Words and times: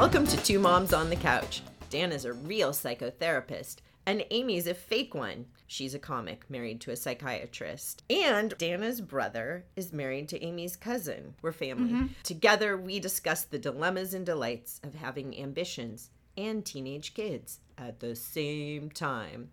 Welcome 0.00 0.26
to 0.28 0.42
Two 0.42 0.58
Moms 0.58 0.94
on 0.94 1.10
the 1.10 1.16
Couch. 1.16 1.60
Dan 1.90 2.10
is 2.10 2.24
a 2.24 2.32
real 2.32 2.70
psychotherapist, 2.70 3.80
and 4.06 4.24
Amy's 4.30 4.66
a 4.66 4.72
fake 4.72 5.14
one. 5.14 5.44
She's 5.66 5.92
a 5.92 5.98
comic 5.98 6.48
married 6.48 6.80
to 6.80 6.90
a 6.90 6.96
psychiatrist. 6.96 8.02
And 8.08 8.56
Dana's 8.56 9.02
brother 9.02 9.66
is 9.76 9.92
married 9.92 10.30
to 10.30 10.42
Amy's 10.42 10.74
cousin. 10.74 11.34
We're 11.42 11.52
family. 11.52 11.90
Mm-hmm. 11.90 12.06
Together, 12.22 12.78
we 12.78 12.98
discuss 12.98 13.44
the 13.44 13.58
dilemmas 13.58 14.14
and 14.14 14.24
delights 14.24 14.80
of 14.82 14.94
having 14.94 15.38
ambitions 15.38 16.08
and 16.34 16.64
teenage 16.64 17.12
kids 17.12 17.60
at 17.76 18.00
the 18.00 18.16
same 18.16 18.88
time. 18.88 19.50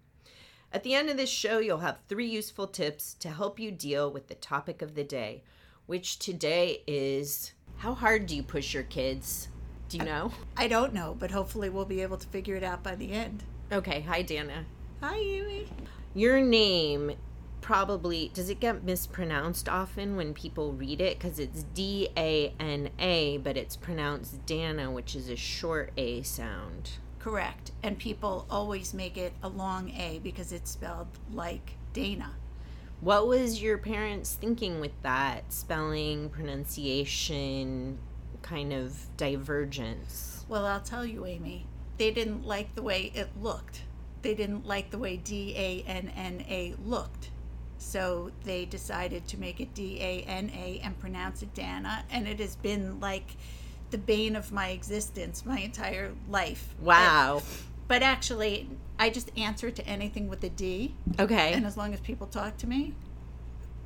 At 0.71 0.83
the 0.83 0.93
end 0.93 1.09
of 1.09 1.17
this 1.17 1.29
show, 1.29 1.59
you'll 1.59 1.79
have 1.79 1.99
three 2.07 2.27
useful 2.27 2.67
tips 2.67 3.15
to 3.15 3.31
help 3.31 3.59
you 3.59 3.69
deal 3.69 4.09
with 4.09 4.29
the 4.29 4.35
topic 4.35 4.81
of 4.81 4.95
the 4.95 5.03
day, 5.03 5.43
which 5.87 6.19
today 6.19 6.83
is 6.87 7.51
how 7.75 7.93
hard 7.93 8.27
do 8.27 8.35
you 8.37 8.43
push 8.43 8.73
your 8.73 8.83
kids? 8.83 9.49
Do 9.89 9.97
you 9.97 10.03
know? 10.03 10.31
I 10.57 10.67
don't 10.67 10.93
know, 10.93 11.15
but 11.17 11.31
hopefully 11.31 11.69
we'll 11.69 11.85
be 11.85 12.01
able 12.01 12.17
to 12.17 12.27
figure 12.27 12.55
it 12.55 12.63
out 12.63 12.83
by 12.83 12.95
the 12.95 13.13
end. 13.13 13.43
Okay, 13.71 14.01
hi 14.01 14.21
Dana. 14.21 14.65
Hi, 15.01 15.17
Amy. 15.17 15.67
Your 16.13 16.41
name 16.41 17.13
probably 17.61 18.31
does 18.33 18.49
it 18.49 18.59
get 18.59 18.83
mispronounced 18.83 19.69
often 19.69 20.15
when 20.15 20.33
people 20.33 20.73
read 20.73 21.01
it 21.01 21.17
because 21.17 21.37
it's 21.39 21.63
D 21.73 22.09
A 22.17 22.53
N 22.59 22.89
A, 22.99 23.37
but 23.37 23.57
it's 23.57 23.75
pronounced 23.75 24.45
Dana, 24.45 24.89
which 24.91 25.15
is 25.15 25.29
a 25.29 25.35
short 25.35 25.91
A 25.97 26.21
sound. 26.23 26.91
Correct. 27.19 27.71
And 27.83 27.97
people 27.97 28.45
always 28.49 28.93
make 28.93 29.17
it 29.17 29.33
a 29.43 29.49
long 29.49 29.91
A 29.91 30.19
because 30.23 30.51
it's 30.51 30.71
spelled 30.71 31.07
like 31.33 31.73
Dana. 31.93 32.31
What 32.99 33.27
was 33.27 33.61
your 33.61 33.77
parents 33.77 34.33
thinking 34.33 34.79
with 34.79 34.93
that 35.03 35.53
spelling, 35.53 36.29
pronunciation, 36.29 37.99
kind 38.47 38.71
of 38.73 38.95
divergence? 39.17 40.45
Well, 40.47 40.65
I'll 40.65 40.79
tell 40.81 41.05
you, 41.05 41.25
Amy, 41.25 41.65
they 41.97 42.11
didn't 42.11 42.45
like 42.45 42.73
the 42.75 42.81
way 42.81 43.11
it 43.13 43.29
looked. 43.41 43.81
They 44.21 44.33
didn't 44.33 44.65
like 44.65 44.89
the 44.89 44.97
way 44.97 45.17
D 45.17 45.53
A 45.57 45.83
N 45.87 46.11
N 46.15 46.43
A 46.47 46.75
looked. 46.85 47.29
So 47.77 48.31
they 48.43 48.65
decided 48.65 49.27
to 49.27 49.39
make 49.39 49.59
it 49.61 49.73
D 49.73 49.99
A 50.01 50.21
N 50.23 50.49
A 50.55 50.79
and 50.83 50.97
pronounce 50.99 51.41
it 51.43 51.53
Dana. 51.53 52.03
And 52.09 52.27
it 52.27 52.39
has 52.39 52.55
been 52.55 52.99
like 52.99 53.35
the 53.91 53.97
bane 53.97 54.35
of 54.35 54.51
my 54.51 54.69
existence 54.69 55.45
my 55.45 55.59
entire 55.59 56.11
life. 56.29 56.75
Wow. 56.81 57.41
But 57.87 58.01
actually, 58.01 58.69
I 58.99 59.09
just 59.09 59.31
answer 59.37 59.71
to 59.71 59.87
anything 59.87 60.27
with 60.27 60.43
a 60.43 60.49
D. 60.49 60.95
Okay. 61.19 61.53
And 61.53 61.65
as 61.65 61.77
long 61.77 61.93
as 61.93 61.99
people 61.99 62.27
talk 62.27 62.57
to 62.57 62.67
me, 62.67 62.93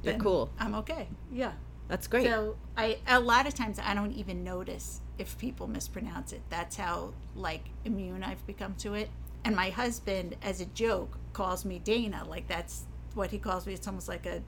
You're 0.04 0.16
cool. 0.16 0.50
I'm 0.60 0.74
okay. 0.76 1.08
Yeah. 1.32 1.52
That's 1.92 2.08
great. 2.08 2.24
So 2.24 2.56
I 2.78 3.00
a 3.06 3.20
lot 3.20 3.48
of 3.48 3.54
times 3.54 3.78
I 3.78 3.94
don't 3.94 4.14
even 4.14 4.46
notice 4.46 5.02
if 5.18 5.38
people 5.38 5.68
mispronounce 5.68 6.32
it. 6.32 6.42
That's 6.50 6.78
how 6.78 7.12
like 7.36 7.66
immune 7.84 8.24
I've 8.24 8.48
become 8.48 8.76
to 8.76 8.94
it. 8.94 9.10
And 9.44 9.58
my 9.58 9.72
husband, 9.72 10.38
as 10.42 10.62
a 10.62 10.66
joke, 10.68 11.18
calls 11.34 11.66
me 11.66 11.80
Dana. 11.80 12.24
Like 12.26 12.48
that's 12.48 12.86
what 13.14 13.32
he 13.32 13.40
calls 13.40 13.68
me. 13.68 13.74
It's 13.74 13.86
almost 13.90 14.08
like 14.08 14.26
a 14.26 14.42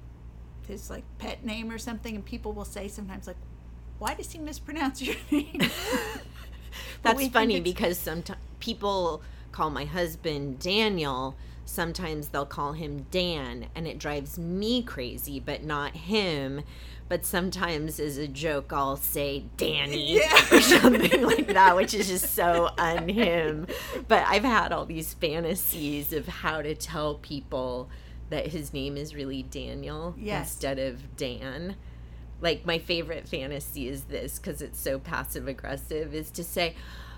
his 0.69 0.89
like 0.89 1.03
pet 1.17 1.43
name 1.45 1.69
or 1.69 1.77
something. 1.77 2.15
And 2.15 2.23
people 2.23 2.53
will 2.53 2.63
say 2.63 2.87
sometimes 2.87 3.27
like, 3.27 3.35
"Why 3.99 4.13
does 4.13 4.31
he 4.31 4.39
mispronounce 4.39 5.01
your 5.01 5.17
name?" 5.31 5.59
That's 7.01 7.27
funny 7.27 7.59
because 7.59 7.97
sometimes 7.97 8.39
people 8.61 9.21
call 9.51 9.69
my 9.69 9.83
husband 9.83 10.59
Daniel. 10.59 11.35
Sometimes 11.65 12.27
they'll 12.29 12.45
call 12.45 12.73
him 12.73 13.05
Dan, 13.09 13.67
and 13.75 13.87
it 13.87 13.97
drives 13.97 14.37
me 14.37 14.83
crazy, 14.83 15.39
but 15.39 15.63
not 15.63 15.95
him. 15.95 16.61
But 17.09 17.25
sometimes, 17.25 17.99
as 17.99 18.17
a 18.17 18.27
joke, 18.27 18.71
I'll 18.73 18.97
say 18.97 19.45
Danny 19.57 20.19
or 20.51 20.61
something 20.61 21.21
like 21.21 21.47
that, 21.47 21.75
which 21.75 21.93
is 21.93 22.07
just 22.07 22.33
so 22.33 22.69
un 22.77 23.07
him. 23.09 23.67
But 24.07 24.25
I've 24.27 24.43
had 24.43 24.71
all 24.71 24.85
these 24.85 25.13
fantasies 25.13 26.11
of 26.13 26.27
how 26.27 26.61
to 26.61 26.75
tell 26.75 27.15
people 27.15 27.89
that 28.29 28.47
his 28.47 28.73
name 28.73 28.97
is 28.97 29.13
really 29.13 29.43
Daniel 29.43 30.15
Yes. 30.17 30.53
instead 30.53 30.79
of 30.79 31.15
Dan 31.17 31.75
like 32.41 32.65
my 32.65 32.77
favorite 32.77 33.27
fantasy 33.27 33.87
is 33.87 34.03
this 34.05 34.37
because 34.37 34.61
it's 34.61 34.79
so 34.79 34.99
passive 34.99 35.47
aggressive 35.47 36.13
is 36.13 36.29
to 36.31 36.43
say 36.43 36.75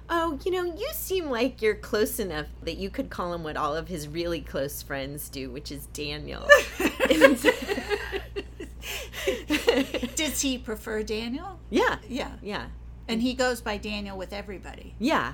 oh 0.10 0.40
you 0.46 0.52
know 0.52 0.64
you 0.64 0.88
seem 0.94 1.30
like 1.30 1.62
you're 1.62 1.76
close 1.76 2.20
enough 2.20 2.48
that 2.64 2.78
you 2.78 2.90
could 2.90 3.10
call 3.10 3.34
him 3.34 3.44
what 3.44 3.58
all 3.58 3.76
of 3.76 3.88
his 3.88 4.08
really 4.08 4.42
close 4.42 4.82
friends 4.82 5.30
do 5.30 5.52
which 5.52 5.72
is 5.72 5.88
daniel 5.88 6.48
Does 10.16 10.42
he 10.42 10.58
prefer 10.58 11.04
Daniel? 11.04 11.60
yeah 11.70 11.98
Yeah. 12.08 12.32
yeah 12.42 12.68
And 13.08 13.22
he 13.22 13.34
goes 13.34 13.62
by 13.62 13.78
Daniel 13.78 14.18
with 14.18 14.34
everybody. 14.34 14.96
yeah 15.00 15.34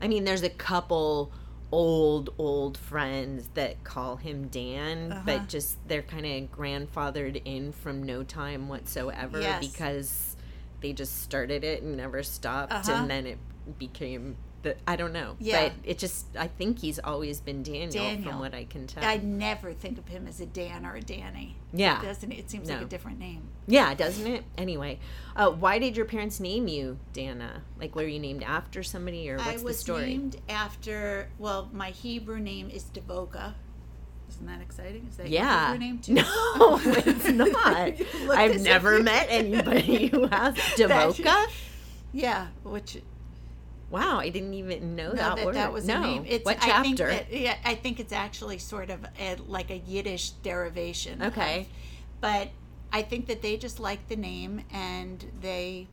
i 0.00 0.08
mean 0.08 0.24
there's 0.24 0.42
a 0.42 0.48
couple 0.50 1.30
old 1.70 2.30
old 2.38 2.78
friends 2.78 3.48
that 3.54 3.82
call 3.84 4.16
him 4.16 4.48
dan 4.48 5.12
Uh-huh. 5.12 5.22
but 5.26 5.48
just 5.48 5.76
they're 5.88 6.00
kind 6.02 6.24
of 6.24 6.50
grandfathered 6.56 7.42
in 7.44 7.72
from 7.72 8.02
no 8.02 8.22
time 8.22 8.68
whatsoever 8.68 9.38
Yes. 9.40 9.66
because 9.66 10.36
they 10.80 10.92
just 10.94 11.20
started 11.22 11.62
it 11.64 11.82
and 11.82 11.94
never 11.96 12.22
stopped 12.22 12.72
Uh-huh. 12.72 12.92
and 12.92 13.10
then 13.10 13.26
it 13.26 13.38
became 13.78 14.36
the 14.62 14.74
i 14.88 14.96
don't 14.96 15.12
know 15.12 15.36
Yeah. 15.38 15.64
but 15.64 15.72
it 15.84 15.98
just 15.98 16.26
i 16.38 16.46
think 16.46 16.78
he's 16.78 16.98
always 16.98 17.40
been 17.40 17.62
daniel, 17.62 17.90
Daniel. 18.04 18.30
from 18.30 18.40
what 18.40 18.54
i 18.54 18.64
can 18.64 18.86
tell 18.86 19.04
I 19.04 19.18
never 19.18 19.72
think 19.72 19.98
of 19.98 20.08
him 20.08 20.26
as 20.26 20.40
a 20.40 20.46
Dan 20.46 20.86
or 20.86 20.94
a 20.96 21.00
Danny. 21.02 21.56
yeah 21.72 22.00
Doesn't 22.02 22.32
it? 22.32 22.38
It 22.38 22.50
seems 22.50 22.68
like 22.70 22.80
a 22.80 22.84
different 22.86 23.18
name. 23.18 23.42
yeah 23.66 23.94
doesn't 23.94 24.26
it 24.26 24.44
anyway 24.56 24.98
uh, 25.36 25.50
why 25.50 25.78
did 25.78 25.96
your 25.96 26.06
parents 26.06 26.40
name 26.40 26.68
you 26.68 26.98
dana 27.12 27.62
like 27.78 27.94
were 27.94 28.04
you 28.06 28.18
named 28.18 28.42
after 28.42 28.82
somebody 28.82 29.28
or 29.30 29.36
what's 29.36 29.48
I 29.48 29.52
was 29.54 29.62
the 29.62 29.74
story 29.74 30.06
named 30.06 30.36
after, 30.48 31.28
well, 31.38 31.68
my 31.72 31.90
Hebrew 31.90 32.38
name 32.40 32.70
is 32.70 32.84
Devoka. 32.84 33.54
Isn't 34.30 34.46
that 34.46 34.60
exciting? 34.62 35.06
Is 35.10 35.16
that 35.18 35.28
Yeah. 35.28 35.72
your 35.72 35.72
Hebrew 35.72 35.86
name 35.86 35.98
too? 36.00 36.14
No, 36.58 36.80
it's 36.82 37.28
not. 37.52 37.92
I've 38.36 38.60
never 38.62 39.02
met 39.02 39.26
anybody 39.30 40.06
who 40.08 40.26
has 40.26 40.54
Devoka. 40.76 41.46
Yeah, 42.12 42.48
which 42.64 43.02
Wow, 43.90 44.18
I 44.18 44.30
didn't 44.30 44.54
even 44.54 44.96
know 44.96 45.10
no, 45.10 45.14
that, 45.14 45.36
that, 45.36 45.46
word. 45.46 45.54
that 45.54 45.72
was 45.72 45.86
no. 45.86 45.98
a 45.98 46.00
name. 46.00 46.24
It's, 46.26 46.44
what 46.44 46.56
I 46.62 46.82
think 46.82 46.98
chapter? 46.98 47.12
that- 47.12 47.32
yeah, 47.32 47.56
I 47.64 47.74
think 47.74 48.00
it's 48.00 48.12
actually 48.12 48.58
sort 48.58 48.90
of 48.90 49.06
a, 49.20 49.36
like 49.46 49.70
a 49.70 49.78
Yiddish 49.78 50.30
derivation. 50.42 51.22
of- 51.22 51.32
Okay. 51.32 51.68
but 52.20 52.50
I 52.92 53.02
think 53.02 53.26
that 53.26 53.42
they 53.42 53.56
just 53.56 53.78
liked 53.78 54.08
the 54.08 54.16
name 54.16 54.62
and 54.72 55.24
they 55.40 55.88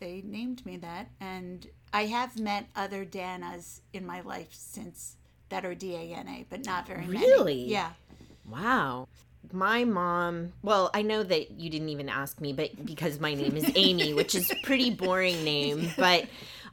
they 0.00 0.22
named 0.24 0.66
me 0.66 0.76
that. 0.78 1.08
And 1.20 1.66
I 1.92 2.06
have 2.06 2.38
met 2.38 2.66
other 2.74 3.04
Danas 3.04 3.80
in 3.92 4.04
my 4.04 4.20
life 4.22 4.48
since 4.50 5.16
that 5.48 5.64
are 5.64 5.74
D 5.74 5.94
A 5.94 6.14
N 6.14 6.28
A, 6.28 6.46
but 6.50 6.66
not 6.66 6.86
very 6.86 7.06
many. 7.06 7.24
Really? 7.26 7.64
Yeah. 7.64 7.90
Wow. 8.48 9.08
My 9.52 9.84
mom, 9.84 10.52
well, 10.62 10.90
I 10.94 11.02
know 11.02 11.22
that 11.22 11.52
you 11.52 11.68
didn't 11.68 11.90
even 11.90 12.08
ask 12.08 12.40
me, 12.40 12.52
but 12.52 12.84
because 12.86 13.20
my 13.20 13.34
name 13.34 13.56
is 13.56 13.70
Amy, 13.74 14.14
which 14.14 14.34
is 14.34 14.50
a 14.50 14.56
pretty 14.64 14.90
boring 14.90 15.44
name, 15.44 15.90
but 15.96 16.26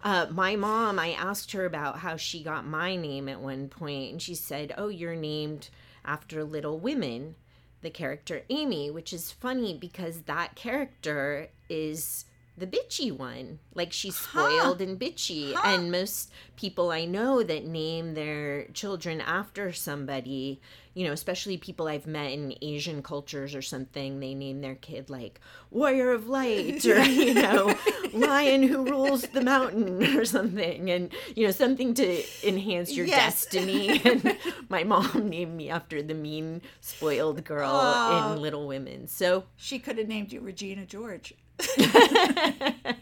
uh, 0.04 0.28
my 0.32 0.56
mom, 0.56 0.98
I 1.00 1.12
asked 1.12 1.52
her 1.52 1.66
about 1.66 2.00
how 2.00 2.16
she 2.16 2.44
got 2.44 2.66
my 2.66 2.96
name 2.96 3.28
at 3.28 3.42
one 3.42 3.68
point, 3.68 4.12
and 4.12 4.22
she 4.22 4.36
said, 4.36 4.74
Oh, 4.78 4.88
you're 4.88 5.16
named 5.16 5.70
after 6.06 6.44
Little 6.44 6.80
Women, 6.80 7.36
the 7.82 7.90
character 7.90 8.44
Amy, 8.50 8.90
which 8.90 9.14
is 9.14 9.32
funny 9.32 9.78
because 9.78 10.22
that 10.22 10.56
character 10.56 11.50
is 11.70 12.26
the 12.60 12.68
bitchy 12.68 13.12
one. 13.12 13.60
Like 13.74 13.94
she's 13.94 14.16
spoiled 14.18 14.82
and 14.82 15.00
bitchy. 15.00 15.56
And 15.64 15.92
most 15.92 16.32
people 16.56 16.92
I 16.92 17.06
know 17.06 17.42
that 17.44 17.66
name 17.66 18.14
their 18.14 18.66
children 18.74 19.22
after 19.22 19.72
somebody, 19.72 20.60
you 20.94 21.06
know, 21.06 21.14
especially 21.14 21.58
people 21.58 21.88
I've 21.88 22.08
met 22.08 22.32
in 22.32 22.54
Asian 22.62 23.02
cultures 23.02 23.56
or 23.56 23.62
something, 23.62 24.20
they 24.20 24.34
name 24.34 24.60
their 24.62 24.76
kid 24.76 25.10
like 25.10 25.40
Warrior 25.72 26.12
of 26.12 26.28
Light 26.28 26.86
or, 26.94 27.00
you 27.04 27.34
know, 27.36 27.74
Lion 28.14 28.64
who 28.64 28.84
rules 28.84 29.22
the 29.24 29.42
mountain 29.42 30.04
or 30.18 30.26
something. 30.26 30.90
And, 30.92 31.12
you 31.36 31.46
know, 31.46 31.52
something 31.52 31.94
to 31.96 32.24
enhance 32.48 32.92
your 32.92 33.06
Yes. 33.06 33.46
destiny. 33.46 34.02
And 34.06 34.38
my 34.70 34.84
mom 34.84 35.30
named 35.30 35.56
me 35.56 35.70
after 35.70 36.02
the 36.02 36.14
mean, 36.16 36.62
spoiled 36.82 37.44
girl 37.46 37.70
Oh. 37.72 38.34
in 38.36 38.42
Little 38.42 38.68
Women. 38.68 39.08
So, 39.08 39.46
She 39.56 39.80
could 39.80 39.98
have 39.98 40.08
named 40.08 40.34
you 40.34 40.42
Regina 40.42 40.86
George. 40.86 41.34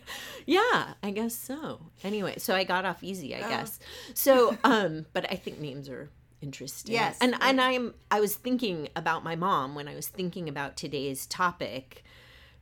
yeah, 0.45 0.93
I 1.03 1.11
guess 1.13 1.35
so. 1.35 1.79
Anyway, 2.03 2.35
so 2.37 2.55
I 2.55 2.63
got 2.63 2.85
off 2.85 3.03
easy, 3.03 3.35
Oh. 3.35 3.37
I 3.45 3.49
guess. 3.49 3.79
So, 4.13 4.57
um, 4.63 5.05
but 5.13 5.31
I 5.31 5.35
think 5.35 5.59
names 5.59 5.89
are 5.89 6.09
interesting. 6.41 6.93
Yes. 6.93 7.17
And 7.21 7.35
and 7.41 7.59
I'm 7.59 7.93
I 8.11 8.19
was 8.19 8.35
thinking 8.35 8.89
about 8.95 9.23
my 9.23 9.35
mom 9.35 9.75
when 9.75 9.87
I 9.87 9.95
was 9.95 10.07
thinking 10.07 10.47
about 10.49 10.77
today's 10.77 11.25
topic 11.25 12.03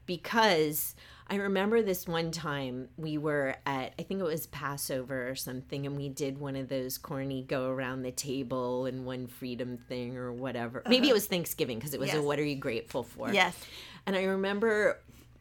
because 0.05 0.95
I 1.27 1.35
remember 1.35 1.81
this 1.81 2.07
one 2.07 2.31
time 2.31 2.87
we 2.97 3.17
were 3.17 3.55
at 3.65 3.93
I 3.99 4.03
think 4.03 4.21
it 4.21 4.23
was 4.23 4.47
Passover 4.47 5.27
or 5.29 5.35
something 5.35 5.85
and 5.85 5.97
we 5.97 6.07
did 6.07 6.37
one 6.37 6.55
of 6.55 6.69
those 6.69 6.97
corny 6.97 7.43
go 7.43 7.67
around 7.67 8.03
the 8.03 8.11
table 8.11 8.85
and 8.85 9.05
one 9.05 9.27
freedom 9.27 9.77
thing 9.89 10.17
or 10.17 10.31
whatever. 10.31 10.81
Maybe 10.87 11.09
it 11.09 11.13
was 11.13 11.25
Thanksgiving 11.27 11.77
because 11.79 11.93
it 11.93 11.99
was 11.99 12.09
a 12.11 12.17
Uh-huh. 12.17 12.23
What 12.27 12.39
are 12.39 12.45
you 12.45 12.55
grateful 12.55 13.03
for? 13.03 13.31
Yes. 13.33 13.57
And 14.05 14.15
I 14.15 14.23
remember 14.23 14.99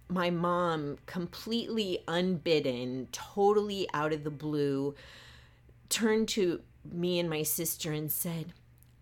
my 0.09 0.31
mom, 0.31 0.99
completely 1.07 2.01
unbidden, 2.07 3.09
totally 3.13 3.89
out 3.95 4.13
of 4.13 4.25
the 4.25 4.31
blue, 4.31 4.95
turned 5.89 6.29
to 6.29 6.61
me 6.85 7.19
and 7.19 7.31
my 7.31 7.43
sister 7.43 7.93
and 7.93 8.11
said, 8.11 8.53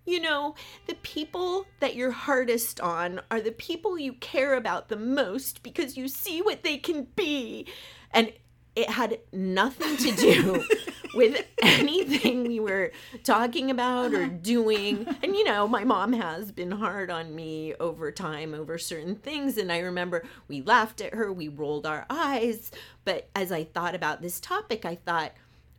You 0.05 0.21
know, 0.21 0.55
the 0.87 0.95
people 0.97 1.67
that 1.81 1.95
you're 1.95 2.13
hardest 2.13 2.81
on 2.81 3.21
are 3.31 3.41
the 3.41 3.53
people 3.53 3.99
you 3.99 4.15
care 4.15 4.55
about 4.55 4.89
the 4.89 4.97
most 4.97 5.63
because 5.63 5.97
you 5.97 6.09
see 6.09 6.41
what 6.41 6.63
they 6.63 6.79
can 6.79 7.09
be. 7.17 7.67
And 8.13 8.33
it 8.75 8.91
had 8.91 9.19
nothing 9.33 9.97
to 9.99 10.13
do 10.13 10.65
with 11.15 11.45
anything 11.63 12.45
we 12.45 12.61
were 12.61 12.93
talking 13.25 13.71
about 13.71 14.15
or 14.15 14.27
doing. 14.27 15.07
And, 15.23 15.35
you 15.35 15.45
know, 15.45 15.69
my 15.69 15.85
mom 15.85 16.13
has 16.13 16.53
been 16.53 16.71
hard 16.71 17.11
on 17.11 17.35
me 17.35 17.75
over 17.81 18.11
time 18.11 18.55
over 18.55 18.79
certain 18.79 19.17
things. 19.17 19.57
And 19.59 19.71
I 19.71 19.79
remember 19.79 20.25
we 20.49 20.63
laughed 20.63 21.01
at 21.01 21.15
her, 21.15 21.33
we 21.33 21.49
rolled 21.49 21.87
our 21.87 22.07
eyes. 22.11 22.71
But 23.05 23.29
as 23.35 23.53
I 23.53 23.65
thought 23.65 23.95
about 23.95 24.23
this 24.23 24.41
topic, 24.41 24.85
I 24.85 24.97
thought, 24.97 25.33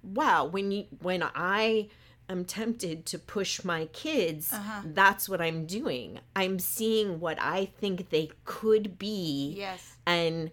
wow, 0.03 0.45
when 0.45 0.71
you, 0.71 0.85
when 1.01 1.23
I, 1.35 1.89
am 2.29 2.45
tempted 2.45 3.05
to 3.05 3.19
push 3.19 3.63
my 3.63 3.85
kids, 3.87 4.51
uh-huh. 4.51 4.81
that's 4.85 5.27
what 5.27 5.41
I'm 5.41 5.65
doing. 5.65 6.19
I'm 6.35 6.57
seeing 6.59 7.19
what 7.19 7.37
I 7.41 7.65
think 7.65 8.09
they 8.09 8.31
could 8.45 8.97
be. 8.97 9.55
Yes. 9.57 9.97
And 10.05 10.51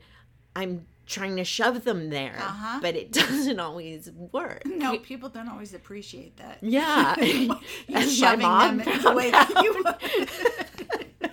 I'm 0.57 0.87
trying 1.11 1.37
to 1.37 1.45
shove 1.45 1.85
them 1.85 2.09
there, 2.09 2.37
uh-huh. 2.39 2.79
but 2.81 2.97
it 2.97 3.13
doesn't 3.21 3.61
always 3.61 4.11
work. 4.13 4.65
No, 4.65 4.99
people 4.99 5.29
don't 5.29 5.49
always 5.49 5.75
appreciate 5.75 6.37
that. 6.39 6.59
Yeah, 6.63 7.15
shoving 8.09 8.41
them 8.41 8.79
the 8.79 9.13
way 9.15 9.31
that 9.31 9.51
you. 9.63 11.29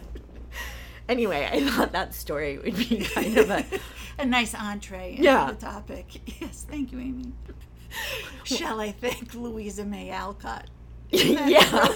anyway, 1.07 1.47
I 1.51 1.61
thought 1.69 1.91
that 1.93 2.13
story 2.13 2.57
would 2.57 2.75
be 2.75 3.05
kind 3.05 3.37
of 3.37 3.49
a 3.49 3.65
a 4.19 4.25
nice 4.25 4.55
entree 4.55 5.11
into 5.11 5.23
yeah. 5.23 5.51
the 5.51 5.65
topic. 5.65 6.41
Yes, 6.41 6.65
thank 6.67 6.91
you, 6.91 6.99
Amy. 6.99 7.31
Shall 8.43 8.79
I 8.79 8.91
thank 8.91 9.33
Louisa 9.35 9.85
May 9.85 10.09
Alcott? 10.09 10.69
yeah 11.09 11.87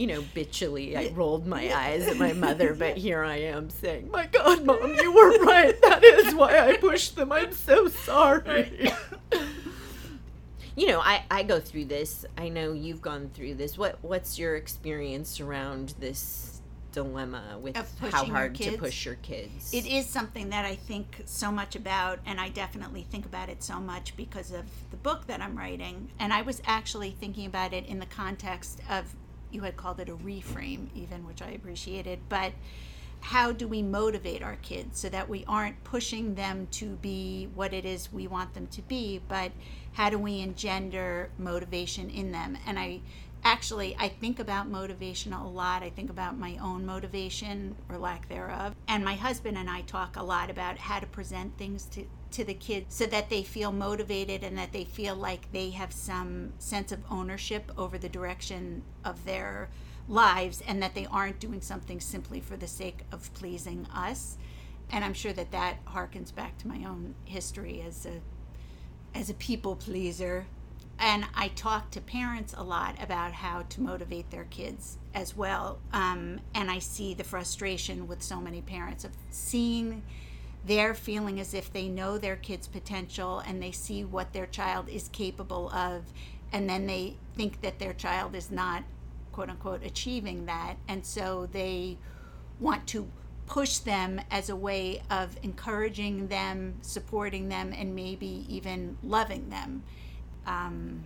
you 0.00 0.06
know, 0.06 0.22
bitchily, 0.22 0.96
I 0.96 1.12
rolled 1.12 1.46
my 1.46 1.74
eyes 1.74 2.08
at 2.08 2.16
my 2.16 2.32
mother, 2.32 2.72
but 2.78 2.96
here 2.96 3.22
I 3.22 3.36
am 3.36 3.68
saying, 3.68 4.10
My 4.10 4.26
God, 4.32 4.64
mom, 4.64 4.94
you 4.94 5.12
were 5.12 5.44
right. 5.44 5.78
That 5.82 6.02
is 6.02 6.34
why 6.34 6.58
I 6.58 6.78
pushed 6.78 7.16
them. 7.16 7.30
I'm 7.30 7.52
so 7.52 7.86
sorry. 7.88 8.94
you 10.76 10.86
know, 10.86 11.00
I, 11.00 11.24
I 11.30 11.42
go 11.42 11.60
through 11.60 11.84
this. 11.84 12.24
I 12.38 12.48
know 12.48 12.72
you've 12.72 13.02
gone 13.02 13.30
through 13.34 13.56
this. 13.56 13.76
What 13.76 13.98
what's 14.00 14.38
your 14.38 14.56
experience 14.56 15.38
around 15.38 15.92
this 16.00 16.62
dilemma 16.92 17.58
with 17.60 17.76
how 18.10 18.24
hard 18.24 18.54
to 18.54 18.78
push 18.78 19.04
your 19.04 19.16
kids? 19.16 19.74
It 19.74 19.84
is 19.84 20.06
something 20.06 20.48
that 20.48 20.64
I 20.64 20.76
think 20.76 21.24
so 21.26 21.52
much 21.52 21.76
about, 21.76 22.20
and 22.24 22.40
I 22.40 22.48
definitely 22.48 23.06
think 23.10 23.26
about 23.26 23.50
it 23.50 23.62
so 23.62 23.78
much 23.78 24.16
because 24.16 24.50
of 24.50 24.64
the 24.90 24.96
book 24.96 25.26
that 25.26 25.42
I'm 25.42 25.58
writing. 25.58 26.08
And 26.18 26.32
I 26.32 26.40
was 26.40 26.62
actually 26.64 27.10
thinking 27.10 27.44
about 27.44 27.74
it 27.74 27.84
in 27.84 27.98
the 27.98 28.06
context 28.06 28.80
of 28.88 29.14
you 29.52 29.62
had 29.62 29.76
called 29.76 30.00
it 30.00 30.08
a 30.08 30.16
reframe, 30.16 30.88
even, 30.94 31.26
which 31.26 31.42
I 31.42 31.50
appreciated. 31.50 32.20
But 32.28 32.52
how 33.20 33.52
do 33.52 33.68
we 33.68 33.82
motivate 33.82 34.42
our 34.42 34.56
kids 34.56 34.98
so 34.98 35.08
that 35.10 35.28
we 35.28 35.44
aren't 35.46 35.82
pushing 35.84 36.34
them 36.34 36.66
to 36.72 36.96
be 36.96 37.48
what 37.54 37.72
it 37.72 37.84
is 37.84 38.12
we 38.12 38.26
want 38.26 38.54
them 38.54 38.66
to 38.68 38.82
be, 38.82 39.20
but 39.28 39.52
how 39.92 40.10
do 40.10 40.18
we 40.18 40.40
engender 40.40 41.30
motivation 41.38 42.08
in 42.10 42.32
them? 42.32 42.56
And 42.66 42.78
I 42.78 43.00
actually 43.44 43.96
I 43.98 44.08
think 44.08 44.38
about 44.38 44.68
motivation 44.68 45.32
a 45.32 45.48
lot. 45.48 45.82
I 45.82 45.90
think 45.90 46.10
about 46.10 46.38
my 46.38 46.58
own 46.62 46.84
motivation 46.86 47.76
or 47.88 47.98
lack 47.98 48.28
thereof. 48.28 48.74
And 48.88 49.04
my 49.04 49.14
husband 49.14 49.58
and 49.58 49.68
I 49.68 49.82
talk 49.82 50.16
a 50.16 50.22
lot 50.22 50.50
about 50.50 50.78
how 50.78 50.98
to 50.98 51.06
present 51.06 51.56
things 51.58 51.84
to 51.86 52.06
to 52.32 52.44
the 52.44 52.54
kids 52.54 52.94
so 52.94 53.06
that 53.06 53.28
they 53.28 53.42
feel 53.42 53.72
motivated 53.72 54.42
and 54.42 54.56
that 54.58 54.72
they 54.72 54.84
feel 54.84 55.14
like 55.14 55.50
they 55.52 55.70
have 55.70 55.92
some 55.92 56.52
sense 56.58 56.92
of 56.92 57.00
ownership 57.10 57.70
over 57.76 57.98
the 57.98 58.08
direction 58.08 58.82
of 59.04 59.24
their 59.24 59.68
lives 60.08 60.62
and 60.66 60.82
that 60.82 60.94
they 60.94 61.06
aren't 61.06 61.40
doing 61.40 61.60
something 61.60 62.00
simply 62.00 62.40
for 62.40 62.56
the 62.56 62.66
sake 62.66 63.00
of 63.12 63.32
pleasing 63.34 63.86
us. 63.94 64.36
And 64.90 65.04
I'm 65.04 65.14
sure 65.14 65.32
that 65.32 65.52
that 65.52 65.84
harkens 65.84 66.34
back 66.34 66.58
to 66.58 66.68
my 66.68 66.84
own 66.84 67.14
history 67.24 67.82
as 67.86 68.06
a 68.06 68.20
as 69.12 69.28
a 69.28 69.34
people 69.34 69.74
pleaser 69.74 70.46
and 71.00 71.24
I 71.34 71.48
talk 71.48 71.90
to 71.92 72.00
parents 72.02 72.54
a 72.56 72.62
lot 72.62 73.02
about 73.02 73.32
how 73.32 73.62
to 73.62 73.80
motivate 73.80 74.30
their 74.30 74.44
kids 74.44 74.98
as 75.14 75.34
well. 75.34 75.78
Um, 75.94 76.40
and 76.54 76.70
I 76.70 76.78
see 76.78 77.14
the 77.14 77.24
frustration 77.24 78.06
with 78.06 78.22
so 78.22 78.38
many 78.38 78.60
parents 78.60 79.04
of 79.04 79.12
seeing 79.30 80.02
their 80.64 80.94
feeling 80.94 81.40
as 81.40 81.54
if 81.54 81.72
they 81.72 81.88
know 81.88 82.18
their 82.18 82.36
kid's 82.36 82.68
potential 82.68 83.38
and 83.40 83.62
they 83.62 83.72
see 83.72 84.04
what 84.04 84.32
their 84.32 84.46
child 84.46 84.88
is 84.88 85.08
capable 85.08 85.70
of, 85.70 86.04
and 86.52 86.68
then 86.68 86.86
they 86.86 87.16
think 87.34 87.60
that 87.62 87.78
their 87.78 87.92
child 87.92 88.34
is 88.34 88.50
not, 88.50 88.84
quote 89.32 89.48
unquote, 89.50 89.84
achieving 89.84 90.46
that. 90.46 90.76
And 90.88 91.04
so 91.04 91.48
they 91.50 91.96
want 92.58 92.86
to 92.88 93.08
push 93.46 93.78
them 93.78 94.20
as 94.30 94.48
a 94.48 94.56
way 94.56 95.02
of 95.10 95.36
encouraging 95.42 96.28
them, 96.28 96.74
supporting 96.82 97.48
them, 97.48 97.72
and 97.76 97.94
maybe 97.94 98.44
even 98.48 98.96
loving 99.02 99.48
them 99.48 99.82
um, 100.46 101.04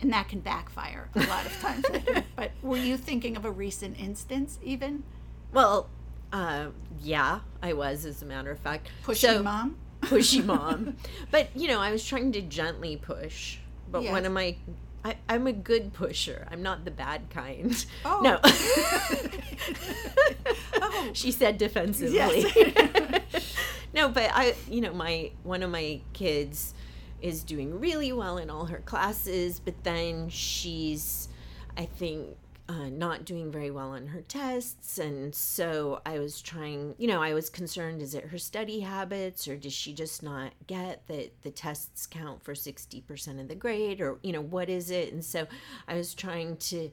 and 0.00 0.12
that 0.12 0.28
can 0.28 0.40
backfire 0.40 1.10
a 1.14 1.20
lot 1.26 1.44
of 1.44 1.60
times. 1.60 1.84
but 2.36 2.52
were 2.62 2.76
you 2.76 2.96
thinking 2.96 3.36
of 3.36 3.44
a 3.44 3.50
recent 3.50 4.00
instance, 4.00 4.58
even? 4.62 5.04
Well, 5.52 5.88
uh, 6.32 6.66
yeah, 7.00 7.40
I 7.62 7.72
was, 7.72 8.04
as 8.04 8.22
a 8.22 8.26
matter 8.26 8.50
of 8.50 8.58
fact. 8.58 8.88
Pushy 9.04 9.20
so, 9.20 9.42
mom. 9.42 9.76
Pushy 10.02 10.44
mom, 10.44 10.96
but 11.30 11.48
you 11.54 11.68
know, 11.68 11.80
I 11.80 11.92
was 11.92 12.04
trying 12.04 12.32
to 12.32 12.40
gently 12.40 12.96
push. 12.96 13.58
But 13.90 14.04
yes. 14.04 14.12
one 14.12 14.24
of 14.24 14.32
my 14.32 14.56
I, 15.04 15.16
am 15.28 15.46
a 15.46 15.52
good 15.52 15.92
pusher. 15.92 16.46
I'm 16.50 16.62
not 16.62 16.84
the 16.84 16.90
bad 16.90 17.30
kind. 17.30 17.84
Oh. 18.04 18.20
No. 18.22 18.38
oh. 20.82 21.10
She 21.12 21.32
said 21.32 21.58
defensively. 21.58 22.14
Yes. 22.14 23.56
no, 23.94 24.08
but 24.08 24.30
I, 24.32 24.54
you 24.68 24.80
know, 24.80 24.92
my 24.92 25.32
one 25.42 25.62
of 25.62 25.70
my 25.70 26.00
kids 26.12 26.74
is 27.22 27.42
doing 27.42 27.80
really 27.80 28.12
well 28.12 28.38
in 28.38 28.50
all 28.50 28.66
her 28.66 28.78
classes, 28.78 29.60
but 29.60 29.84
then 29.84 30.28
she's, 30.28 31.28
I 31.76 31.86
think, 31.86 32.36
uh, 32.70 32.88
not 32.88 33.24
doing 33.24 33.50
very 33.50 33.70
well 33.72 33.90
on 33.90 34.06
her 34.06 34.20
tests. 34.20 34.96
And 34.96 35.34
so 35.34 36.00
I 36.06 36.20
was 36.20 36.40
trying, 36.40 36.94
you 36.98 37.08
know, 37.08 37.20
I 37.20 37.34
was 37.34 37.50
concerned 37.50 38.00
is 38.00 38.14
it 38.14 38.26
her 38.26 38.38
study 38.38 38.78
habits 38.78 39.48
or 39.48 39.56
does 39.56 39.72
she 39.72 39.92
just 39.92 40.22
not 40.22 40.52
get 40.68 41.04
that 41.08 41.32
the 41.42 41.50
tests 41.50 42.06
count 42.06 42.44
for 42.44 42.54
60% 42.54 43.40
of 43.40 43.48
the 43.48 43.56
grade 43.56 44.00
or, 44.00 44.20
you 44.22 44.32
know, 44.32 44.40
what 44.40 44.68
is 44.68 44.88
it? 44.88 45.12
And 45.12 45.24
so 45.24 45.48
I 45.88 45.94
was 45.94 46.14
trying 46.14 46.58
to 46.58 46.92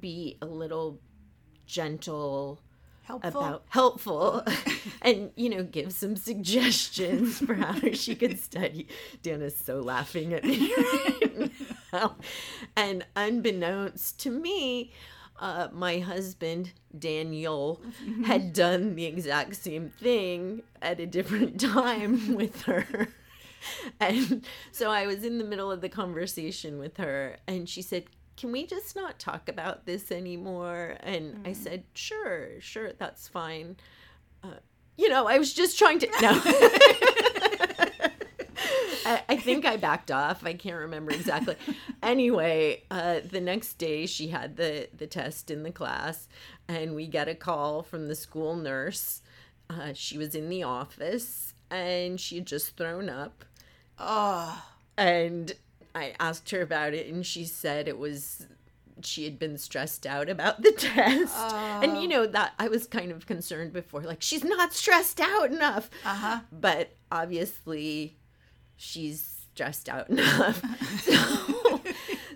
be 0.00 0.36
a 0.42 0.46
little 0.46 1.00
gentle 1.64 2.60
helpful. 3.04 3.30
about 3.40 3.64
helpful 3.70 4.44
and 5.02 5.30
you 5.36 5.48
know 5.48 5.62
give 5.62 5.92
some 5.92 6.16
suggestions 6.16 7.38
for 7.38 7.54
how 7.54 7.74
she 7.92 8.14
could 8.14 8.38
study 8.38 8.86
dana's 9.22 9.56
so 9.56 9.80
laughing 9.80 10.32
at 10.32 10.44
me 10.44 10.72
right 10.76 11.50
and 12.76 13.06
unbeknownst 13.14 14.18
to 14.20 14.30
me 14.30 14.92
uh, 15.38 15.68
my 15.72 15.98
husband 15.98 16.72
daniel 16.98 17.80
mm-hmm. 18.04 18.24
had 18.24 18.52
done 18.52 18.94
the 18.94 19.04
exact 19.04 19.56
same 19.56 19.90
thing 19.90 20.62
at 20.80 21.00
a 21.00 21.06
different 21.06 21.60
time 21.72 22.34
with 22.34 22.62
her 22.62 23.08
and 24.00 24.46
so 24.72 24.90
i 24.90 25.06
was 25.06 25.24
in 25.24 25.38
the 25.38 25.44
middle 25.44 25.70
of 25.70 25.80
the 25.80 25.88
conversation 25.88 26.78
with 26.78 26.96
her 26.96 27.36
and 27.46 27.68
she 27.68 27.82
said 27.82 28.04
can 28.36 28.52
we 28.52 28.66
just 28.66 28.94
not 28.94 29.18
talk 29.18 29.48
about 29.48 29.86
this 29.86 30.12
anymore? 30.12 30.96
And 31.00 31.36
mm. 31.36 31.48
I 31.48 31.52
said, 31.52 31.84
sure, 31.94 32.60
sure, 32.60 32.92
that's 32.92 33.28
fine. 33.28 33.76
Uh, 34.44 34.58
you 34.96 35.08
know, 35.08 35.26
I 35.26 35.38
was 35.38 35.52
just 35.52 35.78
trying 35.78 35.98
to, 36.00 36.08
no. 36.20 36.32
I, 39.06 39.22
I, 39.28 39.36
think 39.36 39.64
I 39.64 39.76
backed 39.76 40.10
off. 40.10 40.44
I 40.44 40.54
can't 40.54 40.76
remember 40.76 41.12
exactly. 41.12 41.56
anyway, 42.02 42.82
uh, 42.90 43.20
the 43.28 43.40
next 43.40 43.74
day 43.74 44.06
she 44.06 44.28
had 44.28 44.56
the, 44.56 44.88
the 44.96 45.06
test 45.06 45.50
in 45.50 45.62
the 45.62 45.70
class, 45.70 46.28
and 46.66 46.94
we 46.94 47.06
get 47.06 47.28
a 47.28 47.34
call 47.34 47.82
from 47.82 48.08
the 48.08 48.16
school 48.16 48.56
nurse. 48.56 49.22
Uh, 49.70 49.92
she 49.94 50.18
was 50.18 50.34
in 50.34 50.48
the 50.48 50.64
office, 50.64 51.54
and 51.70 52.20
she 52.20 52.36
had 52.36 52.46
just 52.46 52.76
thrown 52.76 53.08
up. 53.08 53.44
Oh. 53.98 54.64
And 54.98 55.52
I 55.94 56.14
asked 56.18 56.50
her 56.50 56.60
about 56.60 56.92
it, 56.92 57.06
and 57.06 57.24
she 57.24 57.44
said 57.44 57.86
it 57.86 57.98
was 57.98 58.46
she 59.02 59.24
had 59.24 59.38
been 59.38 59.58
stressed 59.58 60.06
out 60.06 60.28
about 60.28 60.62
the 60.62 60.72
test. 60.78 61.36
And 61.36 62.00
you 62.00 62.08
know 62.08 62.26
that 62.26 62.54
I 62.58 62.68
was 62.68 62.86
kind 62.86 63.12
of 63.12 63.26
concerned 63.26 63.72
before 63.72 64.02
like 64.02 64.22
she's 64.22 64.42
not 64.42 64.72
stressed 64.72 65.20
out 65.20 65.52
enough. 65.52 65.90
Uh-huh. 66.04 66.40
But 66.50 66.96
obviously 67.12 68.16
she's 68.76 69.46
stressed 69.52 69.88
out 69.88 70.08
enough. 70.10 70.62
so, 71.00 71.80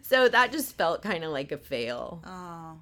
so 0.03 0.29
that 0.29 0.53
just 0.53 0.77
felt 0.77 1.03
kind 1.03 1.25
of 1.25 1.31
like 1.31 1.53
a 1.53 1.59
fail. 1.59 2.23
Oh. 2.27 2.79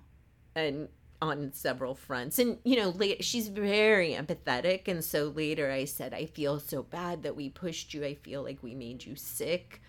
And 0.54 0.88
on 1.20 1.52
several 1.52 1.94
fronts. 1.94 2.38
And, 2.38 2.58
you 2.64 2.76
know, 2.76 2.90
late, 2.90 3.24
she's 3.24 3.48
very 3.48 4.12
empathetic. 4.12 4.86
And 4.88 5.04
so 5.04 5.32
later 5.34 5.70
I 5.70 5.84
said, 5.84 6.14
I 6.14 6.26
feel 6.26 6.60
so 6.60 6.82
bad 6.82 7.22
that 7.24 7.36
we 7.36 7.48
pushed 7.48 7.94
you. 7.94 8.04
I 8.04 8.14
feel 8.14 8.42
like 8.42 8.62
we 8.62 8.74
made 8.74 9.04
you 9.04 9.16
sick. 9.16 9.82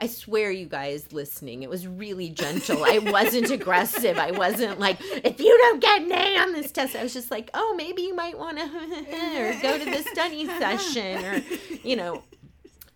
I 0.00 0.06
swear, 0.08 0.50
you 0.50 0.66
guys 0.66 1.12
listening, 1.12 1.62
it 1.62 1.70
was 1.70 1.86
really 1.86 2.28
gentle. 2.28 2.84
I 2.84 2.98
wasn't 2.98 3.50
aggressive. 3.58 4.18
I 4.18 4.32
wasn't 4.32 4.80
like, 4.80 4.96
if 5.00 5.38
you 5.38 5.56
don't 5.56 5.80
get 5.80 6.02
an 6.02 6.12
A 6.12 6.38
on 6.38 6.52
this 6.52 6.72
test, 6.72 6.96
I 6.96 7.02
was 7.02 7.12
just 7.12 7.30
like, 7.30 7.50
oh, 7.54 7.74
maybe 7.76 8.02
you 8.02 8.14
might 8.14 8.38
want 8.38 8.58
to 8.58 8.64
or 8.64 9.62
go 9.62 9.78
to 9.78 9.84
the 9.84 10.04
study 10.10 10.46
session 10.46 11.24
or, 11.24 11.42
you 11.84 11.96
know. 11.96 12.22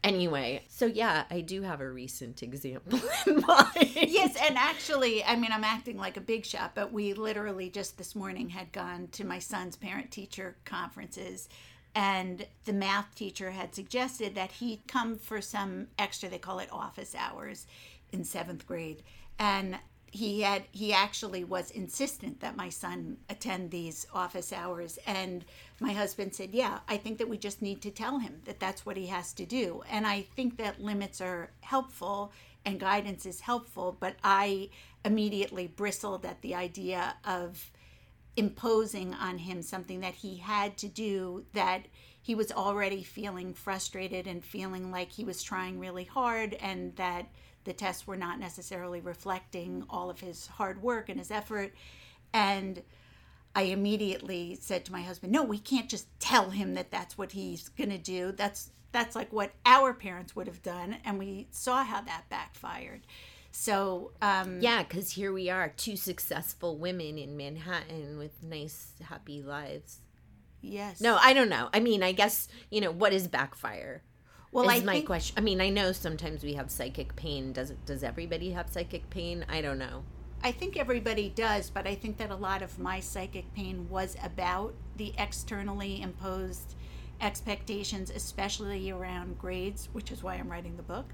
Anyway, 0.08 0.62
so 0.68 0.86
yeah, 0.86 1.24
I 1.30 1.42
do 1.42 1.62
have 1.62 1.80
a 1.80 1.90
recent 1.90 2.42
example 2.42 2.98
in 3.26 3.40
mind. 3.46 3.90
yes, 3.94 4.36
and 4.42 4.56
actually, 4.56 5.22
I 5.22 5.36
mean, 5.36 5.52
I'm 5.52 5.64
acting 5.64 5.98
like 5.98 6.16
a 6.16 6.20
big 6.22 6.46
shot, 6.46 6.72
but 6.74 6.92
we 6.92 7.12
literally 7.12 7.68
just 7.68 7.98
this 7.98 8.14
morning 8.14 8.48
had 8.48 8.72
gone 8.72 9.08
to 9.12 9.24
my 9.24 9.38
son's 9.38 9.76
parent 9.76 10.10
teacher 10.10 10.56
conferences 10.64 11.48
and 11.94 12.46
the 12.64 12.72
math 12.72 13.14
teacher 13.14 13.50
had 13.50 13.74
suggested 13.74 14.34
that 14.34 14.52
he 14.52 14.80
come 14.86 15.18
for 15.18 15.40
some 15.40 15.88
extra 15.98 16.28
they 16.28 16.38
call 16.38 16.58
it 16.58 16.68
office 16.70 17.14
hours 17.18 17.66
in 18.12 18.24
seventh 18.24 18.66
grade 18.66 19.02
and 19.38 19.76
he 20.10 20.40
had 20.40 20.64
he 20.70 20.92
actually 20.92 21.44
was 21.44 21.70
insistent 21.70 22.40
that 22.40 22.56
my 22.56 22.68
son 22.68 23.16
attend 23.28 23.70
these 23.70 24.06
office 24.12 24.52
hours. 24.52 24.98
And 25.06 25.44
my 25.80 25.92
husband 25.92 26.34
said 26.34 26.50
yeah 26.52 26.80
i 26.88 26.96
think 26.96 27.18
that 27.18 27.28
we 27.28 27.38
just 27.38 27.62
need 27.62 27.80
to 27.82 27.90
tell 27.90 28.18
him 28.18 28.40
that 28.44 28.60
that's 28.60 28.84
what 28.84 28.96
he 28.96 29.06
has 29.06 29.32
to 29.34 29.46
do. 29.46 29.82
And 29.90 30.06
i 30.06 30.22
think 30.34 30.56
that 30.58 30.80
limits 30.80 31.20
are 31.20 31.50
helpful 31.60 32.32
and 32.64 32.80
guidance 32.80 33.24
is 33.26 33.40
helpful 33.40 33.96
but 33.98 34.16
i 34.24 34.68
immediately 35.04 35.66
bristled 35.66 36.24
at 36.26 36.42
the 36.42 36.54
idea 36.54 37.14
of 37.24 37.70
imposing 38.36 39.14
on 39.14 39.38
him 39.38 39.62
something 39.62 40.00
that 40.00 40.14
he 40.14 40.36
had 40.36 40.76
to 40.76 40.88
do 40.88 41.44
that 41.54 41.86
he 42.22 42.34
was 42.34 42.52
already 42.52 43.02
feeling 43.02 43.54
frustrated 43.54 44.26
and 44.26 44.44
feeling 44.44 44.90
like 44.90 45.10
he 45.10 45.24
was 45.24 45.42
trying 45.42 45.78
really 45.78 46.04
hard 46.04 46.54
and 46.54 46.94
that 46.96 47.26
the 47.68 47.72
tests 47.72 48.06
were 48.06 48.16
not 48.16 48.40
necessarily 48.40 49.00
reflecting 49.00 49.84
all 49.88 50.10
of 50.10 50.20
his 50.20 50.46
hard 50.48 50.82
work 50.82 51.08
and 51.08 51.18
his 51.18 51.30
effort 51.30 51.72
and 52.32 52.82
I 53.54 53.62
immediately 53.62 54.56
said 54.60 54.84
to 54.84 54.92
my 54.92 55.02
husband, 55.02 55.32
"No, 55.32 55.42
we 55.42 55.58
can't 55.58 55.88
just 55.88 56.06
tell 56.20 56.50
him 56.50 56.74
that 56.74 56.90
that's 56.90 57.18
what 57.18 57.32
he's 57.32 57.68
going 57.70 57.90
to 57.90 57.98
do. 57.98 58.32
That's 58.32 58.70
that's 58.92 59.16
like 59.16 59.32
what 59.32 59.52
our 59.66 59.92
parents 59.92 60.36
would 60.36 60.46
have 60.46 60.62
done." 60.62 60.98
And 61.04 61.18
we 61.18 61.48
saw 61.50 61.82
how 61.82 62.00
that 62.02 62.24
backfired. 62.28 63.00
So 63.50 64.12
um, 64.22 64.60
yeah, 64.60 64.82
because 64.84 65.10
here 65.12 65.32
we 65.32 65.50
are, 65.50 65.70
two 65.70 65.96
successful 65.96 66.76
women 66.76 67.18
in 67.18 67.36
Manhattan 67.36 68.18
with 68.18 68.42
nice, 68.44 68.92
happy 69.02 69.42
lives. 69.42 70.00
Yes. 70.60 71.00
No, 71.00 71.16
I 71.20 71.32
don't 71.32 71.48
know. 71.48 71.68
I 71.72 71.80
mean, 71.80 72.02
I 72.02 72.12
guess 72.12 72.48
you 72.70 72.80
know 72.80 72.92
what 72.92 73.12
is 73.12 73.26
backfire. 73.26 74.02
Well, 74.52 74.68
is 74.70 74.82
I 74.82 74.84
my 74.84 74.92
think, 74.94 75.06
question. 75.06 75.34
I 75.36 75.40
mean, 75.42 75.60
I 75.60 75.68
know 75.68 75.92
sometimes 75.92 76.42
we 76.42 76.54
have 76.54 76.70
psychic 76.70 77.14
pain. 77.16 77.52
Does 77.52 77.72
does 77.86 78.02
everybody 78.02 78.50
have 78.52 78.68
psychic 78.70 79.08
pain? 79.10 79.44
I 79.48 79.60
don't 79.60 79.78
know. 79.78 80.04
I 80.42 80.52
think 80.52 80.76
everybody 80.76 81.28
does, 81.28 81.68
but 81.68 81.86
I 81.86 81.94
think 81.96 82.16
that 82.18 82.30
a 82.30 82.36
lot 82.36 82.62
of 82.62 82.78
my 82.78 83.00
psychic 83.00 83.52
pain 83.54 83.88
was 83.90 84.16
about 84.22 84.72
the 84.96 85.12
externally 85.18 86.00
imposed 86.00 86.76
expectations, 87.20 88.10
especially 88.10 88.90
around 88.90 89.36
grades, 89.38 89.88
which 89.92 90.12
is 90.12 90.22
why 90.22 90.36
I'm 90.36 90.48
writing 90.48 90.76
the 90.76 90.82
book, 90.84 91.12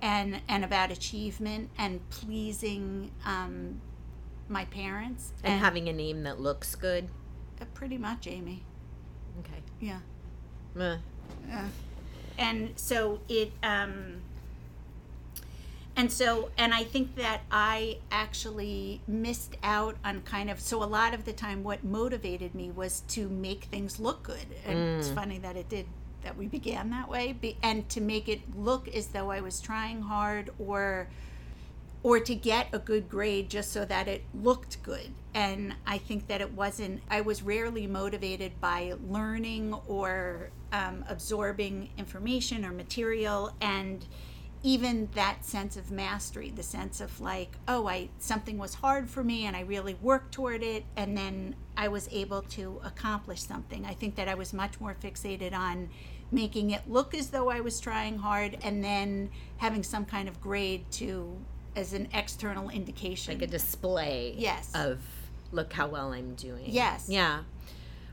and 0.00 0.40
and 0.48 0.64
about 0.64 0.90
achievement 0.90 1.70
and 1.78 2.00
pleasing 2.10 3.10
um, 3.24 3.80
my 4.48 4.64
parents 4.66 5.32
And, 5.44 5.60
having 5.60 5.88
a 5.88 5.92
name 5.92 6.22
that 6.24 6.40
looks 6.40 6.74
good. 6.74 7.08
uh, 7.60 7.64
pretty 7.74 7.98
much 7.98 8.26
Amy. 8.26 8.64
Okay. 9.40 9.62
Yeah. 9.80 9.98
Uh, 10.78 10.96
and 12.38 12.72
so 12.76 13.20
it 13.28 13.52
um 13.62 14.20
and 15.96 16.10
so 16.10 16.50
and 16.56 16.72
i 16.72 16.82
think 16.82 17.14
that 17.16 17.42
i 17.50 17.98
actually 18.10 19.00
missed 19.06 19.56
out 19.62 19.96
on 20.04 20.20
kind 20.22 20.50
of 20.50 20.60
so 20.60 20.82
a 20.82 20.84
lot 20.84 21.14
of 21.14 21.24
the 21.24 21.32
time 21.32 21.62
what 21.62 21.84
motivated 21.84 22.54
me 22.54 22.70
was 22.70 23.00
to 23.08 23.28
make 23.28 23.64
things 23.64 24.00
look 24.00 24.22
good. 24.22 24.46
And 24.66 24.78
it's 24.98 25.10
funny 25.10 25.38
that 25.38 25.56
it 25.56 25.68
did 25.68 25.86
that 26.22 26.36
we 26.36 26.46
began 26.46 26.90
that 26.90 27.08
way. 27.08 27.32
Be, 27.32 27.56
and 27.62 27.88
to 27.90 28.00
make 28.00 28.28
it 28.28 28.40
look 28.56 28.88
as 28.88 29.08
though 29.08 29.30
i 29.30 29.40
was 29.40 29.60
trying 29.60 30.02
hard 30.02 30.50
or 30.58 31.08
or 32.02 32.18
to 32.18 32.34
get 32.34 32.66
a 32.72 32.78
good 32.78 33.08
grade 33.08 33.48
just 33.48 33.72
so 33.72 33.84
that 33.84 34.08
it 34.08 34.24
looked 34.34 34.82
good. 34.82 35.12
And 35.34 35.74
I 35.86 35.98
think 35.98 36.26
that 36.26 36.40
it 36.40 36.52
wasn't, 36.52 37.00
I 37.08 37.20
was 37.20 37.42
rarely 37.42 37.86
motivated 37.86 38.60
by 38.60 38.94
learning 39.08 39.74
or 39.86 40.50
um, 40.72 41.04
absorbing 41.08 41.90
information 41.96 42.64
or 42.64 42.72
material. 42.72 43.54
And 43.60 44.04
even 44.64 45.08
that 45.14 45.44
sense 45.44 45.76
of 45.76 45.90
mastery, 45.90 46.50
the 46.50 46.62
sense 46.62 47.00
of 47.00 47.20
like, 47.20 47.56
oh, 47.66 47.88
I 47.88 48.08
something 48.18 48.58
was 48.58 48.74
hard 48.74 49.10
for 49.10 49.24
me 49.24 49.46
and 49.46 49.56
I 49.56 49.60
really 49.60 49.94
worked 49.94 50.32
toward 50.32 50.62
it, 50.62 50.84
and 50.96 51.16
then 51.16 51.56
I 51.76 51.88
was 51.88 52.08
able 52.12 52.42
to 52.42 52.80
accomplish 52.84 53.42
something. 53.42 53.84
I 53.84 53.94
think 53.94 54.14
that 54.16 54.28
I 54.28 54.34
was 54.34 54.52
much 54.52 54.80
more 54.80 54.94
fixated 54.94 55.52
on 55.52 55.88
making 56.30 56.70
it 56.70 56.82
look 56.88 57.14
as 57.14 57.30
though 57.30 57.50
I 57.50 57.60
was 57.60 57.80
trying 57.80 58.18
hard, 58.18 58.56
and 58.62 58.82
then 58.82 59.30
having 59.56 59.82
some 59.82 60.04
kind 60.04 60.28
of 60.28 60.40
grade 60.40 60.88
to 60.92 61.36
as 61.76 61.92
an 61.92 62.08
external 62.12 62.70
indication. 62.70 63.34
like 63.34 63.42
a 63.42 63.46
display. 63.46 64.34
Yes. 64.36 64.70
Of 64.74 65.00
look 65.50 65.72
how 65.72 65.88
well 65.88 66.12
I'm 66.12 66.34
doing. 66.34 66.66
Yes. 66.66 67.06
Yeah. 67.08 67.40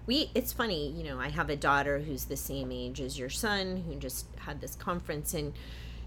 We. 0.05 0.31
It's 0.33 0.53
funny. 0.53 0.91
You 0.91 1.03
know, 1.03 1.19
I 1.19 1.29
have 1.29 1.49
a 1.49 1.55
daughter 1.55 1.99
who's 1.99 2.25
the 2.25 2.37
same 2.37 2.71
age 2.71 2.99
as 3.01 3.17
your 3.17 3.29
son, 3.29 3.83
who 3.87 3.95
just 3.95 4.25
had 4.39 4.61
this 4.61 4.75
conference, 4.75 5.33
and 5.33 5.53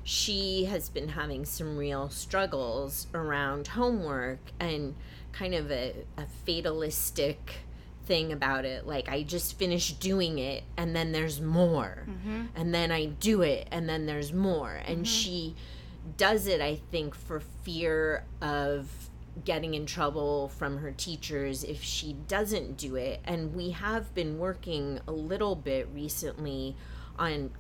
she 0.05 0.65
has 0.65 0.89
been 0.89 1.09
having 1.09 1.45
some 1.45 1.77
real 1.77 2.09
struggles 2.09 3.07
around 3.15 3.69
homework 3.69 4.41
and 4.59 4.95
kind 5.33 5.55
of 5.55 5.71
a, 5.71 5.95
a 6.17 6.27
fatalistic 6.45 7.61
thing 8.05 8.33
about 8.33 8.65
it 8.65 8.85
like 8.85 9.09
i 9.09 9.23
just 9.23 9.57
finished 9.57 10.01
doing 10.01 10.39
it 10.39 10.65
and 10.77 10.95
then 10.95 11.13
there's 11.13 11.41
more 11.41 12.05
mm-hmm. 12.09 12.47
and 12.57 12.75
then 12.75 12.91
i 12.91 13.05
do 13.05 13.43
it 13.43 13.69
and 13.71 13.89
then 13.89 14.07
there's 14.07 14.33
more 14.33 14.73
and 14.87 14.99
mm-hmm. 14.99 15.05
she 15.05 15.55
does 16.17 16.47
it 16.47 16.61
i 16.61 16.75
think 16.91 17.15
for 17.15 17.41
fear 17.41 18.25
of 18.41 18.89
getting 19.45 19.75
in 19.75 19.87
trouble 19.87 20.49
from 20.49 20.79
her 20.79 20.93
teachers 20.93 21.65
if 21.65 21.83
she 21.83 22.15
doesn't 22.29 22.77
do 22.77 22.97
it. 22.97 23.21
And 23.25 23.55
we 23.55 23.71
have 23.71 24.15
been 24.15 24.39
working 24.39 25.01
a 25.07 25.13
little 25.13 25.57
bit 25.57 25.89
recently 25.93 26.77
on 27.19 27.51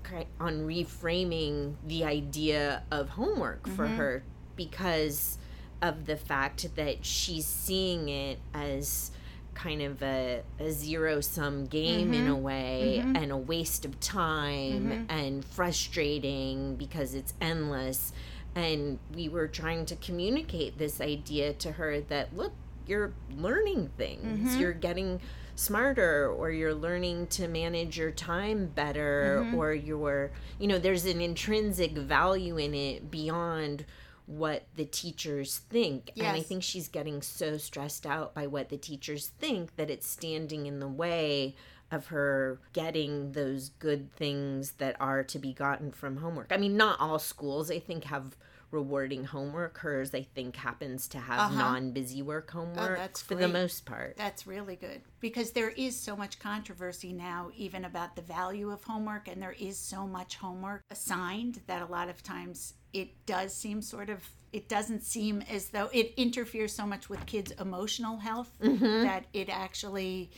on 0.40 0.66
reframing 0.66 1.74
the 1.86 2.04
idea 2.04 2.82
of 2.90 3.10
homework 3.10 3.66
for 3.68 3.86
mm-hmm. 3.86 3.96
her 3.96 4.24
because 4.56 5.38
of 5.80 6.06
the 6.06 6.16
fact 6.16 6.74
that 6.76 7.04
she's 7.04 7.46
seeing 7.46 8.08
it 8.08 8.38
as 8.54 9.10
kind 9.54 9.82
of 9.82 10.02
a, 10.02 10.42
a 10.58 10.70
zero 10.70 11.20
sum 11.20 11.66
game 11.66 12.12
in 12.14 12.26
a 12.26 12.30
mm-hmm. 12.30 12.42
way 12.42 13.00
mm-hmm. 13.00 13.16
and 13.16 13.32
a 13.32 13.36
waste 13.36 13.84
of 13.84 13.98
time 14.00 14.90
mm-hmm. 14.90 15.10
and 15.10 15.44
frustrating 15.44 16.76
because 16.76 17.14
it's 17.14 17.34
endless. 17.40 18.12
And 18.54 18.98
we 19.14 19.28
were 19.28 19.48
trying 19.48 19.86
to 19.86 19.96
communicate 19.96 20.78
this 20.78 21.00
idea 21.00 21.52
to 21.54 21.72
her 21.72 22.00
that 22.02 22.36
look 22.36 22.52
you're 22.86 23.12
learning 23.36 23.90
things. 23.96 24.56
You're 24.56 24.72
getting 24.72 25.20
smarter 25.54 26.28
or 26.28 26.50
you're 26.50 26.74
learning 26.74 27.26
to 27.28 27.46
manage 27.46 27.96
your 27.96 28.10
time 28.10 28.66
better 28.66 29.46
or 29.54 29.74
you're 29.74 30.30
you 30.58 30.66
know 30.66 30.78
there's 30.78 31.04
an 31.04 31.20
intrinsic 31.20 31.92
value 31.92 32.56
in 32.56 32.74
it 32.74 33.10
beyond 33.10 33.84
what 34.26 34.66
the 34.76 34.84
teachers 34.84 35.58
think 35.68 36.10
and 36.16 36.26
i 36.28 36.40
think 36.40 36.62
she's 36.62 36.88
getting 36.88 37.20
so 37.22 37.56
stressed 37.56 38.06
out 38.06 38.34
by 38.34 38.46
what 38.46 38.68
the 38.68 38.76
teachers 38.76 39.28
think 39.38 39.74
that 39.76 39.90
it's 39.90 40.06
standing 40.06 40.66
in 40.66 40.80
the 40.80 40.88
way 40.88 41.54
of 41.90 42.06
her 42.06 42.58
getting 42.72 43.32
those 43.32 43.68
good 43.78 44.10
things 44.14 44.72
that 44.72 44.96
are 44.98 45.22
to 45.22 45.38
be 45.38 45.52
gotten 45.52 45.92
from 45.92 46.16
homework. 46.16 46.50
I 46.50 46.56
mean, 46.56 46.74
not 46.74 46.98
all 46.98 47.18
schools, 47.18 47.70
I 47.70 47.80
think, 47.80 48.04
have 48.04 48.34
rewarding 48.70 49.24
homework. 49.24 49.76
Hers, 49.76 50.14
I 50.14 50.22
think, 50.22 50.56
happens 50.56 51.06
to 51.08 51.18
have 51.18 51.38
Uh-huh. 51.38 51.58
non 51.60 51.92
busy 51.92 52.22
work 52.22 52.50
homework 52.50 52.96
that's 52.96 53.20
for 53.20 53.34
the 53.34 53.46
most 53.46 53.84
part. 53.84 54.16
That's 54.16 54.46
really 54.46 54.76
good 54.76 55.02
because 55.20 55.52
there 55.52 55.68
is 55.68 55.94
so 55.94 56.16
much 56.16 56.38
controversy 56.38 57.12
now, 57.12 57.50
even 57.54 57.84
about 57.84 58.16
the 58.16 58.22
value 58.22 58.70
of 58.70 58.82
homework, 58.84 59.28
and 59.28 59.42
there 59.42 59.52
is 59.52 59.78
so 59.78 60.06
much 60.06 60.36
homework 60.36 60.80
assigned 60.90 61.60
that 61.66 61.82
a 61.82 61.86
lot 61.86 62.08
of 62.08 62.22
times 62.22 62.72
it 62.92 63.26
does 63.26 63.54
seem 63.54 63.82
sort 63.82 64.10
of, 64.10 64.22
it 64.52 64.68
doesn't 64.68 65.02
seem 65.02 65.42
as 65.50 65.68
though 65.68 65.88
it 65.92 66.14
interferes 66.16 66.74
so 66.74 66.86
much 66.86 67.08
with 67.08 67.24
kids' 67.26 67.52
emotional 67.52 68.18
health 68.18 68.50
mm-hmm. 68.62 69.04
that 69.04 69.24
it 69.32 69.48
actually 69.48 70.30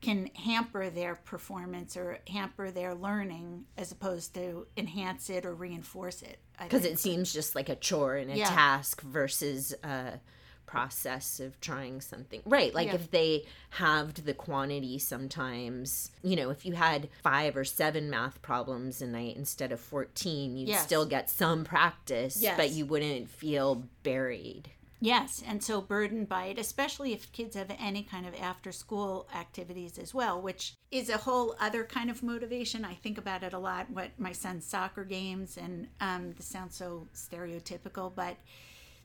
can 0.00 0.28
hamper 0.34 0.90
their 0.90 1.14
performance 1.14 1.96
or 1.96 2.18
hamper 2.28 2.70
their 2.70 2.94
learning 2.94 3.64
as 3.78 3.90
opposed 3.90 4.34
to 4.34 4.66
enhance 4.76 5.30
it 5.30 5.46
or 5.46 5.54
reinforce 5.54 6.20
it. 6.20 6.38
Because 6.60 6.84
it 6.84 6.98
seems 6.98 7.32
just 7.32 7.54
like 7.54 7.68
a 7.70 7.76
chore 7.76 8.16
and 8.16 8.30
a 8.30 8.36
Yeah. 8.36 8.48
task 8.48 9.00
versus 9.00 9.72
a 9.82 10.20
process 10.66 11.40
of 11.40 11.60
trying 11.60 12.00
something. 12.00 12.40
Right. 12.44 12.74
Like 12.74 12.88
Yeah. 12.88 12.94
if 12.96 13.10
they 13.10 13.44
halved 13.70 14.24
the 14.24 14.34
quantity 14.34 14.98
sometimes, 14.98 16.10
you 16.22 16.36
know, 16.36 16.50
if 16.50 16.64
you 16.64 16.72
had 16.74 17.08
five 17.22 17.56
or 17.56 17.64
seven 17.64 18.10
math 18.10 18.40
problems 18.42 19.00
a 19.02 19.06
night 19.06 19.36
instead 19.36 19.72
of 19.72 19.80
14, 19.80 20.56
you'd 20.56 20.68
Yes. 20.68 20.84
still 20.84 21.06
get 21.06 21.28
some 21.30 21.64
practice, 21.64 22.42
but 22.56 22.70
you 22.70 22.86
wouldn't 22.86 23.28
feel 23.30 23.84
buried. 24.02 24.70
Yes, 25.00 25.42
and 25.46 25.62
so 25.62 25.82
burdened 25.82 26.30
by 26.30 26.46
it, 26.46 26.58
especially 26.58 27.12
if 27.12 27.30
kids 27.32 27.56
have 27.56 27.70
any 27.78 28.02
kind 28.02 28.24
of 28.24 28.34
after 28.36 28.72
school 28.72 29.28
activities 29.34 29.98
as 29.98 30.14
well, 30.14 30.40
which 30.40 30.72
is 30.90 31.10
a 31.10 31.18
whole 31.18 31.56
other 31.60 31.84
kind 31.84 32.08
of 32.10 32.22
motivation. 32.22 32.86
I 32.86 32.94
think 32.94 33.18
about 33.18 33.42
it 33.42 33.52
a 33.52 33.58
lot. 33.58 33.90
What 33.90 34.18
my 34.18 34.32
son's 34.32 34.64
soccer 34.64 35.04
games, 35.04 35.58
and 35.58 35.88
um, 36.00 36.32
this 36.32 36.46
sounds 36.46 36.74
so 36.76 37.06
stereotypical, 37.14 38.14
but 38.14 38.36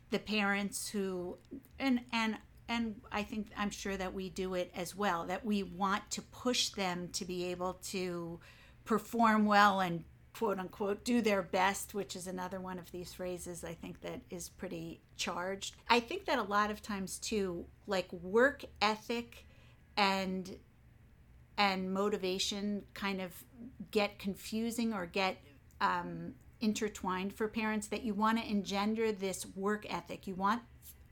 the 0.09 0.19
parents 0.19 0.89
who, 0.89 1.37
and 1.77 2.01
and 2.11 2.37
and 2.67 3.01
I 3.11 3.23
think 3.23 3.47
I'm 3.57 3.71
sure 3.71 3.97
that 3.97 4.13
we 4.13 4.29
do 4.29 4.53
it 4.53 4.71
as 4.75 4.95
well. 4.95 5.25
That 5.25 5.45
we 5.45 5.63
want 5.63 6.09
to 6.11 6.21
push 6.21 6.69
them 6.69 7.09
to 7.13 7.25
be 7.25 7.45
able 7.45 7.73
to 7.89 8.39
perform 8.85 9.45
well 9.45 9.79
and 9.79 10.03
quote 10.33 10.59
unquote 10.59 11.03
do 11.03 11.21
their 11.21 11.41
best, 11.41 11.93
which 11.93 12.15
is 12.15 12.27
another 12.27 12.59
one 12.59 12.79
of 12.79 12.91
these 12.91 13.13
phrases 13.13 13.63
I 13.63 13.73
think 13.73 14.01
that 14.01 14.21
is 14.29 14.49
pretty 14.49 15.01
charged. 15.17 15.75
I 15.89 15.99
think 15.99 16.25
that 16.25 16.39
a 16.39 16.43
lot 16.43 16.71
of 16.71 16.81
times 16.81 17.17
too, 17.19 17.65
like 17.87 18.11
work 18.13 18.63
ethic 18.81 19.45
and 19.97 20.57
and 21.57 21.93
motivation 21.93 22.83
kind 22.93 23.19
of 23.19 23.33
get 23.91 24.17
confusing 24.17 24.93
or 24.93 25.05
get 25.05 25.37
um, 25.81 26.33
intertwined 26.61 27.33
for 27.33 27.47
parents 27.47 27.87
that 27.87 28.03
you 28.03 28.13
want 28.13 28.37
to 28.37 28.49
engender 28.49 29.11
this 29.11 29.45
work 29.55 29.85
ethic. 29.91 30.27
You 30.27 30.35
want 30.35 30.61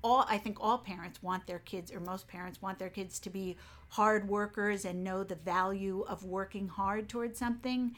all 0.03 0.25
i 0.29 0.37
think 0.37 0.57
all 0.61 0.77
parents 0.77 1.23
want 1.23 1.47
their 1.47 1.57
kids 1.57 1.91
or 1.91 1.99
most 1.99 2.27
parents 2.27 2.61
want 2.61 2.77
their 2.77 2.87
kids 2.87 3.19
to 3.19 3.31
be 3.31 3.57
hard 3.89 4.27
workers 4.27 4.85
and 4.85 5.03
know 5.03 5.23
the 5.23 5.35
value 5.35 6.05
of 6.07 6.23
working 6.23 6.67
hard 6.67 7.09
towards 7.09 7.39
something. 7.39 7.95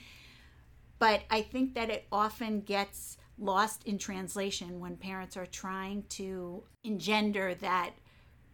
But 1.00 1.22
I 1.29 1.41
think 1.41 1.75
that 1.75 1.89
it 1.89 2.06
often 2.12 2.62
gets 2.62 3.18
lost 3.38 3.86
in 3.86 3.98
translation 3.98 4.79
when 4.79 4.98
parents 4.98 5.38
are 5.38 5.46
trying 5.46 6.03
to 6.10 6.63
engender 6.84 7.56
that 7.56 7.91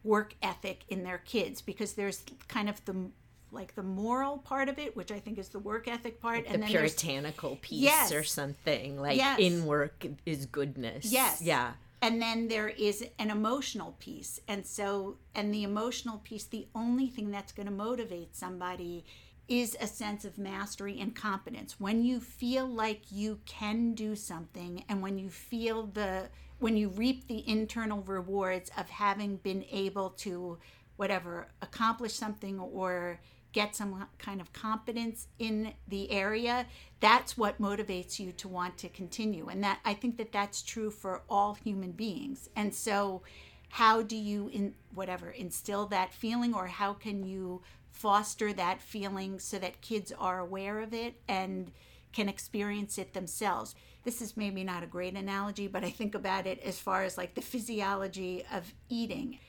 work 0.03 0.35
ethic 0.43 0.83
in 0.89 1.03
their 1.03 1.17
kids 1.17 1.61
because 1.61 1.93
there's 1.93 2.23
kind 2.47 2.69
of 2.69 2.83
the 2.85 3.09
like 3.51 3.75
the 3.75 3.83
moral 3.83 4.37
part 4.39 4.67
of 4.69 4.77
it, 4.79 4.95
which 4.95 5.11
I 5.11 5.19
think 5.19 5.37
is 5.37 5.49
the 5.49 5.59
work 5.59 5.87
ethic 5.87 6.19
part, 6.19 6.45
the 6.45 6.51
and 6.53 6.63
then 6.63 6.71
there's 6.71 6.93
puritanical 6.95 7.57
piece 7.61 7.79
Yes. 7.81 8.11
or 8.11 8.23
something 8.23 8.99
like 9.01 9.17
Yes. 9.17 9.39
in 9.39 9.65
work 9.65 10.05
is 10.25 10.45
goodness. 10.45 11.05
Yes. 11.05 11.41
Yeah. 11.41 11.73
and 12.01 12.21
then 12.21 12.49
there 12.49 12.67
is 12.67 13.03
an 13.17 13.31
emotional 13.31 13.95
piece 13.99 14.39
and 14.49 14.65
so 14.67 15.17
and 15.33 15.51
the 15.53 15.63
emotional 15.63 16.17
piece 16.25 16.43
the 16.43 16.67
only 16.75 17.07
thing 17.07 17.31
that's 17.31 17.53
going 17.53 17.65
to 17.65 17.71
motivate 17.73 18.35
somebody 18.35 19.03
is 19.47 19.77
a 19.79 19.87
sense 19.87 20.25
of 20.25 20.37
mastery 20.37 20.99
and 20.99 21.15
competence 21.15 21.79
when 21.79 22.03
you 22.03 22.19
feel 22.19 22.67
like 22.67 23.01
you 23.11 23.39
can 23.45 23.93
do 23.95 24.13
something 24.15 24.83
and 24.89 25.01
when 25.01 25.17
you 25.17 25.29
feel 25.29 25.87
the 25.87 26.27
when 26.59 26.75
you 26.75 26.89
reap 26.89 27.27
the 27.27 27.47
internal 27.47 28.01
rewards 28.01 28.69
of 28.77 28.89
having 28.89 29.37
been 29.37 29.63
able 29.71 30.09
to 30.09 30.57
whatever 30.97 31.47
accomplish 31.61 32.13
something 32.13 32.59
or 32.59 33.19
get 33.55 33.73
some 33.73 34.05
kind 34.19 34.41
of 34.41 34.51
competence 34.51 35.27
in 35.39 35.73
the 35.87 36.11
area 36.11 36.65
that's 36.99 37.37
what 37.37 37.61
motivates 37.61 38.19
you 38.19 38.33
to 38.33 38.49
want 38.49 38.77
to 38.77 38.89
continue. 38.89 39.47
And 39.47 39.63
that 39.63 39.79
i 39.85 39.93
think 39.93 40.17
that 40.17 40.33
that's 40.33 40.61
true 40.61 40.91
for 40.91 41.21
all 41.29 41.53
human 41.53 41.93
beings. 41.93 42.49
And 42.55 42.75
so 42.75 43.21
how 43.69 44.01
do 44.01 44.17
you 44.17 44.49
in 44.51 44.73
whatever 44.93 45.29
instill 45.29 45.85
that 45.87 46.13
feeling 46.13 46.53
or 46.53 46.67
how 46.67 46.91
can 46.93 47.23
you 47.23 47.61
foster 47.91 48.51
that 48.51 48.81
feeling 48.81 49.39
so 49.39 49.57
that 49.57 49.79
kids 49.79 50.11
are 50.19 50.39
aware 50.39 50.81
of 50.81 50.93
it 50.93 51.15
and 51.29 51.71
can 52.11 52.27
experience 52.27 52.97
it 52.97 53.13
themselves? 53.13 53.73
This 54.03 54.21
is 54.21 54.35
maybe 54.35 54.65
not 54.65 54.83
a 54.83 54.87
great 54.87 55.15
analogy 55.15 55.67
but 55.67 55.85
i 55.85 55.89
think 55.89 56.13
about 56.13 56.45
it 56.45 56.59
as 56.59 56.77
far 56.77 57.03
as 57.03 57.17
like 57.17 57.35
the 57.35 57.41
physiology 57.41 58.43
of 58.51 58.73
eating 58.89 59.39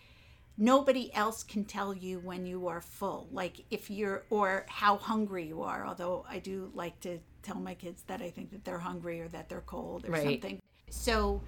nobody 0.59 1.13
else 1.15 1.43
can 1.43 1.65
tell 1.65 1.93
you 1.95 2.19
when 2.21 2.47
you 2.47 2.69
are 2.69 2.81
full 2.81 3.29
like 3.33 3.65
if 3.71 3.91
you're 3.91 4.25
or 4.31 4.65
how 4.69 4.97
hungry 4.97 5.47
you 5.47 5.63
are 5.63 5.87
although 5.87 6.25
i 6.31 6.39
do 6.39 6.71
like 6.75 6.99
to 7.01 7.19
tell 7.43 7.57
my 7.61 7.75
kids 7.75 8.03
that 8.07 8.23
i 8.23 8.31
think 8.31 8.51
that 8.51 8.65
they're 8.65 8.79
hungry 8.79 9.21
or 9.21 9.29
that 9.29 9.49
they're 9.49 9.61
cold 9.63 10.07
or 10.07 10.13
Right. 10.13 10.23
something 10.43 10.59
so 10.89 11.43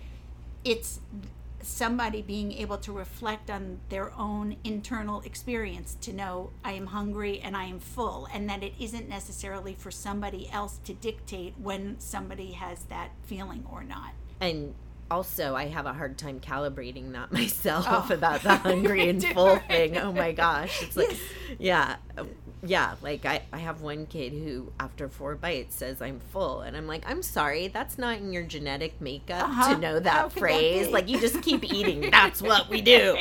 it's 0.64 1.00
somebody 1.60 2.22
being 2.22 2.52
able 2.52 2.78
to 2.78 2.92
reflect 2.92 3.50
on 3.50 3.80
their 3.88 4.12
own 4.16 4.56
internal 4.62 5.20
experience 5.22 5.96
to 6.02 6.12
know 6.12 6.50
i 6.64 6.72
am 6.72 6.86
hungry 6.86 7.40
and 7.40 7.56
i 7.56 7.64
am 7.64 7.80
full 7.80 8.28
and 8.32 8.48
that 8.48 8.62
it 8.62 8.74
isn't 8.78 9.08
necessarily 9.08 9.74
for 9.74 9.90
somebody 9.90 10.48
else 10.52 10.78
to 10.84 10.92
dictate 10.92 11.54
when 11.58 11.98
somebody 11.98 12.52
has 12.52 12.84
that 12.84 13.10
feeling 13.24 13.64
or 13.72 13.82
not 13.82 14.12
And 14.40 14.74
also, 15.10 15.54
I 15.54 15.66
have 15.66 15.86
a 15.86 15.92
hard 15.92 16.18
time 16.18 16.40
calibrating 16.40 17.12
that 17.12 17.32
myself 17.32 17.86
Oh. 17.88 18.14
about 18.14 18.42
the 18.42 18.56
hungry 18.68 19.08
and 19.08 19.22
full 19.24 19.56
thing. 19.60 19.96
Oh 19.98 20.12
my 20.12 20.32
gosh. 20.32 20.82
It's 20.82 20.96
like, 20.96 21.10
Yes. 21.58 21.96
yeah. 22.16 22.24
Yeah. 22.62 22.94
Like, 23.02 23.24
I, 23.24 23.42
I 23.52 23.58
have 23.58 23.80
one 23.82 24.06
kid 24.06 24.32
who, 24.32 24.72
after 24.80 25.08
four 25.08 25.36
bites, 25.36 25.76
says, 25.76 26.02
I'm 26.02 26.18
full. 26.32 26.60
And 26.62 26.76
I'm 26.76 26.86
like, 26.88 27.04
I'm 27.08 27.22
sorry. 27.22 27.68
That's 27.68 27.98
not 27.98 28.18
in 28.18 28.32
your 28.32 28.42
genetic 28.42 29.00
makeup 29.00 29.48
Uh-huh. 29.48 29.74
to 29.74 29.80
know 29.80 30.00
that 30.00 30.24
could 30.24 30.32
that 30.34 30.38
phrase. 30.40 30.88
like, 30.88 31.08
you 31.08 31.20
just 31.20 31.40
keep 31.42 31.62
eating. 31.64 32.00
That's 32.10 32.42
what 32.42 32.68
we 32.68 32.80
do. 32.80 33.16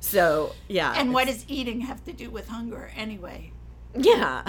So, 0.00 0.54
yeah. 0.68 0.94
and 0.96 1.12
what 1.12 1.26
does 1.26 1.44
eating 1.48 1.80
have 1.82 2.02
to 2.04 2.12
do 2.12 2.30
with 2.30 2.48
hunger 2.48 2.90
anyway 2.96 3.50
Yeah. 3.94 4.42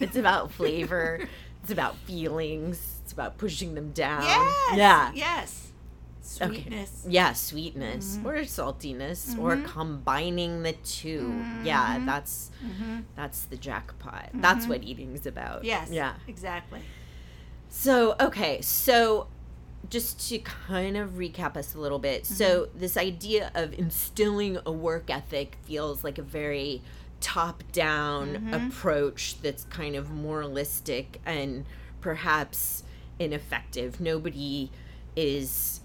it's 0.00 0.16
about 0.16 0.52
flavor, 0.52 1.20
it's 1.62 1.70
about 1.72 1.96
feelings, 1.98 3.00
it's 3.02 3.12
about 3.12 3.36
pushing 3.36 3.74
them 3.74 3.90
down. 3.92 4.22
yes 4.22 4.76
Yeah. 4.76 5.12
yes 5.14 5.63
sweetness 6.24 7.06
Yeah, 7.08 7.32
sweetness 7.34 8.16
Mm-hmm. 8.16 8.26
or 8.26 8.36
saltiness 8.40 9.38
or 9.38 9.56
mm-hmm. 9.56 9.66
combining 9.66 10.62
the 10.62 10.72
2 10.72 11.20
mm-hmm. 11.20 11.66
Yeah, 11.66 11.96
Mm-hmm. 11.96 12.06
that's 12.06 12.50
that's 13.14 13.42
the 13.44 13.56
jackpot. 13.56 14.26
Mm-hmm. 14.28 14.40
That's 14.40 14.66
what 14.66 14.82
eating's 14.82 15.26
about. 15.26 15.64
yes 15.64 15.90
Yeah. 15.90 16.14
exactly 16.26 16.80
So, 17.68 18.14
okay. 18.20 18.60
So 18.62 19.28
just 19.90 20.28
to 20.30 20.38
kind 20.38 20.96
of 20.96 21.10
recap 21.12 21.56
us 21.56 21.74
a 21.74 21.78
little 21.78 21.98
bit. 21.98 22.24
So, 22.24 22.68
this 22.74 22.96
idea 22.96 23.50
of 23.54 23.74
instilling 23.78 24.58
a 24.64 24.72
work 24.72 25.10
ethic 25.10 25.58
feels 25.64 26.02
like 26.02 26.16
a 26.18 26.22
very 26.22 26.82
top 27.20 27.62
down 27.72 28.48
approach 28.52 29.40
that's 29.42 29.64
kind 29.64 29.94
of 29.96 30.10
moralistic 30.10 31.20
and 31.26 31.64
perhaps 32.00 32.84
ineffective. 33.18 34.00
Nobody 34.00 34.70
is 35.16 35.80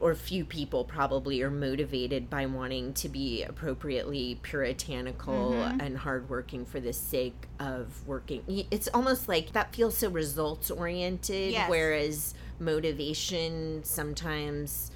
or 0.00 0.14
few 0.14 0.44
people 0.44 0.84
probably 0.84 1.42
are 1.42 1.50
motivated 1.50 2.30
by 2.30 2.46
wanting 2.46 2.92
to 2.94 3.08
be 3.08 3.42
appropriately 3.42 4.38
puritanical 4.42 5.52
mm-hmm. 5.52 5.80
and 5.80 5.98
hardworking 5.98 6.64
for 6.64 6.80
the 6.80 6.92
sake 6.92 7.46
of 7.58 8.06
working. 8.06 8.42
It's 8.70 8.88
almost 8.94 9.28
like 9.28 9.52
that 9.52 9.74
feels 9.74 9.96
so 9.96 10.08
results 10.08 10.70
oriented, 10.70 11.52
Yes. 11.52 11.68
whereas 11.68 12.34
motivation 12.60 13.82
sometimes 13.84 14.90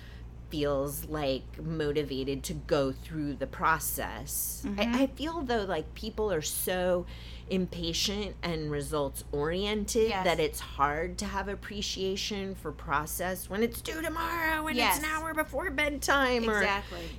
feels 0.53 1.07
like 1.07 1.43
motivated 1.65 2.43
to 2.43 2.53
go 2.53 2.93
through 2.93 3.33
the 3.33 3.47
process. 3.47 4.62
I, 4.65 4.69
mm-hmm. 4.69 4.95
I 4.95 5.07
feel 5.07 5.41
though 5.41 5.65
like 5.65 5.95
people 5.95 6.31
are 6.31 6.43
so 6.43 7.07
impatient 7.49 8.37
and 8.43 8.71
results 8.71 9.25
oriented 9.33 10.11
Yes. 10.11 10.25
that 10.25 10.38
it's 10.38 10.61
hard 10.61 11.17
to 11.19 11.25
have 11.25 11.49
appreciation 11.49 12.55
for 12.55 12.71
process 12.71 13.49
when 13.49 13.62
it's 13.62 13.81
due 13.81 14.03
tomorrow 14.03 14.67
and 14.67 14.77
Yes. 14.77 14.99
it's 14.99 15.07
an 15.07 15.11
hour 15.11 15.33
before 15.33 15.71
bedtime 15.71 16.49
or 16.49 16.69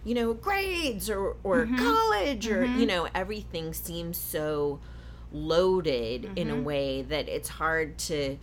you 0.04 0.14
know 0.14 0.36
grades 0.36 1.10
or 1.10 1.36
or 1.44 1.66
mm-hmm. 1.66 1.76
college 1.76 2.48
or 2.48 2.66
mm-hmm. 2.66 2.80
you 2.82 2.86
know 2.86 3.08
everything 3.16 3.74
seems 3.74 4.16
so 4.16 4.80
loaded 5.32 6.30
in 6.36 6.52
a 6.52 6.62
way 6.62 7.02
that 7.02 7.28
it's 7.28 7.50
hard 7.50 7.98
to 7.98 8.38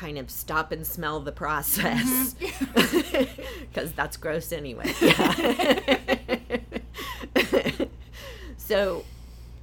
kind 0.00 0.16
of 0.16 0.30
stop 0.30 0.72
and 0.72 0.86
smell 0.86 1.20
the 1.20 1.32
process 1.32 2.34
mm-hmm. 2.34 3.42
because 3.72 3.92
that's 3.92 4.16
gross 4.16 4.50
anyway 4.50 4.90
yeah. 5.02 6.56
so 8.56 9.04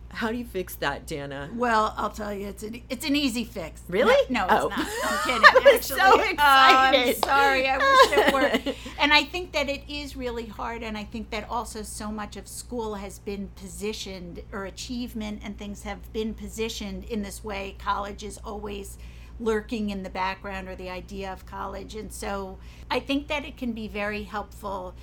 how 0.09 0.31
do 0.31 0.37
you 0.37 0.45
fix 0.45 0.75
that 0.75 1.07
dana 1.07 1.49
Well, 1.55 1.93
I'll 1.97 2.09
tell 2.09 2.33
you, 2.33 2.47
it's 2.47 2.63
an 2.63 2.81
it's 2.89 3.05
an 3.05 3.15
easy 3.15 3.43
fix. 3.43 3.81
Really? 3.87 4.15
No, 4.31 4.47
no 4.47 4.47
Oh. 4.49 4.67
it's 4.67 4.77
not. 4.77 4.87
I'm 5.11 5.17
kidding. 5.27 5.43
I 5.45 5.53
was 5.63 5.91
actually. 5.91 5.99
so 5.99 6.11
Oh, 6.39 6.69
I'm 6.97 7.15
sorry. 7.15 7.69
I 7.69 7.77
wish 7.77 8.17
it 8.17 8.33
were. 8.33 8.73
And 8.99 9.13
I 9.13 9.23
think 9.25 9.51
that 9.51 9.69
it 9.69 9.83
is 9.87 10.15
really 10.17 10.47
hard. 10.47 10.81
And 10.81 10.97
I 10.97 11.03
think 11.03 11.29
that 11.29 11.47
also 11.49 11.83
so 11.83 12.11
much 12.11 12.35
of 12.35 12.47
school 12.47 12.95
has 12.95 13.19
been 13.19 13.49
positioned, 13.55 14.41
or 14.51 14.65
achievement 14.65 15.41
and 15.43 15.55
things 15.55 15.83
have 15.83 16.11
been 16.13 16.33
positioned 16.33 17.03
in 17.05 17.21
this 17.21 17.43
way. 17.43 17.75
College 17.77 18.23
is 18.23 18.39
always 18.43 18.97
lurking 19.39 19.89
in 19.89 20.03
the 20.03 20.09
background, 20.09 20.67
or 20.67 20.75
the 20.75 20.89
idea 20.89 21.31
of 21.31 21.45
college. 21.45 21.95
And 21.95 22.11
so 22.11 22.57
I 22.89 22.99
think 22.99 23.27
that 23.27 23.45
it 23.45 23.57
can 23.57 23.73
be 23.73 23.87
very 23.87 24.23
helpful 24.23 24.95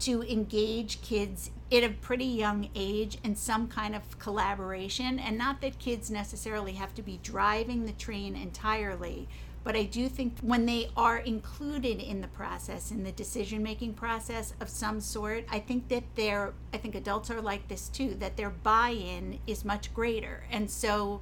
to 0.00 0.22
engage 0.22 1.02
kids 1.02 1.50
at 1.70 1.84
a 1.84 1.90
pretty 1.90 2.24
young 2.24 2.68
age 2.74 3.18
in 3.22 3.36
some 3.36 3.68
kind 3.68 3.94
of 3.94 4.18
collaboration. 4.18 5.18
And 5.18 5.36
not 5.36 5.60
that 5.60 5.78
kids 5.78 6.10
necessarily 6.10 6.72
have 6.72 6.94
to 6.94 7.02
be 7.02 7.20
driving 7.22 7.84
the 7.84 7.92
train 7.92 8.34
entirely, 8.34 9.28
but 9.62 9.76
I 9.76 9.84
do 9.84 10.08
think 10.08 10.38
when 10.40 10.64
they 10.64 10.88
are 10.96 11.18
included 11.18 12.00
in 12.00 12.22
the 12.22 12.28
process, 12.28 12.90
in 12.90 13.04
the 13.04 13.12
decision 13.12 13.62
making 13.62 13.92
process 13.92 14.54
of 14.58 14.70
some 14.70 15.00
sort, 15.00 15.44
I 15.50 15.58
think 15.58 15.88
that 15.88 16.04
their, 16.16 16.54
I 16.72 16.78
think 16.78 16.94
adults 16.94 17.30
are 17.30 17.42
like 17.42 17.68
this 17.68 17.88
too, 17.90 18.14
that 18.20 18.38
their 18.38 18.50
buy 18.50 18.90
in 18.90 19.38
is 19.46 19.64
much 19.64 19.92
greater. 19.92 20.44
And 20.50 20.70
so 20.70 21.20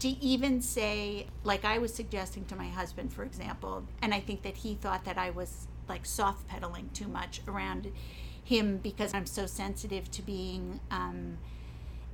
to 0.00 0.08
even 0.08 0.60
say, 0.62 1.26
like 1.44 1.64
I 1.64 1.78
was 1.78 1.92
suggesting 1.92 2.44
to 2.46 2.56
my 2.56 2.68
husband, 2.68 3.12
for 3.12 3.24
example, 3.24 3.84
and 4.00 4.14
I 4.14 4.20
think 4.20 4.42
that 4.42 4.58
he 4.58 4.74
thought 4.74 5.04
that 5.04 5.18
I 5.18 5.30
was 5.30 5.66
like 5.88 6.06
soft 6.06 6.46
pedaling 6.48 6.90
too 6.92 7.08
much 7.08 7.40
around 7.48 7.90
him 8.44 8.78
because 8.78 9.12
I'm 9.14 9.26
so 9.26 9.46
sensitive 9.46 10.10
to 10.12 10.22
being 10.22 10.80
um, 10.90 11.38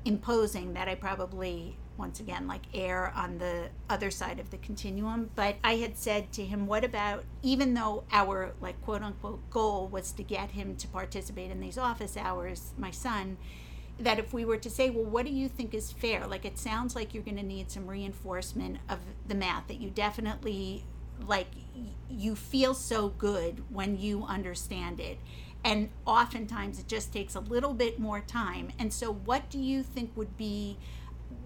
imposing 0.04 0.74
that 0.74 0.88
I 0.88 0.94
probably 0.94 1.76
once 1.96 2.18
again 2.18 2.48
like 2.48 2.62
err 2.74 3.12
on 3.14 3.38
the 3.38 3.68
other 3.88 4.10
side 4.10 4.40
of 4.40 4.50
the 4.50 4.56
continuum. 4.58 5.30
But 5.34 5.56
i 5.62 5.76
had 5.76 5.96
said 5.96 6.32
to 6.32 6.44
him 6.44 6.66
what 6.66 6.84
about 6.84 7.24
even 7.42 7.74
though 7.74 8.04
our 8.10 8.54
like 8.60 8.80
quote 8.82 9.02
unquote 9.02 9.48
goal 9.50 9.88
was 9.88 10.12
to 10.12 10.22
get 10.22 10.52
him 10.52 10.76
to 10.76 10.88
participate 10.88 11.50
in 11.50 11.60
these 11.60 11.78
office 11.78 12.16
hours 12.16 12.72
my 12.76 12.90
son 12.90 13.36
that 13.98 14.18
if 14.18 14.32
we 14.32 14.44
were 14.44 14.56
to 14.56 14.68
say 14.68 14.90
well 14.90 15.04
what 15.04 15.24
do 15.24 15.32
you 15.32 15.48
think 15.48 15.74
is 15.74 15.92
fair? 15.92 16.26
Like 16.26 16.44
it 16.44 16.58
sounds 16.58 16.94
like 16.94 17.14
you're 17.14 17.22
going 17.22 17.36
to 17.36 17.42
need 17.42 17.70
some 17.70 17.86
reinforcement 17.86 18.78
of 18.88 18.98
the 19.26 19.34
math 19.34 19.68
that 19.68 19.80
you 19.80 19.90
definitely 19.90 20.84
like 21.26 21.46
you 22.10 22.34
feel 22.34 22.74
so 22.74 23.08
good 23.08 23.62
when 23.70 23.98
you 23.98 24.24
understand 24.24 25.00
it. 25.00 25.18
And 25.64 25.88
oftentimes 26.04 26.78
it 26.78 26.88
just 26.88 27.12
takes 27.12 27.34
a 27.34 27.40
little 27.40 27.72
bit 27.72 27.98
more 27.98 28.20
time. 28.20 28.70
And 28.78 28.92
so 28.92 29.12
what 29.12 29.48
do 29.48 29.58
you 29.58 29.82
think 29.82 30.10
would 30.16 30.36
be 30.36 30.76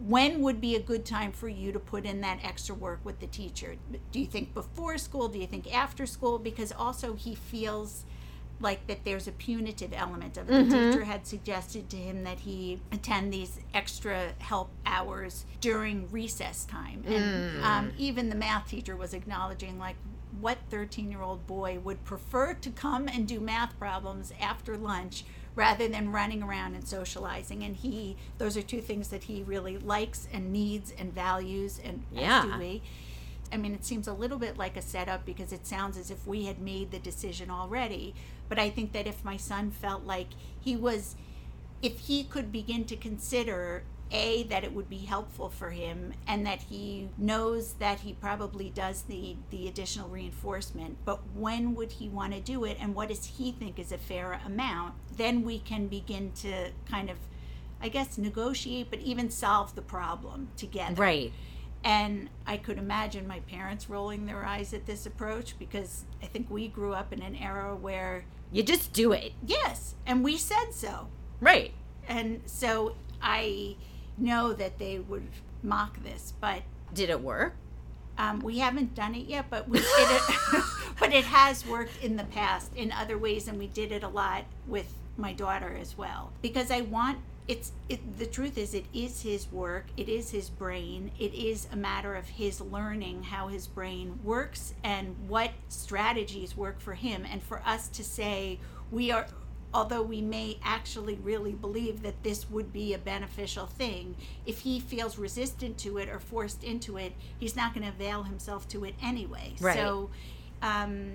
when 0.00 0.40
would 0.42 0.60
be 0.60 0.76
a 0.76 0.80
good 0.80 1.04
time 1.04 1.32
for 1.32 1.48
you 1.48 1.72
to 1.72 1.78
put 1.78 2.04
in 2.04 2.20
that 2.20 2.38
extra 2.42 2.74
work 2.74 3.00
with 3.04 3.20
the 3.20 3.26
teacher? 3.26 3.76
Do 4.12 4.20
you 4.20 4.26
think 4.26 4.54
before 4.54 4.98
school? 4.98 5.28
Do 5.28 5.38
you 5.38 5.46
think 5.46 5.72
after 5.74 6.06
school? 6.06 6.38
Because 6.38 6.72
also 6.72 7.14
he 7.14 7.34
feels 7.34 8.04
like 8.60 8.86
that 8.86 9.04
there's 9.04 9.28
a 9.28 9.32
punitive 9.32 9.92
element 9.92 10.36
of 10.36 10.48
it. 10.50 10.52
Mm-hmm. 10.52 10.70
The 10.70 10.90
teacher 10.90 11.04
had 11.04 11.26
suggested 11.26 11.88
to 11.90 11.96
him 11.96 12.24
that 12.24 12.40
he 12.40 12.80
attend 12.92 13.32
these 13.32 13.60
extra 13.72 14.32
help 14.38 14.70
hours 14.84 15.44
during 15.60 16.10
recess 16.10 16.64
time. 16.64 17.02
And 17.06 17.60
mm. 17.60 17.62
um, 17.62 17.92
even 17.98 18.28
the 18.28 18.34
math 18.34 18.68
teacher 18.68 18.96
was 18.96 19.14
acknowledging, 19.14 19.78
like, 19.78 19.96
what 20.40 20.58
13 20.70 21.10
year 21.10 21.22
old 21.22 21.46
boy 21.46 21.78
would 21.80 22.04
prefer 22.04 22.54
to 22.54 22.70
come 22.70 23.08
and 23.08 23.26
do 23.26 23.40
math 23.40 23.78
problems 23.78 24.32
after 24.40 24.76
lunch 24.76 25.24
rather 25.54 25.88
than 25.88 26.12
running 26.12 26.42
around 26.42 26.74
and 26.74 26.86
socializing 26.86 27.64
and 27.64 27.76
he 27.76 28.14
those 28.36 28.56
are 28.56 28.62
two 28.62 28.80
things 28.80 29.08
that 29.08 29.24
he 29.24 29.42
really 29.42 29.78
likes 29.78 30.28
and 30.32 30.52
needs 30.52 30.92
and 30.96 31.12
values 31.12 31.80
and 31.82 32.04
yeah. 32.12 32.40
as 32.40 32.44
do 32.44 32.58
we 32.58 32.82
I 33.52 33.56
mean, 33.56 33.74
it 33.74 33.84
seems 33.84 34.08
a 34.08 34.12
little 34.12 34.38
bit 34.38 34.58
like 34.58 34.76
a 34.76 34.82
setup 34.82 35.24
because 35.24 35.52
it 35.52 35.66
sounds 35.66 35.96
as 35.96 36.10
if 36.10 36.26
we 36.26 36.44
had 36.44 36.60
made 36.60 36.90
the 36.90 36.98
decision 36.98 37.50
already. 37.50 38.14
But 38.48 38.58
I 38.58 38.70
think 38.70 38.92
that 38.92 39.06
if 39.06 39.24
my 39.24 39.36
son 39.36 39.70
felt 39.70 40.04
like 40.04 40.28
he 40.60 40.76
was, 40.76 41.16
if 41.82 42.00
he 42.00 42.24
could 42.24 42.50
begin 42.50 42.84
to 42.86 42.96
consider 42.96 43.84
a 44.10 44.44
that 44.44 44.64
it 44.64 44.72
would 44.72 44.88
be 44.88 44.98
helpful 44.98 45.50
for 45.50 45.70
him 45.70 46.14
and 46.26 46.46
that 46.46 46.62
he 46.62 47.10
knows 47.18 47.74
that 47.74 48.00
he 48.00 48.14
probably 48.14 48.70
does 48.70 49.04
need 49.06 49.36
the 49.50 49.68
additional 49.68 50.08
reinforcement 50.08 50.96
but 51.04 51.20
when 51.34 51.74
would 51.74 51.92
he 51.92 52.08
want 52.08 52.32
to 52.32 52.40
do 52.40 52.64
it 52.64 52.78
and 52.80 52.94
what 52.94 53.10
does 53.10 53.26
he 53.36 53.52
think 53.52 53.78
is 53.78 53.92
a 53.92 53.98
fair 53.98 54.40
amount 54.46 54.94
then 55.14 55.42
we 55.42 55.58
can 55.58 55.88
begin 55.88 56.32
to 56.32 56.70
kind 56.90 57.10
of 57.10 57.18
i 57.82 57.88
guess 57.90 58.16
negotiate 58.16 58.90
but 58.90 58.98
even 59.00 59.28
solve 59.30 59.74
the 59.74 59.82
problem 59.82 60.48
together. 60.56 61.00
Right. 61.00 61.32
And 61.84 62.28
I 62.46 62.56
could 62.56 62.76
imagine 62.76 63.26
my 63.28 63.40
parents 63.40 63.88
rolling 63.88 64.26
their 64.26 64.44
eyes 64.44 64.74
at 64.74 64.86
this 64.86 65.06
approach 65.06 65.58
because 65.58 66.04
I 66.22 66.26
think 66.26 66.50
we 66.50 66.66
grew 66.66 66.92
up 66.92 67.12
in 67.12 67.22
an 67.22 67.36
era 67.36 67.76
where 67.76 68.24
you 68.52 68.62
just 68.62 68.92
do 68.92 69.12
it. 69.12 69.32
Yes, 69.46 69.94
and 70.06 70.24
we 70.24 70.36
said 70.36 70.72
so. 70.72 71.08
Right. 71.40 71.72
And 72.08 72.42
so 72.46 72.96
I 73.22 73.76
know 74.16 74.52
that 74.52 74.78
they 74.78 74.98
would 74.98 75.28
mock 75.62 76.02
this, 76.02 76.32
but 76.40 76.62
did 76.94 77.10
it 77.10 77.20
work? 77.20 77.54
Um, 78.16 78.40
we 78.40 78.58
haven't 78.58 78.94
done 78.94 79.14
it 79.14 79.26
yet, 79.26 79.46
but 79.48 79.68
we 79.68 79.78
did 79.78 79.86
it. 79.88 80.64
but 80.98 81.12
it 81.12 81.24
has 81.24 81.64
worked 81.66 82.02
in 82.02 82.16
the 82.16 82.24
past 82.24 82.72
in 82.74 82.90
other 82.90 83.16
ways, 83.16 83.46
and 83.46 83.58
we 83.58 83.68
did 83.68 83.92
it 83.92 84.02
a 84.02 84.08
lot 84.08 84.44
with 84.66 84.92
my 85.16 85.32
daughter 85.32 85.76
as 85.80 85.98
well 85.98 86.32
because 86.42 86.70
I 86.70 86.82
want 86.82 87.18
it's 87.48 87.72
it, 87.88 88.18
the 88.18 88.26
truth 88.26 88.58
is 88.58 88.74
it 88.74 88.84
is 88.92 89.22
his 89.22 89.50
work 89.50 89.86
it 89.96 90.08
is 90.08 90.30
his 90.30 90.50
brain 90.50 91.10
it 91.18 91.32
is 91.32 91.66
a 91.72 91.76
matter 91.76 92.14
of 92.14 92.28
his 92.28 92.60
learning 92.60 93.22
how 93.22 93.48
his 93.48 93.66
brain 93.66 94.18
works 94.22 94.74
and 94.84 95.16
what 95.26 95.50
strategies 95.68 96.56
work 96.56 96.78
for 96.78 96.94
him 96.94 97.26
and 97.30 97.42
for 97.42 97.62
us 97.64 97.88
to 97.88 98.04
say 98.04 98.58
we 98.90 99.10
are 99.10 99.26
although 99.72 100.02
we 100.02 100.20
may 100.20 100.58
actually 100.62 101.16
really 101.16 101.52
believe 101.52 102.02
that 102.02 102.22
this 102.22 102.48
would 102.50 102.72
be 102.72 102.94
a 102.94 102.98
beneficial 102.98 103.66
thing 103.66 104.14
if 104.46 104.60
he 104.60 104.78
feels 104.78 105.18
resistant 105.18 105.76
to 105.78 105.98
it 105.98 106.08
or 106.08 106.18
forced 106.18 106.62
into 106.62 106.98
it 106.98 107.12
he's 107.38 107.56
not 107.56 107.72
going 107.74 107.84
to 107.84 107.90
avail 107.90 108.22
himself 108.24 108.68
to 108.68 108.84
it 108.84 108.94
anyway 109.02 109.54
right. 109.60 109.76
so 109.76 110.10
um, 110.60 111.12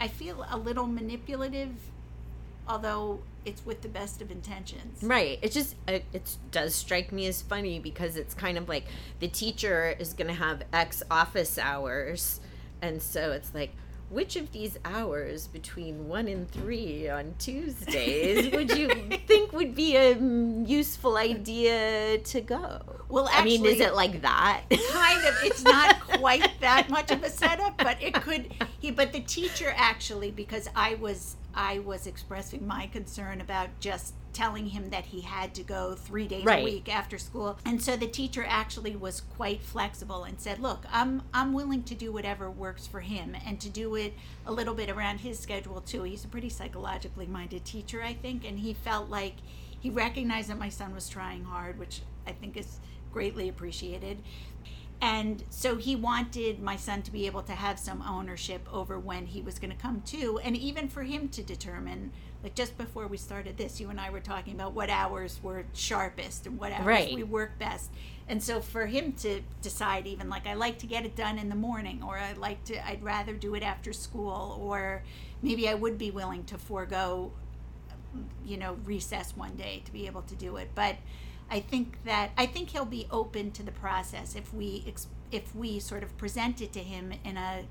i 0.00 0.08
feel 0.08 0.44
a 0.50 0.58
little 0.58 0.86
manipulative 0.86 1.70
although 2.68 3.20
it's 3.44 3.64
with 3.64 3.82
the 3.82 3.88
best 3.88 4.20
of 4.22 4.30
intentions. 4.30 5.02
Right. 5.02 5.38
It 5.42 5.52
just 5.52 5.76
it, 5.88 6.04
it 6.12 6.36
does 6.50 6.74
strike 6.74 7.12
me 7.12 7.26
as 7.26 7.42
funny 7.42 7.78
because 7.78 8.16
it's 8.16 8.34
kind 8.34 8.58
of 8.58 8.68
like 8.68 8.84
the 9.18 9.28
teacher 9.28 9.94
is 9.98 10.12
going 10.12 10.28
to 10.28 10.34
have 10.34 10.62
X 10.72 11.02
office 11.10 11.58
hours, 11.58 12.40
and 12.82 13.02
so 13.02 13.32
it's 13.32 13.54
like. 13.54 13.70
Which 14.10 14.34
of 14.34 14.50
these 14.50 14.76
hours 14.84 15.46
between 15.46 16.08
one 16.08 16.26
and 16.26 16.50
three 16.50 17.08
on 17.08 17.36
Tuesdays 17.38 18.52
would 18.52 18.76
you 18.76 18.88
think 19.28 19.52
would 19.52 19.76
be 19.76 19.94
a 19.94 20.18
useful 20.18 21.16
idea 21.16 22.18
to 22.18 22.40
go? 22.40 22.80
Well, 23.08 23.28
actually, 23.28 23.54
I 23.54 23.58
mean, 23.58 23.66
is 23.66 23.78
it 23.78 23.94
like 23.94 24.20
that? 24.22 24.62
Kind 24.68 25.24
of. 25.24 25.36
It's 25.44 25.62
not 25.62 26.00
quite 26.18 26.50
that 26.60 26.90
much 26.90 27.12
of 27.12 27.22
a 27.22 27.30
setup, 27.30 27.78
but 27.78 28.02
it 28.02 28.14
could. 28.14 28.52
He, 28.80 28.90
but 28.90 29.12
the 29.12 29.20
teacher 29.20 29.72
actually, 29.76 30.32
because 30.32 30.68
I 30.74 30.96
was 30.96 31.36
I 31.54 31.80
was 31.80 32.06
expressing 32.06 32.66
my 32.66 32.86
concern 32.86 33.40
about 33.40 33.68
just 33.80 34.14
telling 34.32 34.66
him 34.66 34.90
that 34.90 35.06
he 35.06 35.22
had 35.22 35.54
to 35.54 35.62
go 35.62 35.94
three 35.94 36.28
days 36.28 36.44
right. 36.44 36.60
a 36.60 36.64
week 36.64 36.94
after 36.94 37.18
school. 37.18 37.58
And 37.64 37.82
so 37.82 37.96
the 37.96 38.06
teacher 38.06 38.44
actually 38.46 38.94
was 38.96 39.22
quite 39.22 39.62
flexible 39.62 40.24
and 40.24 40.40
said, 40.40 40.60
Look, 40.60 40.84
I'm 40.92 41.22
I'm 41.34 41.52
willing 41.52 41.82
to 41.84 41.94
do 41.94 42.12
whatever 42.12 42.50
works 42.50 42.86
for 42.86 43.00
him 43.00 43.36
and 43.46 43.60
to 43.60 43.68
do 43.68 43.96
it 43.96 44.14
a 44.46 44.52
little 44.52 44.74
bit 44.74 44.90
around 44.90 45.18
his 45.18 45.38
schedule 45.38 45.80
too. 45.80 46.04
He's 46.04 46.24
a 46.24 46.28
pretty 46.28 46.48
psychologically 46.48 47.26
minded 47.26 47.64
teacher, 47.64 48.02
I 48.02 48.14
think, 48.14 48.44
and 48.44 48.58
he 48.58 48.74
felt 48.74 49.10
like 49.10 49.34
he 49.80 49.90
recognized 49.90 50.50
that 50.50 50.58
my 50.58 50.68
son 50.68 50.94
was 50.94 51.08
trying 51.08 51.44
hard, 51.44 51.78
which 51.78 52.02
I 52.26 52.32
think 52.32 52.56
is 52.56 52.78
greatly 53.12 53.48
appreciated. 53.48 54.18
And 55.02 55.42
so 55.48 55.76
he 55.76 55.96
wanted 55.96 56.60
my 56.60 56.76
son 56.76 57.00
to 57.02 57.10
be 57.10 57.26
able 57.26 57.42
to 57.42 57.52
have 57.52 57.78
some 57.78 58.02
ownership 58.02 58.68
over 58.70 58.98
when 58.98 59.24
he 59.26 59.40
was 59.40 59.58
going 59.58 59.70
to 59.70 59.76
come 59.76 60.02
to, 60.06 60.38
and 60.44 60.54
even 60.56 60.88
for 60.88 61.02
him 61.02 61.28
to 61.30 61.42
determine, 61.42 62.12
like 62.42 62.54
just 62.54 62.76
before 62.76 63.06
we 63.06 63.16
started 63.16 63.56
this, 63.56 63.80
you 63.80 63.88
and 63.88 63.98
I 63.98 64.10
were 64.10 64.20
talking 64.20 64.54
about 64.54 64.74
what 64.74 64.90
hours 64.90 65.40
were 65.42 65.64
sharpest 65.72 66.46
and 66.46 66.58
what 66.58 66.72
hours 66.72 66.86
right. 66.86 67.14
we 67.14 67.22
work 67.22 67.58
best. 67.58 67.90
And 68.28 68.42
so 68.42 68.60
for 68.60 68.86
him 68.86 69.12
to 69.14 69.40
decide, 69.62 70.06
even 70.06 70.28
like 70.28 70.46
I 70.46 70.52
like 70.52 70.78
to 70.80 70.86
get 70.86 71.06
it 71.06 71.16
done 71.16 71.38
in 71.38 71.48
the 71.48 71.56
morning, 71.56 72.02
or 72.06 72.18
I 72.18 72.34
like 72.34 72.62
to, 72.64 72.86
I'd 72.86 73.02
rather 73.02 73.32
do 73.32 73.54
it 73.54 73.62
after 73.62 73.94
school, 73.94 74.60
or 74.62 75.02
maybe 75.40 75.66
I 75.66 75.74
would 75.74 75.96
be 75.96 76.10
willing 76.10 76.44
to 76.44 76.58
forego, 76.58 77.32
you 78.44 78.58
know, 78.58 78.76
recess 78.84 79.34
one 79.34 79.56
day 79.56 79.82
to 79.86 79.92
be 79.92 80.06
able 80.06 80.22
to 80.22 80.34
do 80.34 80.56
it. 80.56 80.70
But 80.74 80.96
I 81.50 81.60
think 81.60 82.04
that 82.04 82.30
I 82.38 82.46
think 82.46 82.70
he'll 82.70 82.84
be 82.84 83.06
open 83.10 83.50
to 83.52 83.62
the 83.62 83.72
process 83.72 84.36
if 84.36 84.54
we 84.54 84.94
if 85.32 85.54
we 85.54 85.80
sort 85.80 86.02
of 86.02 86.16
present 86.16 86.60
it 86.60 86.72
to 86.72 86.80
him 86.80 87.12
in 87.24 87.36
a 87.36 87.64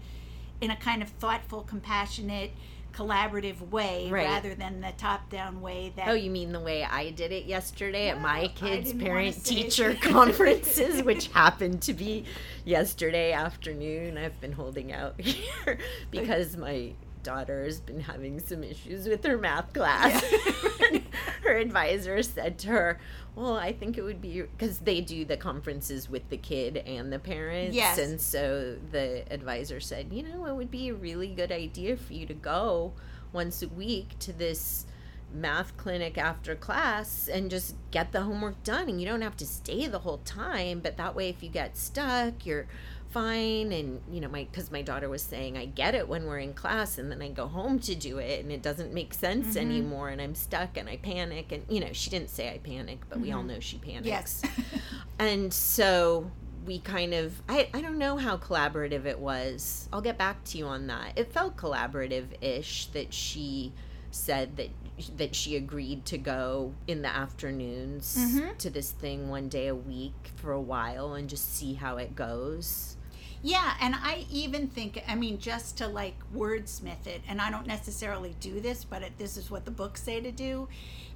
in 0.61 0.71
a 0.71 0.75
kind 0.75 1.01
of 1.01 1.09
thoughtful, 1.09 1.61
compassionate, 1.61 2.51
collaborative 2.93 3.69
way 3.69 4.09
right. 4.09 4.25
rather 4.25 4.53
than 4.55 4.81
the 4.81 4.91
top-down 4.97 5.61
way 5.61 5.93
that 5.95 6.09
Oh, 6.09 6.13
you 6.13 6.29
mean 6.29 6.51
the 6.51 6.59
way 6.59 6.83
I 6.83 7.11
did 7.11 7.31
it 7.31 7.45
yesterday 7.45 8.09
at 8.09 8.19
my 8.19 8.47
kids' 8.49 8.91
parent 8.91 9.45
teacher 9.45 9.93
conferences 10.01 11.03
which 11.03 11.27
happened 11.27 11.81
to 11.83 11.93
be 11.93 12.25
yesterday 12.65 13.31
afternoon. 13.31 14.17
I've 14.17 14.39
been 14.41 14.51
holding 14.51 14.91
out 14.91 15.19
here 15.21 15.77
because 16.11 16.57
my 16.57 16.91
daughter 17.23 17.63
has 17.63 17.79
been 17.79 18.01
having 18.01 18.39
some 18.39 18.63
issues 18.63 19.07
with 19.07 19.23
her 19.23 19.37
math 19.37 19.71
class. 19.73 20.23
Yeah. 20.31 20.61
her 21.43 21.57
advisor 21.57 22.21
said 22.23 22.57
to 22.59 22.67
her, 22.69 22.99
Well, 23.35 23.57
I 23.57 23.71
think 23.71 23.97
it 23.97 24.01
would 24.01 24.21
be 24.21 24.41
because 24.41 24.79
they 24.79 25.01
do 25.01 25.25
the 25.25 25.37
conferences 25.37 26.09
with 26.09 26.29
the 26.29 26.37
kid 26.37 26.77
and 26.77 27.11
the 27.11 27.19
parents. 27.19 27.75
Yes. 27.75 27.97
And 27.97 28.19
so 28.19 28.77
the 28.91 29.31
advisor 29.31 29.79
said, 29.79 30.11
You 30.11 30.23
know, 30.23 30.45
it 30.45 30.55
would 30.55 30.71
be 30.71 30.89
a 30.89 30.93
really 30.93 31.27
good 31.27 31.51
idea 31.51 31.97
for 31.97 32.13
you 32.13 32.25
to 32.25 32.33
go 32.33 32.93
once 33.31 33.61
a 33.61 33.67
week 33.67 34.17
to 34.19 34.33
this 34.33 34.85
math 35.31 35.77
clinic 35.77 36.17
after 36.17 36.55
class 36.55 37.29
and 37.31 37.51
just 37.51 37.75
get 37.91 38.11
the 38.11 38.21
homework 38.21 38.63
done 38.63 38.89
and 38.89 38.99
you 38.99 39.05
don't 39.07 39.21
have 39.21 39.37
to 39.37 39.45
stay 39.45 39.85
the 39.85 39.99
whole 39.99 40.17
time 40.25 40.79
but 40.79 40.97
that 40.97 41.15
way 41.15 41.29
if 41.29 41.43
you 41.43 41.49
get 41.49 41.77
stuck 41.77 42.47
you're 42.47 42.65
fine 43.09 43.71
and 43.71 44.01
you 44.11 44.21
know 44.21 44.27
my 44.29 44.43
because 44.43 44.71
my 44.71 44.81
daughter 44.83 45.09
was 45.09 45.21
saying 45.21 45.57
i 45.57 45.65
get 45.65 45.95
it 45.95 46.07
when 46.07 46.25
we're 46.25 46.37
in 46.39 46.53
class 46.53 46.97
and 46.99 47.11
then 47.11 47.21
i 47.21 47.27
go 47.29 47.47
home 47.47 47.79
to 47.79 47.95
do 47.95 48.19
it 48.19 48.41
and 48.43 48.51
it 48.51 48.61
doesn't 48.61 48.93
make 48.93 49.13
sense 49.13 49.47
Mm-hmm. 49.49 49.57
anymore 49.71 50.09
and 50.09 50.21
i'm 50.21 50.35
stuck 50.35 50.77
and 50.77 50.87
i 50.87 50.97
panic 50.97 51.51
and 51.51 51.63
you 51.69 51.79
know 51.79 51.91
she 51.91 52.09
didn't 52.11 52.29
say 52.29 52.49
i 52.53 52.57
panic 52.59 52.99
but 53.09 53.19
we 53.19 53.31
all 53.31 53.43
know 53.43 53.59
she 53.59 53.77
panics 53.79 54.05
Yes. 54.05 54.41
and 55.19 55.51
so 55.53 56.29
we 56.65 56.77
kind 56.79 57.13
of 57.15 57.41
I, 57.49 57.69
I 57.73 57.81
don't 57.81 57.97
know 57.97 58.17
how 58.17 58.37
collaborative 58.37 59.05
it 59.05 59.17
was 59.19 59.89
i'll 59.91 60.01
get 60.01 60.17
back 60.19 60.43
to 60.45 60.57
you 60.59 60.65
on 60.65 60.85
that 60.87 61.17
it 61.17 61.31
felt 61.33 61.57
collaborative-ish 61.57 62.87
that 62.87 63.13
she 63.13 63.73
said 64.11 64.57
that 64.57 64.69
that 65.17 65.33
she 65.33 65.55
agreed 65.55 66.05
to 66.05 66.17
go 66.17 66.73
in 66.87 67.01
the 67.01 67.07
afternoons 67.07 68.17
Mhm. 68.17 68.57
to 68.57 68.69
this 68.69 68.91
thing 68.91 69.29
one 69.29 69.47
day 69.47 69.67
a 69.67 69.75
week 69.75 70.31
for 70.35 70.51
a 70.51 70.59
while 70.61 71.13
and 71.13 71.29
just 71.29 71.55
see 71.55 71.73
how 71.75 71.97
it 71.97 72.15
goes 72.15 72.97
Yeah, 73.41 73.75
and 73.79 73.95
I 73.95 74.25
even 74.29 74.67
think, 74.67 75.01
I 75.07 75.15
mean, 75.15 75.39
just 75.39 75.77
to 75.77 75.87
like 75.87 76.15
wordsmith 76.35 77.07
it, 77.07 77.21
and 77.27 77.39
I 77.39 77.49
don't 77.49 77.67
necessarily 77.67 78.35
do 78.41 78.59
this, 78.59 78.83
but 78.83 79.01
it, 79.01 79.17
this 79.17 79.37
is 79.37 79.49
what 79.49 79.63
the 79.63 79.71
books 79.71 80.03
say 80.03 80.19
to 80.19 80.31
do, 80.31 80.67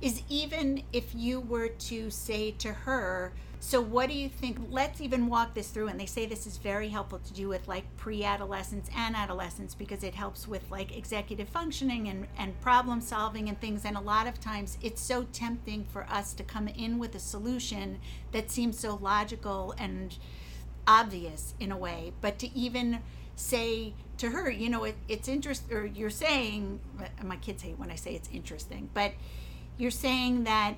is 0.01 0.21
even 0.29 0.83
if 0.93 1.13
you 1.13 1.41
were 1.41 1.67
to 1.67 2.09
say 2.09 2.51
to 2.51 2.71
her, 2.71 3.33
so 3.59 3.79
what 3.79 4.09
do 4.09 4.15
you 4.15 4.27
think? 4.27 4.57
Let's 4.69 4.99
even 4.99 5.27
walk 5.27 5.53
this 5.53 5.69
through. 5.69 5.87
And 5.87 5.97
they 5.97 6.05
say 6.05 6.25
this 6.25 6.45
is 6.45 6.57
very 6.57 6.89
helpful 6.89 7.19
to 7.19 7.33
do 7.33 7.47
with 7.47 7.65
like 7.65 7.85
pre 7.95 8.25
adolescence 8.25 8.89
and 8.93 9.15
adolescence 9.15 9.73
because 9.73 10.03
it 10.03 10.13
helps 10.13 10.49
with 10.49 10.69
like 10.69 10.97
executive 10.97 11.47
functioning 11.47 12.09
and, 12.09 12.27
and 12.37 12.59
problem 12.59 12.99
solving 12.99 13.47
and 13.47 13.59
things. 13.61 13.85
And 13.85 13.95
a 13.95 14.01
lot 14.01 14.27
of 14.27 14.41
times 14.41 14.77
it's 14.81 15.01
so 15.01 15.23
tempting 15.31 15.85
for 15.85 16.03
us 16.09 16.33
to 16.33 16.43
come 16.43 16.67
in 16.67 16.99
with 16.99 17.15
a 17.15 17.19
solution 17.19 17.99
that 18.33 18.51
seems 18.51 18.77
so 18.77 18.95
logical 19.01 19.73
and 19.77 20.17
obvious 20.87 21.53
in 21.59 21.71
a 21.71 21.77
way, 21.77 22.13
but 22.21 22.39
to 22.39 22.57
even 22.57 22.99
say 23.35 23.93
to 24.17 24.29
her, 24.29 24.49
you 24.49 24.69
know, 24.69 24.83
it, 24.83 24.95
it's 25.07 25.27
interest, 25.27 25.71
or 25.71 25.85
you're 25.85 26.09
saying, 26.09 26.79
my 27.23 27.37
kids 27.37 27.63
hate 27.63 27.79
when 27.79 27.91
I 27.91 27.95
say 27.95 28.13
it's 28.13 28.29
interesting, 28.31 28.89
but 28.93 29.13
you're 29.77 29.91
saying 29.91 30.43
that 30.43 30.75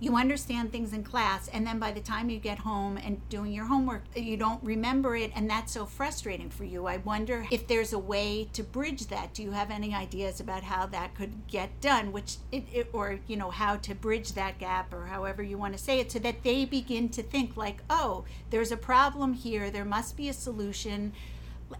you 0.00 0.16
understand 0.16 0.70
things 0.70 0.92
in 0.92 1.02
class, 1.02 1.48
and 1.48 1.66
then 1.66 1.78
by 1.78 1.92
the 1.92 2.00
time 2.00 2.28
you 2.28 2.38
get 2.38 2.58
home 2.58 2.98
and 2.98 3.26
doing 3.28 3.52
your 3.52 3.64
homework, 3.64 4.02
you 4.14 4.36
don't 4.36 4.62
remember 4.62 5.16
it, 5.16 5.30
and 5.34 5.48
that's 5.48 5.72
so 5.72 5.86
frustrating 5.86 6.50
for 6.50 6.64
you. 6.64 6.86
I 6.86 6.98
wonder 6.98 7.46
if 7.50 7.66
there's 7.66 7.92
a 7.92 7.98
way 7.98 8.48
to 8.52 8.62
bridge 8.62 9.06
that. 9.06 9.32
Do 9.32 9.42
you 9.42 9.52
have 9.52 9.70
any 9.70 9.94
ideas 9.94 10.40
about 10.40 10.62
how 10.62 10.86
that 10.86 11.14
could 11.14 11.46
get 11.46 11.80
done? 11.80 12.12
Which, 12.12 12.36
it, 12.52 12.64
it, 12.72 12.90
or 12.92 13.20
you 13.26 13.36
know, 13.36 13.50
how 13.50 13.76
to 13.76 13.94
bridge 13.94 14.32
that 14.32 14.58
gap, 14.58 14.92
or 14.92 15.06
however 15.06 15.42
you 15.42 15.56
want 15.56 15.76
to 15.76 15.82
say 15.82 16.00
it, 16.00 16.12
so 16.12 16.18
that 16.18 16.42
they 16.42 16.64
begin 16.64 17.08
to 17.10 17.22
think 17.22 17.56
like, 17.56 17.82
oh, 17.88 18.24
there's 18.50 18.72
a 18.72 18.76
problem 18.76 19.32
here. 19.32 19.70
There 19.70 19.84
must 19.84 20.16
be 20.16 20.28
a 20.28 20.34
solution 20.34 21.12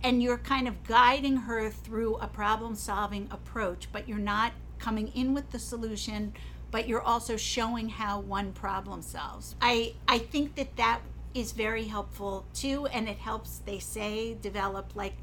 and 0.03 0.23
you're 0.23 0.39
kind 0.39 0.67
of 0.67 0.83
guiding 0.85 1.37
her 1.37 1.71
through 1.71 2.17
a 2.17 2.27
problem 2.27 2.75
solving 2.75 3.29
approach, 3.31 3.89
but 3.93 4.09
you're 4.09 4.19
not 4.19 4.53
coming 4.79 5.09
in 5.09 5.35
with 5.35 5.51
the 5.51 5.59
solution, 5.59 6.33
but 6.75 6.89
you're 6.89 7.01
also 7.01 7.37
showing 7.37 7.89
how 7.89 8.19
one 8.19 8.51
problem 8.51 9.01
solves. 9.01 9.55
I, 9.61 9.95
I 10.09 10.19
think 10.19 10.57
that 10.57 10.75
that 10.75 11.03
is 11.33 11.53
very 11.53 11.85
helpful 11.85 12.47
too, 12.53 12.87
and 12.87 13.09
it 13.09 13.17
helps, 13.17 13.59
they 13.59 13.79
say, 13.79 14.35
develop 14.43 14.97
like 14.97 15.15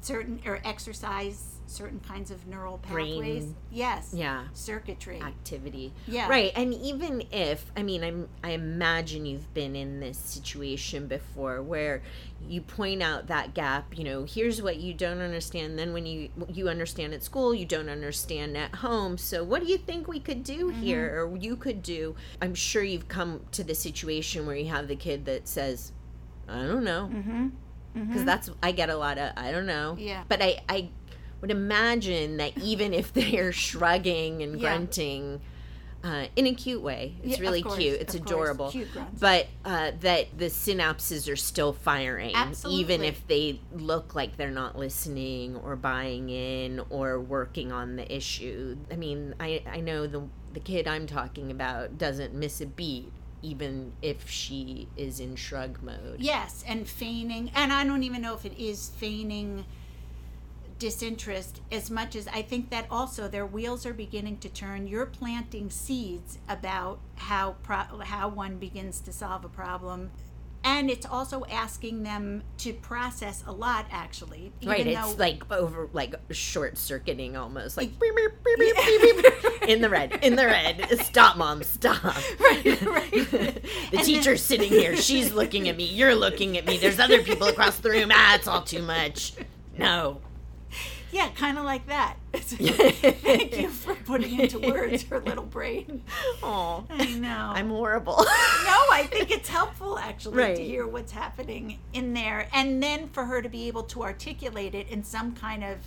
certain 0.00 0.40
or 0.46 0.58
exercise 0.64 1.59
certain 1.70 2.00
kinds 2.00 2.30
of 2.30 2.46
neural 2.46 2.78
pathways. 2.78 3.18
Brain. 3.18 3.56
Yes. 3.70 4.12
yeah 4.12 4.44
Circuitry. 4.54 5.20
activity 5.20 5.92
Yeah. 6.06 6.28
right 6.28 6.52
and 6.56 6.74
even 6.74 7.22
if 7.30 7.64
i 7.76 7.82
mean 7.82 8.02
i'm 8.02 8.28
i 8.42 8.50
imagine 8.50 9.24
you've 9.24 9.52
been 9.54 9.76
in 9.76 10.00
this 10.00 10.18
situation 10.18 11.06
before 11.06 11.62
where 11.62 12.02
you 12.48 12.60
point 12.60 13.02
out 13.02 13.28
that 13.28 13.54
gap 13.54 13.96
you 13.96 14.02
know 14.04 14.24
here's 14.24 14.60
what 14.60 14.78
you 14.78 14.92
don't 14.94 15.20
understand 15.20 15.78
then 15.78 15.92
when 15.92 16.06
you 16.06 16.28
you 16.48 16.68
understand 16.68 17.14
at 17.14 17.22
school 17.22 17.54
you 17.54 17.64
don't 17.66 17.88
understand 17.88 18.56
at 18.56 18.74
home 18.76 19.16
so 19.16 19.44
what 19.44 19.62
do 19.62 19.68
you 19.70 19.78
think 19.78 20.08
we 20.08 20.18
could 20.20 20.42
do 20.42 20.70
Mm-hmm. 20.72 20.82
here 20.82 21.24
or 21.24 21.36
you 21.36 21.54
could 21.56 21.82
do 21.82 22.16
i'm 22.42 22.54
sure 22.54 22.82
you've 22.82 23.08
come 23.08 23.40
to 23.52 23.62
the 23.62 23.74
situation 23.74 24.44
where 24.46 24.56
you 24.56 24.66
have 24.68 24.88
the 24.88 24.96
kid 24.96 25.24
that 25.26 25.46
says 25.46 25.92
i 26.48 26.66
don't 26.66 26.84
know 26.84 27.08
Mm-hmm. 27.12 27.48
because 28.08 28.24
that's 28.24 28.48
I 28.62 28.70
get 28.72 28.88
a 28.88 28.96
lot 28.96 29.18
of 29.18 29.32
I 29.36 29.50
don't 29.50 29.66
know. 29.66 29.96
Yeah. 29.98 30.22
But 30.28 30.40
I 30.40 30.60
I 30.68 30.90
would 31.40 31.50
imagine 31.50 32.36
that 32.38 32.56
even 32.58 32.92
if 32.94 33.12
they're 33.14 33.52
shrugging 33.52 34.42
and 34.42 34.60
Yeah. 34.60 34.68
grunting, 34.70 35.40
uh, 36.02 36.26
in 36.34 36.46
a 36.46 36.54
cute 36.54 36.80
way, 36.80 37.14
it's 37.22 37.38
Yeah, 37.38 37.40
really 37.40 37.62
course, 37.62 37.76
cute. 37.76 38.00
It's 38.00 38.14
adorable. 38.14 38.70
Cute. 38.70 38.88
But 39.18 39.48
uh, 39.64 39.92
that 40.00 40.38
the 40.38 40.46
synapses 40.46 41.30
are 41.30 41.36
still 41.36 41.74
firing, 41.74 42.34
even 42.66 43.02
if 43.04 43.26
they 43.26 43.60
look 43.74 44.14
like 44.14 44.36
they're 44.38 44.50
not 44.50 44.78
listening 44.78 45.56
or 45.56 45.76
buying 45.76 46.30
in 46.30 46.80
or 46.88 47.20
working 47.20 47.70
on 47.70 47.96
the 47.96 48.14
issue. 48.14 48.76
I 48.90 48.96
mean, 48.96 49.34
I 49.38 49.62
I 49.70 49.80
know 49.80 50.06
the 50.06 50.22
the 50.54 50.60
kid 50.60 50.88
I'm 50.88 51.06
talking 51.06 51.50
about 51.50 51.98
doesn't 51.98 52.32
miss 52.34 52.60
a 52.60 52.66
beat. 52.66 53.12
Even 53.42 53.92
if 54.02 54.28
she 54.28 54.86
is 54.98 55.18
in 55.18 55.34
shrug 55.34 55.82
mode. 55.82 56.16
Yes, 56.18 56.62
and 56.68 56.86
feigning, 56.86 57.50
and 57.54 57.72
I 57.72 57.84
don't 57.84 58.02
even 58.02 58.20
know 58.20 58.34
if 58.34 58.44
it 58.44 58.52
is 58.58 58.90
feigning 58.98 59.64
disinterest 60.80 61.60
as 61.70 61.90
much 61.90 62.16
as 62.16 62.26
I 62.26 62.42
think 62.42 62.70
that 62.70 62.86
also 62.90 63.28
their 63.28 63.46
wheels 63.46 63.86
are 63.86 63.92
beginning 63.94 64.38
to 64.38 64.48
turn. 64.48 64.88
You're 64.88 65.06
planting 65.06 65.70
seeds 65.70 66.38
about 66.48 66.98
how 67.16 67.56
pro- 67.62 68.00
how 68.04 68.28
one 68.30 68.56
begins 68.56 69.00
to 69.02 69.12
solve 69.12 69.44
a 69.44 69.48
problem. 69.48 70.10
And 70.62 70.90
it's 70.90 71.06
also 71.06 71.46
asking 71.50 72.02
them 72.02 72.42
to 72.58 72.74
process 72.74 73.42
a 73.46 73.52
lot, 73.52 73.86
actually. 73.90 74.52
Right, 74.62 74.86
it's 74.86 75.18
like 75.18 75.50
over 75.50 75.88
like 75.94 76.14
short 76.32 76.76
circuiting 76.76 77.34
almost 77.34 77.78
like 77.78 77.98
beep, 77.98 78.14
beep, 78.16 78.32
beep, 78.58 79.62
in 79.68 79.80
the 79.80 79.88
red, 79.88 80.18
in 80.22 80.36
the 80.36 80.44
red. 80.46 80.86
Stop, 81.00 81.36
mom, 81.38 81.62
stop. 81.62 82.02
Right, 82.40 82.82
right. 82.82 83.10
the 83.30 83.60
And 83.92 84.00
teacher's 84.04 84.46
then- 84.48 84.58
sitting 84.60 84.68
here. 84.68 84.96
She's 84.96 85.32
looking 85.32 85.68
at 85.68 85.76
me. 85.76 85.84
You're 85.84 86.14
looking 86.14 86.58
at 86.58 86.66
me. 86.66 86.76
There's 86.78 86.98
other 87.00 87.22
people 87.22 87.46
across 87.46 87.78
the 87.78 87.90
room. 87.90 88.10
Ah, 88.12 88.34
it's 88.34 88.46
all 88.48 88.62
too 88.62 88.82
much. 88.82 89.32
No. 89.78 90.20
Yeah, 91.12 91.28
kind 91.30 91.58
of 91.58 91.64
like 91.64 91.86
that. 91.88 92.16
Thank 92.32 93.58
you 93.58 93.68
for 93.70 93.94
putting 93.94 94.38
into 94.40 94.58
words 94.58 95.02
her 95.04 95.20
little 95.20 95.44
brain. 95.44 96.02
Oh, 96.42 96.84
I 96.88 97.06
know. 97.14 97.52
I'm 97.54 97.68
horrible. 97.70 98.16
no, 98.18 98.24
I 98.26 99.08
think 99.10 99.30
it's 99.30 99.48
helpful 99.48 99.98
actually 99.98 100.36
Right. 100.36 100.56
to 100.56 100.64
hear 100.64 100.86
what's 100.86 101.12
happening 101.12 101.78
in 101.92 102.14
there 102.14 102.48
and 102.52 102.82
then 102.82 103.08
for 103.08 103.24
her 103.24 103.42
to 103.42 103.48
be 103.48 103.66
able 103.68 103.82
to 103.84 104.02
articulate 104.02 104.74
it 104.74 104.88
in 104.88 105.02
some 105.04 105.34
kind 105.34 105.64
of 105.64 105.78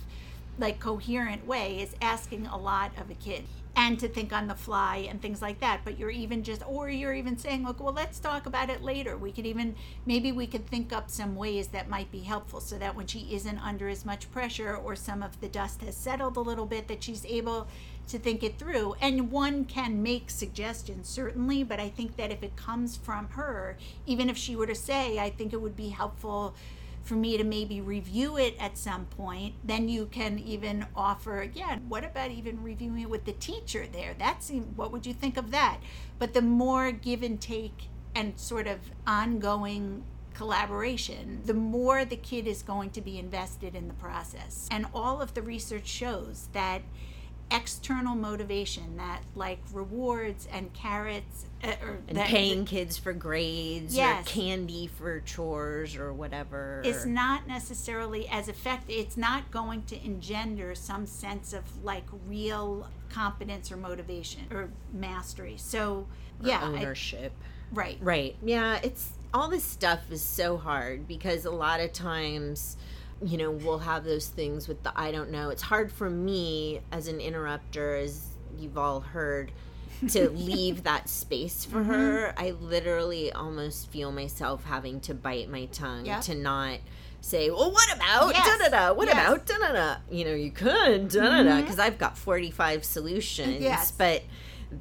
like 0.58 0.78
coherent 0.80 1.46
way 1.46 1.80
is 1.80 1.94
asking 2.00 2.46
a 2.46 2.56
lot 2.56 2.92
of 2.98 3.10
a 3.10 3.14
kid 3.14 3.44
and 3.76 3.98
to 3.98 4.08
think 4.08 4.32
on 4.32 4.46
the 4.46 4.54
fly 4.54 5.06
and 5.08 5.20
things 5.20 5.42
like 5.42 5.60
that. 5.60 5.80
But 5.84 5.98
you're 5.98 6.10
even 6.10 6.42
just 6.42 6.62
or 6.66 6.88
you're 6.88 7.14
even 7.14 7.36
saying 7.38 7.64
look 7.64 7.82
well 7.82 7.92
let's 7.92 8.18
talk 8.18 8.46
about 8.46 8.70
it 8.70 8.82
later. 8.82 9.16
We 9.16 9.32
could 9.32 9.46
even 9.46 9.74
maybe 10.06 10.32
we 10.32 10.46
could 10.46 10.66
think 10.66 10.92
up 10.92 11.10
some 11.10 11.36
ways 11.36 11.68
that 11.68 11.88
might 11.88 12.10
be 12.10 12.20
helpful 12.20 12.60
so 12.60 12.78
that 12.78 12.94
when 12.94 13.06
she 13.06 13.34
isn't 13.34 13.58
under 13.58 13.88
as 13.88 14.04
much 14.04 14.30
pressure 14.30 14.76
or 14.76 14.96
some 14.96 15.22
of 15.22 15.40
the 15.40 15.48
dust 15.48 15.82
has 15.82 15.96
settled 15.96 16.36
a 16.36 16.40
little 16.40 16.66
bit 16.66 16.88
that 16.88 17.02
she's 17.02 17.24
able 17.26 17.66
to 18.08 18.18
think 18.18 18.42
it 18.42 18.58
through. 18.58 18.94
And 19.00 19.30
one 19.30 19.64
can 19.64 20.02
make 20.02 20.30
suggestions 20.30 21.08
certainly 21.08 21.62
but 21.62 21.80
i 21.80 21.88
think 21.88 22.16
that 22.16 22.30
if 22.30 22.42
it 22.42 22.56
comes 22.56 22.96
from 22.96 23.28
her 23.30 23.76
even 24.06 24.28
if 24.28 24.36
she 24.36 24.56
were 24.56 24.66
to 24.66 24.74
say 24.74 25.18
i 25.18 25.30
think 25.30 25.52
it 25.52 25.60
would 25.60 25.76
be 25.76 25.88
helpful 25.88 26.54
for 27.04 27.14
me 27.14 27.36
to 27.36 27.44
maybe 27.44 27.80
review 27.80 28.38
it 28.38 28.56
at 28.58 28.78
some 28.78 29.04
point, 29.04 29.54
then 29.62 29.88
you 29.88 30.06
can 30.06 30.38
even 30.38 30.86
offer 30.96 31.42
again, 31.42 31.84
what 31.88 32.02
about 32.02 32.30
even 32.30 32.62
reviewing 32.62 33.02
it 33.02 33.10
with 33.10 33.26
the 33.26 33.32
teacher 33.32 33.86
there? 33.86 34.14
That 34.18 34.42
seemed, 34.42 34.76
what 34.76 34.90
would 34.90 35.06
you 35.06 35.12
think 35.12 35.36
of 35.36 35.50
that? 35.50 35.78
But 36.18 36.32
the 36.32 36.42
more 36.42 36.90
give 36.90 37.22
and 37.22 37.40
take 37.40 37.88
and 38.14 38.38
sort 38.38 38.66
of 38.66 38.78
ongoing 39.06 40.04
collaboration, 40.32 41.42
the 41.44 41.54
more 41.54 42.04
the 42.04 42.16
kid 42.16 42.46
is 42.46 42.62
going 42.62 42.90
to 42.90 43.00
be 43.00 43.18
invested 43.18 43.74
in 43.74 43.86
the 43.86 43.94
process. 43.94 44.66
And 44.70 44.86
all 44.94 45.20
of 45.20 45.34
the 45.34 45.42
research 45.42 45.86
shows 45.86 46.48
that 46.52 46.82
external 47.50 48.14
motivation 48.14 48.96
that 48.96 49.20
like 49.36 49.58
rewards 49.72 50.48
and 50.52 50.72
carrots 50.72 51.44
uh, 51.62 51.68
or 51.82 51.98
and 52.08 52.16
that- 52.18 52.26
paying 52.26 52.64
kids 52.64 52.96
for 52.98 53.12
grades 53.12 53.94
Yes. 53.96 54.26
or 54.26 54.30
candy 54.30 54.86
for 54.88 55.20
chores 55.20 55.96
or 55.96 56.12
whatever. 56.12 56.82
is 56.84 57.06
not 57.06 57.46
necessarily 57.46 58.26
as 58.28 58.48
effective. 58.48 58.96
It's 58.96 59.16
not 59.16 59.50
going 59.50 59.82
to 59.84 60.04
engender 60.04 60.74
some 60.74 61.06
sense 61.06 61.52
of 61.52 61.62
like 61.84 62.04
real 62.26 62.88
competence 63.10 63.70
or 63.70 63.76
motivation 63.76 64.42
or 64.50 64.70
mastery. 64.92 65.54
So, 65.56 66.06
or 66.42 66.48
yeah, 66.48 66.60
I- 66.60 66.66
ownership. 66.66 67.32
right. 67.72 67.98
Right. 68.00 68.34
Yeah, 68.42 68.80
it's 68.82 69.10
all 69.32 69.48
this 69.48 69.64
stuff 69.64 70.00
is 70.10 70.22
so 70.22 70.56
hard 70.56 71.06
because 71.06 71.44
a 71.44 71.50
lot 71.50 71.80
of 71.80 71.92
times, 71.92 72.76
you 73.22 73.36
know, 73.38 73.50
we'll 73.50 73.78
have 73.78 74.04
those 74.04 74.26
things 74.28 74.68
with 74.68 74.82
the 74.82 74.92
I 74.98 75.10
don't 75.12 75.30
know. 75.30 75.50
It's 75.50 75.62
hard 75.62 75.90
for 75.92 76.10
me 76.10 76.80
as 76.92 77.08
an 77.08 77.20
interrupter 77.20 77.96
as 77.96 78.26
you've 78.58 78.76
all 78.78 79.00
heard 79.00 79.52
to 80.10 80.28
leave 80.50 80.82
that 80.84 81.08
space 81.08 81.64
for 81.64 81.80
Mm-hmm. 81.80 81.90
her. 81.92 82.34
I 82.36 82.50
literally 82.52 83.32
almost 83.32 83.88
feel 83.90 84.12
myself 84.12 84.64
having 84.64 85.00
to 85.02 85.14
bite 85.14 85.48
my 85.48 85.66
tongue 85.66 86.06
Yep. 86.06 86.20
to 86.22 86.34
not 86.34 86.78
say, 87.20 87.48
"Well, 87.50 87.70
what 87.72 87.94
about 87.94 88.34
Yes. 88.34 88.46
da 88.58 88.68
da 88.68 88.88
da? 88.88 88.92
What 88.94 89.06
Yes. 89.08 89.16
Mm-hmm. 89.16 89.32
about 89.32 89.46
da 89.46 89.58
da 89.58 89.72
da?" 89.72 89.96
You 90.10 90.24
know, 90.26 90.34
you 90.34 90.50
could 90.50 91.08
da 91.08 91.22
da 91.22 91.42
da 91.42 91.60
because 91.60 91.78
I've 91.78 91.98
got 91.98 92.18
forty 92.18 92.50
five 92.50 92.84
solutions, 92.84 93.60
Yes. 93.62 93.92
but 93.92 94.22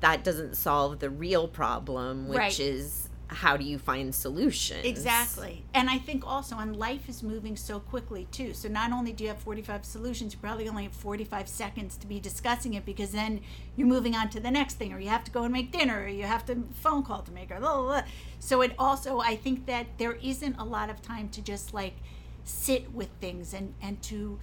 that 0.01 0.23
doesn't 0.23 0.57
solve 0.57 0.99
the 0.99 1.09
real 1.09 1.47
problem, 1.47 2.27
which 2.27 2.37
Right. 2.37 2.59
is 2.59 3.02
how 3.33 3.57
do 3.57 3.63
you 3.63 3.77
find 3.77 4.13
solutions? 4.13 4.85
Exactly. 4.85 5.65
And 5.73 5.89
I 5.89 5.97
think 5.97 6.25
also, 6.25 6.57
and 6.57 6.75
life 6.75 7.09
is 7.09 7.23
moving 7.23 7.55
so 7.55 7.79
quickly 7.79 8.27
too. 8.31 8.53
So 8.53 8.69
not 8.69 8.91
only 8.91 9.11
do 9.11 9.23
you 9.23 9.29
have 9.29 9.39
45 9.39 9.85
solutions, 9.85 10.33
you 10.33 10.39
probably 10.39 10.69
only 10.69 10.83
have 10.83 10.93
45 10.93 11.47
seconds 11.47 11.97
to 11.97 12.07
be 12.07 12.19
discussing 12.19 12.73
it 12.75 12.85
because 12.85 13.11
then 13.11 13.41
you're 13.75 13.87
moving 13.87 14.15
on 14.15 14.29
to 14.29 14.39
the 14.39 14.51
next 14.51 14.75
thing, 14.75 14.93
or 14.93 14.99
you 14.99 15.09
have 15.09 15.23
to 15.25 15.31
go 15.31 15.43
and 15.43 15.51
make 15.51 15.71
dinner, 15.71 16.03
or 16.03 16.07
you 16.07 16.23
have 16.23 16.45
to 16.45 16.63
phone 16.73 17.03
call 17.03 17.21
to 17.23 17.31
make, 17.31 17.51
or 17.51 17.59
blah, 17.59 17.75
blah, 17.75 17.85
blah. 17.85 18.03
So 18.39 18.61
it 18.61 18.73
also, 18.77 19.19
I 19.19 19.35
think 19.35 19.65
that 19.65 19.97
there 19.97 20.13
isn't 20.13 20.55
a 20.57 20.63
lot 20.63 20.89
of 20.89 21.01
time 21.01 21.29
to 21.29 21.41
just 21.41 21.73
like 21.73 21.95
sit 22.43 22.93
with 22.93 23.09
things 23.19 23.53
and, 23.53 23.73
and 23.81 24.01
to 24.03 24.39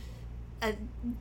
uh, 0.62 0.72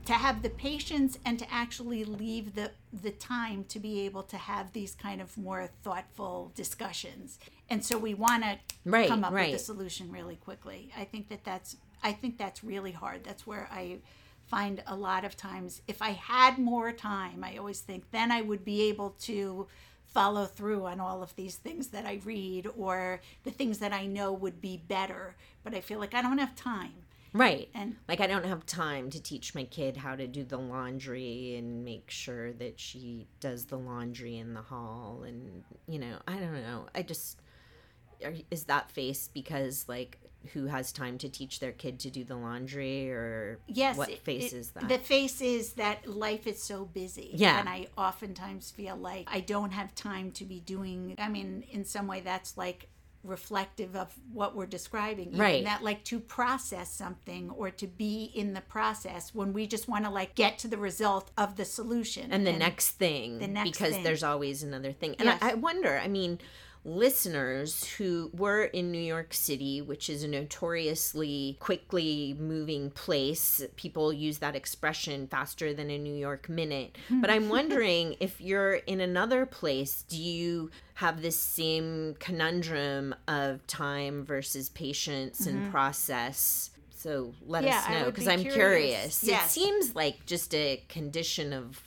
to 0.05 0.13
have 0.13 0.41
the 0.41 0.49
patience 0.49 1.17
and 1.25 1.39
to 1.39 1.51
actually 1.53 2.03
leave 2.03 2.55
the 2.55 2.71
the 2.91 3.11
time 3.11 3.63
to 3.69 3.79
be 3.79 4.01
able 4.01 4.23
to 4.23 4.37
have 4.37 4.73
these 4.73 4.95
kind 4.95 5.21
of 5.21 5.37
more 5.37 5.69
thoughtful 5.83 6.51
discussions. 6.55 7.39
And 7.69 7.83
so 7.85 7.97
we 7.97 8.13
want 8.13 8.43
to 8.43 8.57
Right, 8.85 9.07
come 9.09 9.23
up 9.23 9.31
right. 9.33 9.51
with 9.51 9.61
a 9.61 9.63
solution 9.63 10.11
really 10.11 10.35
quickly. 10.35 10.91
I 10.97 11.05
think 11.05 11.29
that 11.29 11.43
that's 11.43 11.77
i 12.03 12.11
think 12.13 12.37
that's 12.37 12.63
really 12.63 12.91
hard. 12.93 13.23
That's 13.23 13.45
where 13.47 13.67
i 13.71 13.99
find 14.47 14.81
a 14.87 14.95
lot 14.95 15.23
of 15.25 15.37
times 15.37 15.81
if 15.87 16.01
i 16.01 16.09
had 16.09 16.57
more 16.57 16.91
time 16.91 17.43
i 17.43 17.55
always 17.57 17.81
think 17.81 18.03
then 18.09 18.31
i 18.31 18.41
would 18.41 18.65
be 18.65 18.81
able 18.89 19.11
to 19.11 19.67
follow 20.07 20.45
through 20.45 20.87
on 20.87 20.99
all 20.99 21.21
of 21.21 21.35
these 21.35 21.55
things 21.57 21.89
that 21.89 22.03
i 22.05 22.19
read 22.25 22.67
or 22.75 23.21
the 23.43 23.51
things 23.51 23.77
that 23.77 23.93
i 23.93 24.05
know 24.07 24.33
would 24.33 24.59
be 24.59 24.75
better. 24.87 25.35
But 25.63 25.75
i 25.75 25.81
feel 25.81 25.99
like 25.99 26.15
i 26.15 26.21
don't 26.23 26.39
have 26.39 26.55
time 26.55 26.93
Right. 27.33 27.69
And- 27.73 27.95
like 28.07 28.19
I 28.21 28.27
don't 28.27 28.45
have 28.45 28.65
time 28.65 29.09
to 29.11 29.21
teach 29.21 29.53
my 29.53 29.63
kid 29.65 29.97
how 29.97 30.15
to 30.15 30.27
do 30.27 30.43
the 30.43 30.57
laundry 30.57 31.55
and 31.57 31.85
make 31.85 32.09
sure 32.09 32.53
that 32.53 32.79
she 32.79 33.27
does 33.39 33.65
the 33.65 33.77
laundry 33.77 34.37
in 34.37 34.53
the 34.53 34.61
hall 34.61 35.23
and 35.27 35.63
you 35.87 35.99
know, 35.99 36.17
I 36.27 36.37
don't 36.37 36.53
know. 36.61 36.87
I 36.95 37.03
just 37.03 37.39
are, 38.23 38.33
is 38.51 38.63
that 38.65 38.91
face 38.91 39.29
because 39.33 39.85
like 39.87 40.19
who 40.53 40.67
has 40.67 40.91
time 40.93 41.17
to 41.17 41.27
teach 41.29 41.59
their 41.59 41.73
kid 41.73 41.99
to 41.99 42.09
do 42.09 42.23
the 42.23 42.35
laundry 42.35 43.11
or 43.11 43.59
Yes. 43.67 43.97
what 43.97 44.09
face 44.19 44.53
it- 44.53 44.55
is 44.57 44.71
that? 44.71 44.87
The 44.87 44.97
face 44.97 45.41
is 45.41 45.73
that 45.73 46.07
life 46.07 46.47
is 46.47 46.63
so 46.63 46.85
busy. 46.85 47.31
Yeah. 47.33 47.59
And 47.59 47.67
I 47.69 47.87
oftentimes 47.97 48.71
feel 48.71 48.95
like 48.95 49.27
I 49.31 49.41
don't 49.41 49.71
have 49.71 49.93
time 49.95 50.31
to 50.31 50.45
be 50.45 50.59
doing, 50.61 51.15
I 51.17 51.27
mean, 51.29 51.63
in 51.69 51.83
some 51.85 52.07
way 52.07 52.21
that's 52.21 52.57
like 52.57 52.87
reflective 53.23 53.95
of 53.95 54.13
what 54.31 54.55
we're 54.55 54.65
describing. 54.65 55.27
even 55.27 55.39
Right. 55.39 55.63
That 55.65 55.83
like 55.83 56.03
to 56.05 56.19
process 56.19 56.91
something 56.91 57.49
or 57.49 57.69
to 57.71 57.87
be 57.87 58.31
in 58.33 58.53
the 58.53 58.61
process 58.61 59.33
when 59.35 59.51
we 59.53 59.67
just 59.67 59.87
want 59.87 60.05
to 60.05 60.11
like 60.11 60.35
get 60.35 60.57
to 60.59 60.67
the 60.67 60.77
result 60.77 61.31
of 61.37 61.55
the 61.57 61.65
solution. 61.65 62.31
and 62.31 62.47
the 62.47 62.53
next 62.53 62.91
thing 62.91 63.39
the 63.39 63.47
next 63.47 63.71
because 63.71 63.93
thing. 63.93 64.03
there's 64.03 64.23
always 64.23 64.63
another 64.63 64.91
thing 64.93 65.15
and 65.19 65.25
Yes. 65.27 65.39
I, 65.41 65.51
I 65.51 65.53
wonder 65.55 65.99
i 66.03 66.07
mean 66.07 66.39
listeners 66.85 67.85
who 67.97 68.31
were 68.33 68.63
in 68.63 68.91
new 68.91 68.97
york 69.01 69.33
city 69.33 69.81
which 69.81 70.09
is 70.09 70.23
a 70.23 70.27
notoriously 70.27 71.57
quickly 71.59 72.35
moving 72.39 72.89
place 72.91 73.61
people 73.75 74.13
use 74.13 74.37
that 74.39 74.55
expression 74.55 75.27
faster 75.27 75.73
than 75.73 75.89
a 75.89 75.97
new 75.97 76.13
york 76.15 76.47
minute 76.49 76.97
but 77.09 77.29
i'm 77.29 77.49
wondering 77.57 78.15
if 78.19 78.39
you're 78.39 78.75
in 78.75 79.01
another 79.01 79.45
place 79.45 80.03
do 80.07 80.17
you 80.21 80.71
have 80.95 81.21
this 81.21 81.37
same 81.37 82.15
conundrum 82.19 83.13
of 83.27 83.65
time 83.67 84.23
versus 84.23 84.69
patience 84.69 85.45
and 85.45 85.69
process 85.71 86.71
so 86.91 87.33
let 87.45 87.63
Mm-hmm. 87.63 87.67
Yeah, 87.71 87.77
us 87.79 87.89
know 87.89 88.05
because 88.05 88.25
be 88.25 88.31
i'm 88.31 88.41
curious. 88.41 89.19
curious 89.19 89.23
it 89.45 89.49
seems 89.49 89.95
like 89.95 90.25
just 90.25 90.55
a 90.55 90.81
condition 90.87 91.51
of 91.53 91.81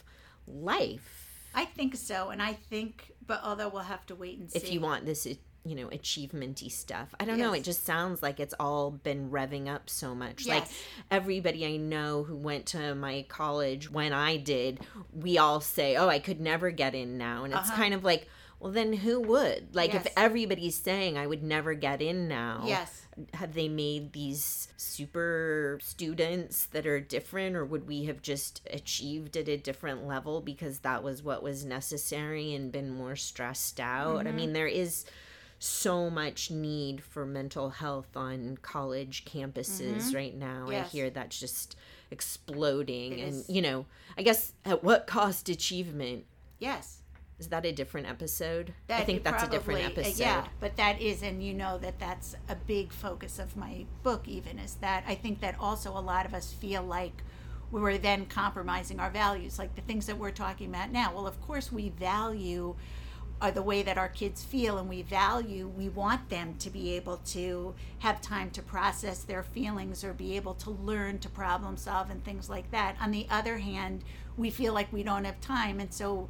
life 0.46 1.18
I 1.54 1.66
think 1.66 1.96
so. 1.96 2.30
And 2.30 2.40
I 2.40 2.54
think, 2.54 3.11
but 3.26 3.40
although 3.44 3.68
we'll 3.68 3.82
have 3.82 4.04
to 4.06 4.14
wait 4.14 4.38
and 4.38 4.50
see. 4.50 4.58
if 4.58 4.72
you 4.72 4.80
want 4.80 5.04
this 5.06 5.26
you 5.64 5.74
know 5.76 5.86
achievementy 5.88 6.70
stuff 6.70 7.14
i 7.20 7.24
don't 7.24 7.38
know 7.38 7.52
it 7.52 7.62
just 7.62 7.84
sounds 7.84 8.20
like 8.22 8.40
it's 8.40 8.54
all 8.58 8.90
been 8.90 9.30
revving 9.30 9.68
up 9.68 9.88
so 9.88 10.12
much 10.14 10.44
Yes. 10.44 10.58
like 10.60 10.68
everybody 11.10 11.64
i 11.64 11.76
know 11.76 12.24
who 12.24 12.34
went 12.36 12.66
to 12.66 12.94
my 12.96 13.24
college 13.28 13.88
when 13.90 14.12
i 14.12 14.36
did 14.36 14.80
we 15.12 15.38
all 15.38 15.60
say 15.60 15.94
oh 15.96 16.08
i 16.08 16.18
could 16.18 16.40
never 16.40 16.70
get 16.72 16.94
in 16.96 17.16
now 17.16 17.44
and 17.44 17.52
it's 17.54 17.68
Uh-huh. 17.68 17.76
kind 17.76 17.94
of 17.94 18.02
like 18.02 18.26
well 18.58 18.72
then 18.72 18.92
who 18.92 19.20
would 19.20 19.74
like 19.74 19.94
if 19.94 20.06
everybody's 20.16 20.74
saying 20.76 21.16
i 21.16 21.26
would 21.26 21.42
never 21.44 21.74
get 21.74 22.02
in 22.02 22.26
now 22.26 22.64
Yes. 22.66 23.01
Have 23.34 23.52
they 23.54 23.68
made 23.68 24.12
these 24.12 24.68
super 24.76 25.78
students 25.82 26.66
that 26.66 26.86
are 26.86 26.98
different 27.00 27.54
or 27.56 27.64
would 27.64 27.86
we 27.86 28.04
have 28.04 28.22
just 28.22 28.62
achieved 28.70 29.36
at 29.36 29.48
a 29.48 29.56
different 29.56 30.06
level 30.06 30.40
because 30.40 30.78
that 30.80 31.02
was 31.02 31.22
what 31.22 31.42
was 31.42 31.64
necessary 31.64 32.54
and 32.54 32.72
been 32.72 32.90
more 32.90 33.14
stressed 33.16 33.78
out 33.80 34.20
Mm-hmm. 34.20 34.28
i 34.28 34.32
mean 34.32 34.52
there 34.54 34.66
is 34.66 35.04
so 35.58 36.08
much 36.10 36.50
need 36.50 37.02
for 37.02 37.24
mental 37.26 37.70
health 37.70 38.16
on 38.16 38.58
college 38.62 39.24
campuses 39.24 40.14
right 40.14 40.34
now 40.34 40.66
i 40.68 40.74
Mm-hmm. 40.74 40.88
Hear 40.88 41.10
that's 41.10 41.38
just 41.38 41.76
exploding 42.10 43.18
It 43.18 43.22
and 43.24 43.34
is. 43.34 43.48
you 43.50 43.60
know 43.62 43.84
i 44.16 44.22
guess 44.22 44.52
at 44.64 44.82
what 44.82 45.06
cost 45.06 45.48
achievement 45.48 46.24
Yes. 46.58 46.98
Is 47.42 47.48
that 47.48 47.66
a 47.66 47.72
different 47.72 48.08
episode 48.08 48.72
i 48.88 49.02
think 49.02 49.24
that's 49.24 49.42
a 49.42 49.48
different 49.48 49.80
uh, 49.80 49.90
episode 49.90 50.22
yeah, 50.22 50.46
but 50.60 50.76
that 50.76 51.00
is, 51.00 51.22
and 51.22 51.42
you 51.42 51.52
know 51.52 51.76
that 51.78 51.98
that's 51.98 52.36
a 52.48 52.54
big 52.54 52.92
focus 52.92 53.38
of 53.38 53.56
my 53.56 53.84
book. 54.02 54.28
Even 54.28 54.58
is 54.58 54.74
that 54.76 55.04
I 55.08 55.16
think 55.16 55.40
that 55.40 55.56
also 55.58 55.90
a 55.90 56.00
lot 56.00 56.24
of 56.24 56.34
us 56.34 56.52
feel 56.52 56.82
like 56.82 57.22
we 57.72 57.80
were 57.80 57.98
then 57.98 58.26
compromising 58.26 59.00
our 59.00 59.10
values, 59.10 59.58
like 59.58 59.74
the 59.74 59.82
things 59.82 60.06
that 60.06 60.18
we're 60.18 60.30
talking 60.30 60.68
about 60.68 60.92
now. 60.92 61.12
Well, 61.14 61.26
of 61.26 61.40
course, 61.40 61.72
we 61.72 61.88
value 61.88 62.76
are 63.40 63.50
the 63.50 63.62
way 63.62 63.82
that 63.82 63.98
our 63.98 64.08
kids 64.08 64.44
feel 64.44 64.78
and 64.78 64.88
we 64.88 65.02
value 65.02 65.66
we 65.66 65.88
want 65.88 66.28
them 66.28 66.54
to 66.60 66.70
be 66.70 66.94
able 66.94 67.16
to 67.16 67.74
have 67.98 68.20
time 68.20 68.48
to 68.50 68.62
process 68.62 69.24
their 69.24 69.42
feelings 69.42 70.04
or 70.04 70.12
be 70.12 70.36
able 70.36 70.54
to 70.54 70.70
learn 70.70 71.18
to 71.18 71.28
problem 71.28 71.76
solve 71.76 72.08
and 72.08 72.24
things 72.24 72.48
like 72.48 72.70
that 72.70 72.94
on 73.00 73.10
the 73.10 73.26
other 73.28 73.58
hand 73.58 74.04
we 74.36 74.48
feel 74.48 74.72
like 74.72 74.92
we 74.92 75.02
don't 75.02 75.24
have 75.24 75.40
time 75.40 75.80
and 75.80 75.92
so 75.92 76.28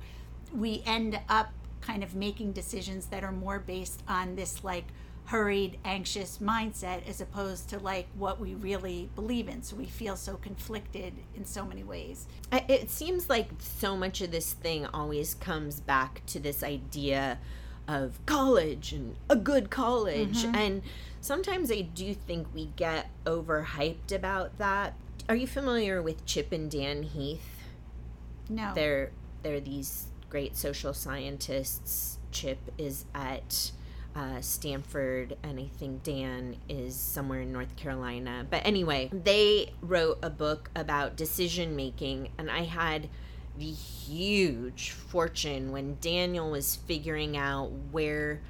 we 0.55 0.83
end 0.87 1.19
up 1.29 1.53
kind 1.81 2.03
of 2.03 2.15
making 2.15 2.53
decisions 2.53 3.07
that 3.07 3.25
are 3.25 3.33
more 3.33 3.59
based 3.59 4.03
on 4.09 4.37
this 4.37 4.62
like 4.62 4.85
hurried 5.27 5.79
anxious 5.85 6.38
mindset 6.38 7.07
as 7.09 7.21
opposed 7.21 7.69
to 7.71 7.79
like 7.79 8.07
what 8.17 8.41
we 8.41 8.55
really 8.55 9.09
believe 9.15 9.49
in. 9.49 9.62
So 9.62 9.77
we 9.77 9.87
feel 9.87 10.17
so 10.17 10.37
conflicted 10.37 11.15
in 11.35 11.45
so 11.45 11.65
many 11.65 11.83
ways. 11.83 12.27
It 12.53 12.91
seems 12.91 13.31
like 13.31 13.49
so 13.59 13.97
much 13.97 14.21
of 14.21 14.31
this 14.31 14.53
thing 14.53 14.87
always 14.87 15.35
comes 15.35 15.81
back 15.81 16.23
to 16.27 16.41
this 16.41 16.62
idea 16.62 17.38
of 17.88 18.19
college 18.27 18.93
and 18.93 19.17
a 19.29 19.37
good 19.37 19.71
college. 19.71 20.45
Mm-hmm. 20.45 20.55
And 20.55 20.83
sometimes 21.21 21.71
i 21.71 21.81
do 21.83 22.15
think 22.15 22.49
we 22.55 22.67
get 22.77 23.09
overhyped 23.25 24.12
about 24.12 24.59
that. 24.59 24.95
Are 25.29 25.37
you 25.37 25.47
familiar 25.47 26.03
with 26.03 26.27
chip 26.27 26.53
and 26.53 26.71
dan 26.71 27.05
heath? 27.05 27.65
No. 28.49 28.73
They're 28.75 29.12
they're 29.43 29.61
these 29.61 30.07
great 30.33 30.57
social 30.57 30.95
scientists. 30.95 32.18
Chip 32.31 32.59
is 32.79 33.05
at 33.14 33.71
uh, 34.16 34.40
Stanford, 34.40 35.37
and 35.42 35.61
I 35.61 35.66
think 35.77 36.03
Dan 36.03 36.57
is 36.71 36.97
somewhere 36.97 37.42
in 37.42 37.53
North 37.53 37.77
Carolina. 37.77 38.47
But 38.49 38.64
anyway, 38.64 39.11
they 39.12 39.75
wrote 39.83 40.21
a 40.23 40.31
book 40.31 40.71
about 40.75 41.16
decision 41.16 41.77
making, 41.77 42.31
and 42.38 42.51
I 42.51 42.62
had 42.62 43.11
the 43.59 43.71
huge 43.71 44.92
fortune 44.92 45.70
when 45.70 45.99
Daniel 46.01 46.51
was 46.51 46.76
figuring 46.76 47.37
out 47.37 47.70
where 47.91 48.41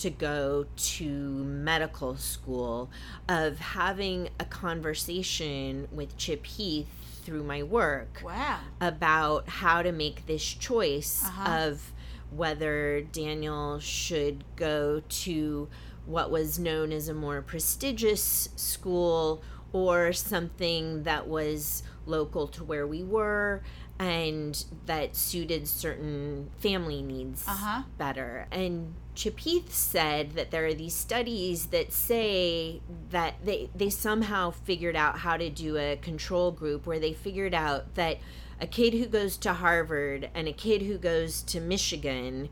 to 0.00 0.10
go 0.10 0.66
to 0.76 1.04
medical 1.08 2.16
school 2.16 2.90
of 3.28 3.58
having 3.58 4.28
a 4.38 4.44
conversation 4.44 5.88
with 5.92 6.16
Chip 6.16 6.46
Heath 6.46 6.88
through 7.22 7.42
my 7.44 7.62
work 7.62 8.22
wow 8.24 8.58
about 8.80 9.48
how 9.48 9.82
to 9.82 9.92
make 9.92 10.26
this 10.26 10.42
choice 10.42 11.22
Uh-huh. 11.24 11.50
of 11.68 11.92
whether 12.30 13.00
Daniel 13.02 13.78
should 13.80 14.44
go 14.56 15.02
to 15.08 15.68
what 16.06 16.30
was 16.30 16.58
known 16.58 16.92
as 16.92 17.08
a 17.08 17.14
more 17.14 17.42
prestigious 17.42 18.48
school 18.56 19.42
or 19.72 20.12
something 20.12 21.02
that 21.02 21.28
was 21.28 21.82
local 22.06 22.48
to 22.48 22.64
where 22.64 22.86
we 22.86 23.02
were 23.04 23.62
and 24.00 24.64
that 24.86 25.14
suited 25.14 25.68
certain 25.68 26.50
family 26.58 27.02
needs 27.02 27.46
Uh-huh. 27.46 27.82
better. 27.98 28.46
And 28.50 28.94
Chip 29.14 29.38
Heath 29.40 29.74
said 29.74 30.32
that 30.36 30.50
there 30.50 30.64
are 30.64 30.72
these 30.74 30.94
studies 30.94 31.66
that 31.66 31.92
say 31.92 32.80
that 33.10 33.34
they, 33.44 33.68
they 33.74 33.90
somehow 33.90 34.52
figured 34.52 34.96
out 34.96 35.18
how 35.18 35.36
to 35.36 35.50
do 35.50 35.76
a 35.76 35.96
control 35.96 36.50
group 36.50 36.86
where 36.86 36.98
they 36.98 37.12
figured 37.12 37.52
out 37.54 37.94
that 37.96 38.16
a 38.58 38.66
kid 38.66 38.94
who 38.94 39.04
goes 39.06 39.36
to 39.36 39.52
Harvard 39.52 40.30
and 40.34 40.48
a 40.48 40.52
kid 40.52 40.80
who 40.82 40.96
goes 40.96 41.42
to 41.42 41.60
Michigan, 41.60 42.48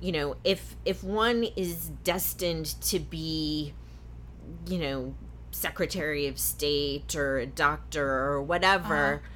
you 0.00 0.12
know, 0.12 0.36
if 0.44 0.76
if 0.84 1.02
one 1.02 1.44
is 1.56 1.88
destined 2.04 2.66
to 2.82 3.00
be, 3.00 3.72
you 4.66 4.78
know, 4.78 5.14
Secretary 5.50 6.26
of 6.28 6.38
State 6.38 7.14
or 7.16 7.38
a 7.38 7.46
doctor 7.46 8.06
or 8.08 8.40
whatever, 8.42 9.14
Uh-huh. 9.14 9.28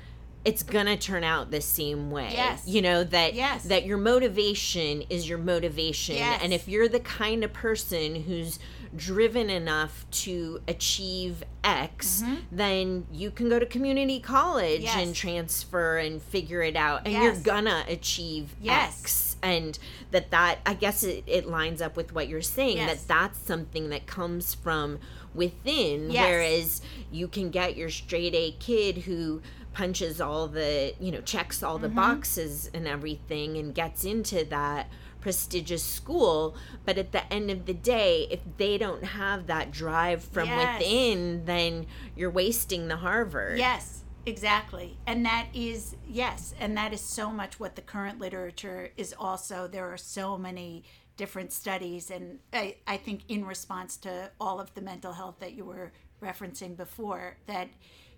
It's 0.47 0.63
gonna 0.63 0.97
turn 0.97 1.25
out 1.25 1.51
the 1.51 1.61
same 1.61 2.11
way. 2.11 2.31
Yes. 2.33 2.63
You 2.67 2.81
know, 2.81 3.05
that 3.05 3.35
Yes. 3.35 3.65
that 3.65 3.85
your 3.85 3.99
motivation 3.99 5.03
is 5.11 5.29
your 5.29 5.39
motivation. 5.39 6.17
Yes. 6.17 6.41
And 6.43 6.55
if 6.55 6.69
you're 6.69 6.89
the 6.89 7.01
kind 7.01 7.45
of 7.45 7.53
person 7.53 8.23
who's 8.23 8.59
driven 8.95 9.51
enough 9.51 10.07
to 10.11 10.61
achieve 10.69 11.43
X, 11.65 12.23
then 12.53 13.07
you 13.13 13.31
can 13.31 13.49
go 13.49 13.59
to 13.59 13.67
community 13.67 14.21
college 14.21 14.83
Mm-hmm. 14.85 14.99
Yes. 14.99 15.07
and 15.07 15.15
transfer 15.15 15.99
and 15.99 16.23
figure 16.23 16.63
it 16.63 16.77
out 16.77 17.03
and 17.05 17.13
Yes. 17.13 17.23
you're 17.25 17.43
gonna 17.43 17.85
achieve 17.89 18.55
Yes. 18.63 19.01
X 19.03 19.37
and 19.43 19.79
that 20.13 20.31
that 20.31 20.61
I 20.65 20.75
guess 20.75 21.03
it, 21.03 21.25
it 21.27 21.47
lines 21.47 21.83
up 21.83 21.97
with 21.97 22.15
what 22.15 22.29
you're 22.29 22.41
saying 22.41 22.79
that 22.87 23.07
that's 23.07 23.39
something 23.39 23.91
that 23.91 24.07
comes 24.07 24.55
from 24.55 24.99
within 25.35 26.09
whereas 26.09 26.81
you 27.13 27.29
can 27.29 27.51
get 27.51 27.77
your 27.77 27.91
straight 27.91 28.35
A 28.35 28.53
kid 28.53 28.99
who 28.99 29.43
punches 29.77 30.23
all 30.23 30.49
the 30.49 30.95
you 30.99 31.13
know 31.13 31.21
checks 31.21 31.63
all 31.63 31.75
Mm-hmm. 31.75 31.83
the 31.83 31.89
boxes 31.91 32.71
and 32.73 32.89
everything 32.89 33.59
and 33.59 33.75
gets 33.75 34.05
into 34.05 34.43
that 34.47 34.89
prestigious 35.21 35.83
school 35.85 36.57
but 36.87 36.97
at 36.97 37.13
the 37.13 37.31
end 37.31 37.51
of 37.51 37.67
the 37.67 37.75
day 37.75 38.27
if 38.31 38.41
they 38.57 38.79
don't 38.79 39.05
have 39.05 39.47
that 39.49 39.71
drive 39.71 40.23
from 40.25 40.49
Yes. 40.49 40.81
within 40.81 41.45
then 41.45 41.85
you're 42.17 42.31
wasting 42.31 42.89
the 42.89 42.97
harvard 42.97 43.59
Yes, 43.59 44.03
exactly. 44.25 44.97
And 45.07 45.25
that 45.27 45.47
is, 45.53 45.95
yes, 46.09 46.55
and 46.59 46.77
that 46.77 46.93
is 46.93 47.01
so 47.01 47.31
much 47.31 47.61
what 47.61 47.77
the 47.77 47.83
current 47.83 48.19
literature 48.19 48.91
is 48.97 49.15
also. 49.19 49.69
There 49.69 49.93
are 49.93 49.97
so 49.99 50.37
many 50.39 50.85
different 51.17 51.53
studies, 51.53 52.11
and 52.11 52.39
I, 52.53 52.77
I 52.87 52.97
think 52.97 53.21
in 53.29 53.45
response 53.45 53.97
to 53.99 54.31
all 54.41 54.59
of 54.61 54.75
the 54.75 54.81
mental 54.81 55.13
health 55.13 55.37
that 55.41 55.53
you 55.55 55.65
were 55.65 55.93
referencing 56.23 56.77
before, 56.77 57.37
that 57.47 57.69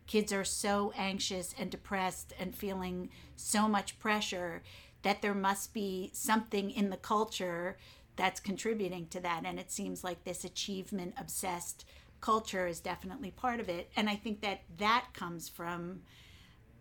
kids 0.08 0.32
are 0.32 0.44
so 0.44 0.92
anxious 0.96 1.54
and 1.56 1.70
depressed 1.70 2.32
and 2.40 2.56
feeling 2.56 3.10
so 3.36 3.68
much 3.68 3.98
pressure 4.00 4.62
that 5.02 5.22
there 5.22 5.34
must 5.34 5.72
be 5.72 6.10
something 6.12 6.72
in 6.72 6.90
the 6.90 6.96
culture 6.96 7.76
that's 8.16 8.40
contributing 8.40 9.06
to 9.06 9.20
that. 9.20 9.42
And 9.44 9.60
it 9.60 9.70
seems 9.70 10.02
like 10.02 10.24
this 10.24 10.42
achievement 10.44 11.14
obsessed 11.16 11.84
culture 12.20 12.66
is 12.66 12.80
definitely 12.80 13.30
part 13.30 13.60
of 13.60 13.68
it. 13.68 13.90
And 13.94 14.10
I 14.10 14.16
think 14.16 14.40
that 14.40 14.62
that 14.78 15.06
comes 15.12 15.48
from, 15.48 16.00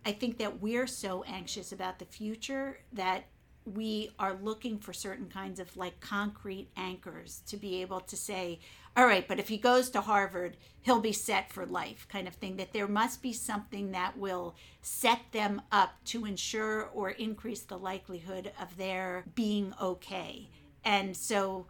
I 0.04 0.10
think 0.10 0.38
that 0.38 0.60
we're 0.60 0.88
so 0.88 1.22
anxious 1.24 1.70
about 1.70 2.00
the 2.00 2.06
future 2.06 2.80
that 2.92 3.26
we 3.74 4.10
are 4.18 4.34
looking 4.34 4.78
for 4.78 4.92
certain 4.92 5.28
kinds 5.28 5.60
of 5.60 5.76
like 5.76 6.00
concrete 6.00 6.68
anchors 6.76 7.42
to 7.46 7.56
be 7.56 7.82
able 7.82 8.00
to 8.00 8.16
say, 8.16 8.60
all 8.96 9.06
right, 9.06 9.28
but 9.28 9.38
if 9.38 9.48
he 9.48 9.58
goes 9.58 9.90
to 9.90 10.00
Harvard, 10.00 10.56
he'll 10.80 11.00
be 11.00 11.12
set 11.12 11.52
for 11.52 11.64
life, 11.64 12.06
kind 12.08 12.26
of 12.26 12.34
thing. 12.34 12.56
That 12.56 12.72
there 12.72 12.88
must 12.88 13.22
be 13.22 13.32
something 13.32 13.92
that 13.92 14.18
will 14.18 14.56
set 14.82 15.20
them 15.32 15.62
up 15.70 15.90
to 16.06 16.24
ensure 16.24 16.90
or 16.92 17.10
increase 17.10 17.60
the 17.60 17.78
likelihood 17.78 18.52
of 18.60 18.76
their 18.76 19.24
being 19.34 19.72
okay. 19.80 20.48
And 20.84 21.16
so 21.16 21.66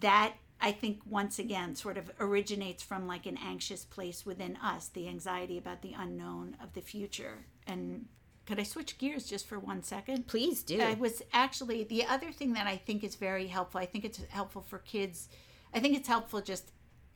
that 0.00 0.34
I 0.60 0.72
think 0.72 1.00
once 1.04 1.38
again 1.38 1.74
sort 1.74 1.98
of 1.98 2.10
originates 2.20 2.82
from 2.82 3.06
like 3.06 3.26
an 3.26 3.36
anxious 3.44 3.84
place 3.84 4.24
within 4.24 4.56
us, 4.56 4.88
the 4.88 5.08
anxiety 5.08 5.58
about 5.58 5.82
the 5.82 5.94
unknown 5.98 6.56
of 6.62 6.72
the 6.72 6.80
future. 6.80 7.46
And 7.66 8.06
could 8.46 8.58
I 8.58 8.64
switch 8.64 8.98
gears 8.98 9.26
just 9.26 9.46
for 9.46 9.58
one 9.58 9.82
second? 9.82 10.26
please 10.26 10.62
do 10.62 10.80
I 10.80 10.94
was 10.94 11.22
actually 11.32 11.84
the 11.84 12.06
other 12.06 12.32
thing 12.32 12.54
that 12.54 12.66
I 12.66 12.76
think 12.76 13.04
is 13.04 13.14
very 13.14 13.46
helpful. 13.46 13.80
I 13.80 13.86
think 13.86 14.04
it's 14.04 14.20
helpful 14.28 14.62
for 14.62 14.78
kids. 14.78 15.28
I 15.74 15.80
think 15.80 15.96
it's 15.96 16.08
helpful 16.08 16.40
just 16.40 16.72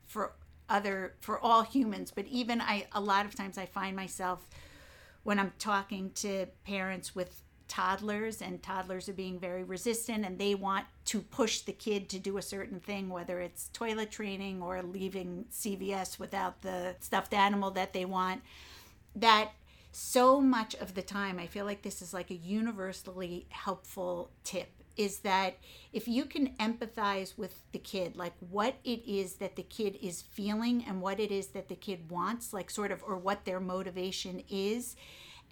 for 0.07 0.33
other 0.69 1.15
for 1.21 1.39
all 1.39 1.63
humans, 1.63 2.13
but 2.15 2.27
even 2.27 2.61
I 2.61 2.87
a 2.93 3.01
lot 3.01 3.27
of 3.27 3.35
times 3.35 3.59
I 3.59 3.67
find 3.67 3.95
myself 3.97 4.47
when 5.23 5.39
I'm 5.39 5.53
talking 5.59 6.11
to 6.17 6.47
parents 6.65 7.15
with 7.15 7.43
toddlers 7.69 8.41
and 8.43 8.63
toddlers 8.63 9.09
are 9.09 9.13
being 9.13 9.41
very 9.41 9.65
resistant 9.65 10.25
and 10.25 10.39
they 10.39 10.55
want 10.55 10.87
to 11.07 11.21
push 11.21 11.61
the 11.61 11.73
kid 11.73 12.09
to 12.09 12.19
do 12.19 12.39
a 12.39 12.43
certain 12.43 12.79
thing 12.79 13.09
whether 13.09 13.41
it's 13.41 13.69
toilet 13.73 14.11
training 14.11 14.63
or 14.63 14.81
leaving 14.83 15.45
CVS 15.53 16.17
without 16.17 16.63
the 16.63 16.95
stuffed 17.01 17.35
animal 17.35 17.73
that 17.73 17.93
they 17.93 18.05
want 18.05 18.41
that 19.17 19.51
so 19.99 20.43
much 20.43 20.75
of 20.75 20.93
the 20.93 21.01
time 21.01 21.39
i 21.39 21.47
feel 21.47 21.65
like 21.65 21.81
this 21.81 22.03
is 22.03 22.13
like 22.13 22.31
a 22.31 22.35
universally 22.35 23.47
helpful 23.49 24.31
tip 24.45 24.69
is 24.95 25.21
that 25.21 25.57
if 25.91 26.07
you 26.07 26.27
can 26.27 26.49
empathize 26.61 27.39
with 27.39 27.63
the 27.73 27.79
kid 27.79 28.15
like 28.15 28.35
what 28.51 28.75
it 28.85 29.03
is 29.07 29.37
that 29.37 29.57
the 29.57 29.63
kid 29.63 29.97
is 30.03 30.21
feeling 30.21 30.85
and 30.87 31.01
what 31.01 31.19
it 31.19 31.33
is 31.33 31.47
that 31.49 31.69
the 31.69 31.75
kid 31.75 32.11
wants 32.11 32.53
like 32.53 32.71
sort 32.71 32.93
of 32.93 33.03
or 33.07 33.17
what 33.17 33.47
their 33.47 33.59
motivation 33.59 34.43
is 34.51 34.97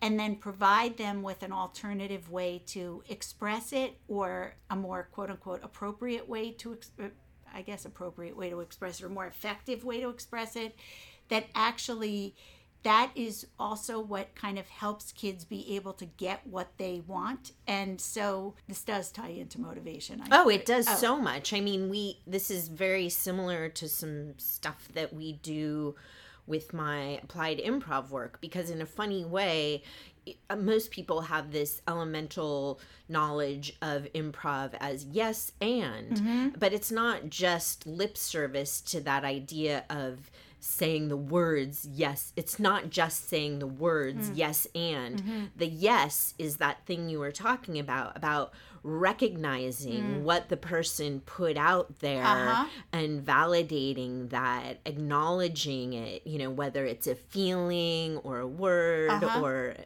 and 0.02 0.20
then 0.20 0.36
provide 0.36 0.98
them 0.98 1.22
with 1.22 1.42
an 1.42 1.52
alternative 1.52 2.30
way 2.30 2.62
to 2.66 3.02
express 3.08 3.72
it 3.72 3.98
or 4.08 4.56
a 4.68 4.76
more 4.76 5.08
quote 5.10 5.30
unquote 5.30 5.60
appropriate 5.62 6.28
way 6.28 6.50
to 6.50 6.78
uh, 7.02 7.04
i 7.54 7.62
guess 7.62 7.86
appropriate 7.86 8.36
way 8.36 8.50
to 8.50 8.60
express 8.60 9.00
it 9.00 9.06
or 9.06 9.08
more 9.08 9.26
effective 9.26 9.86
way 9.86 10.02
to 10.02 10.10
express 10.10 10.54
it 10.54 10.76
that 11.30 11.46
actually 11.54 12.34
that 12.84 13.10
is 13.14 13.46
also 13.58 13.98
what 13.98 14.34
kind 14.34 14.58
of 14.58 14.68
helps 14.68 15.10
kids 15.12 15.44
be 15.44 15.74
able 15.74 15.92
to 15.94 16.04
get 16.04 16.46
what 16.46 16.68
they 16.78 17.02
want 17.06 17.52
and 17.66 18.00
so 18.00 18.54
this 18.68 18.82
does 18.82 19.10
tie 19.10 19.28
into 19.30 19.60
motivation 19.60 20.22
I 20.22 20.26
Oh, 20.42 20.48
it 20.48 20.64
does 20.66 20.86
Oh. 20.88 20.94
so 20.94 21.16
much. 21.20 21.52
I 21.52 21.60
mean, 21.60 21.88
we 21.90 22.20
this 22.26 22.50
is 22.50 22.68
very 22.68 23.08
similar 23.08 23.68
to 23.70 23.88
some 23.88 24.38
stuff 24.38 24.88
that 24.94 25.12
we 25.12 25.32
do 25.32 25.96
with 26.46 26.74
my 26.74 27.18
applied 27.22 27.58
improv 27.58 28.10
work 28.10 28.38
because 28.40 28.68
in 28.70 28.82
a 28.82 28.86
funny 28.86 29.24
way 29.24 29.82
uh, 30.50 30.56
most 30.56 30.90
people 30.90 31.22
have 31.22 31.52
this 31.52 31.80
elemental 31.88 32.78
knowledge 33.08 33.76
of 33.80 34.06
improv 34.14 34.72
as 34.80 35.04
yes 35.06 35.52
and 35.62 36.52
but 36.58 36.72
it's 36.74 36.92
not 36.92 37.30
just 37.30 37.86
lip 37.86 38.16
service 38.16 38.80
to 38.82 39.00
that 39.00 39.24
idea 39.24 39.84
of 39.88 40.30
saying 40.64 41.08
the 41.08 41.16
words 41.16 41.86
yes. 41.92 42.32
It's 42.36 42.58
not 42.58 42.88
just 42.88 43.28
saying 43.28 43.58
the 43.58 43.66
words 43.66 44.30
mm. 44.30 44.36
yes 44.36 44.66
and. 44.74 45.22
Mm-hmm. 45.22 45.44
The 45.56 45.66
yes 45.66 46.34
is 46.38 46.56
that 46.56 46.86
thing 46.86 47.08
you 47.08 47.18
were 47.18 47.32
talking 47.32 47.78
about 47.78 48.16
about 48.16 48.52
recognizing 48.84 50.24
what 50.24 50.48
the 50.50 50.56
person 50.56 51.20
put 51.20 51.56
out 51.56 51.98
there 52.00 52.22
Uh-huh. 52.22 52.66
and 52.92 53.24
validating 53.24 54.28
that 54.30 54.80
acknowledging 54.84 55.94
it 55.94 56.26
you 56.26 56.38
know 56.38 56.50
whether 56.50 56.84
it's 56.84 57.06
a 57.06 57.14
feeling 57.14 58.18
or 58.18 58.40
a 58.40 58.46
word 58.46 59.10
Uh-huh. 59.10 59.40
or 59.42 59.76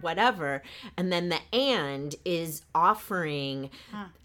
whatever 0.00 0.62
and 0.96 1.12
then 1.12 1.28
the 1.28 1.38
and 1.54 2.14
is 2.24 2.62
offering 2.74 3.68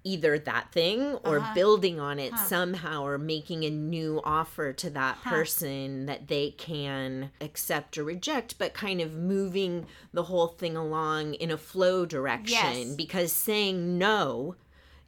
either 0.05 0.39
that 0.39 0.71
thing 0.71 1.15
or 1.25 1.39
Uh-huh. 1.39 1.53
building 1.53 1.99
on 1.99 2.17
it 2.17 2.37
somehow 2.37 3.03
or 3.05 3.17
making 3.17 3.63
a 3.65 3.69
new 3.69 4.21
offer 4.23 4.71
to 4.73 4.89
that 4.91 5.21
person 5.23 6.05
that 6.05 6.27
they 6.29 6.51
can 6.51 7.31
accept 7.41 7.97
or 7.97 8.03
reject 8.05 8.57
but 8.57 8.73
kind 8.73 9.01
of 9.01 9.13
moving 9.13 9.85
the 10.13 10.23
whole 10.23 10.47
thing 10.47 10.77
along 10.77 11.33
in 11.35 11.51
a 11.51 11.57
flow 11.57 12.05
direction 12.05 12.53
Yes. 12.87 12.95
because 12.95 13.33
saying 13.33 13.97
no 13.97 14.12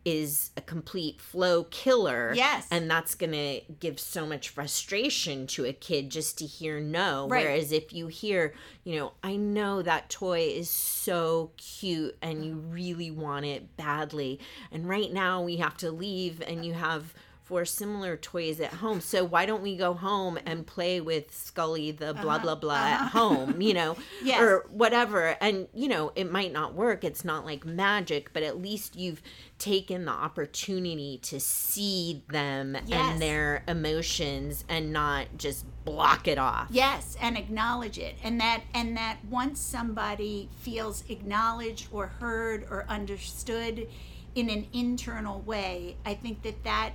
is 0.06 0.52
a 0.56 0.62
complete 0.62 1.20
flow 1.20 1.64
killer. 1.66 2.32
Yes. 2.36 2.68
And 2.70 2.90
that's 2.90 3.16
going 3.16 3.32
to 3.32 3.62
give 3.80 4.00
so 4.00 4.28
much 4.28 4.50
frustration 4.50 5.48
to 5.48 5.66
a 5.66 5.74
kid 5.74 6.12
just 6.12 6.38
to 6.38 6.46
hear 6.46 6.80
no. 6.80 7.28
Right. 7.28 7.44
Whereas 7.44 7.72
if 7.72 7.92
you 7.92 8.06
hear, 8.08 8.54
you 8.84 9.00
know, 9.00 9.14
I 9.24 9.36
know 9.36 9.82
that 9.82 10.12
toy 10.12 10.42
is 10.42 10.70
so 10.70 11.52
cute 11.58 12.16
and 12.22 12.46
you 12.46 12.54
really 12.54 13.10
want 13.10 13.46
it 13.46 13.76
badly. 13.76 14.40
And 14.72 14.88
right 14.88 15.12
now 15.12 15.42
we 15.42 15.58
have 15.58 15.76
to 15.78 15.92
leave 15.92 16.40
and 16.40 16.64
you 16.64 16.74
have 16.74 17.14
for 17.46 17.64
similar 17.64 18.18
toys 18.18 18.60
at 18.60 18.74
home. 18.74 19.00
So 19.00 19.24
why 19.24 19.46
don't 19.46 19.62
we 19.62 19.78
go 19.78 19.94
home 19.94 20.40
and 20.48 20.66
play 20.66 21.00
with 21.00 21.32
Scully 21.34 21.92
the 21.92 22.16
blah 22.16 22.36
uh-huh. 22.36 22.40
blah 22.40 22.56
blah 22.56 22.76
at 22.76 23.02
uh-huh. 23.02 23.20
home, 23.20 23.62
you 23.62 23.76
know, 23.76 23.96
Yes. 24.24 24.42
or 24.42 24.66
whatever. 24.72 25.38
And 25.40 25.68
you 25.72 25.88
know, 25.88 26.12
it 26.16 26.32
might 26.32 26.52
not 26.52 26.74
work. 26.74 27.04
It's 27.04 27.24
not 27.24 27.46
like 27.46 27.64
magic, 27.64 28.34
but 28.34 28.42
at 28.42 28.60
least 28.60 28.96
you've 28.96 29.22
taken 29.60 30.06
the 30.06 30.12
opportunity 30.12 31.20
to 31.20 31.40
see 31.40 32.24
them 32.30 32.76
Yes. 32.88 33.12
and 33.12 33.22
their 33.22 33.64
emotions 33.68 34.66
and 34.68 34.92
not 34.92 35.28
just 35.38 35.66
block 35.86 36.28
it 36.28 36.40
off. 36.40 36.70
Yes, 36.72 37.16
and 37.22 37.38
acknowledge 37.38 38.00
it. 38.00 38.16
And 38.24 38.42
that 38.42 38.64
and 38.74 38.98
that 38.98 39.18
once 39.30 39.60
somebody 39.60 40.50
feels 40.62 41.04
acknowledged 41.10 41.90
or 41.92 42.08
heard 42.08 42.66
or 42.72 42.88
understood 42.90 43.88
in 44.34 44.50
an 44.50 44.66
internal 44.74 45.42
way, 45.42 45.98
I 46.04 46.16
think 46.16 46.42
that 46.42 46.64
that 46.64 46.94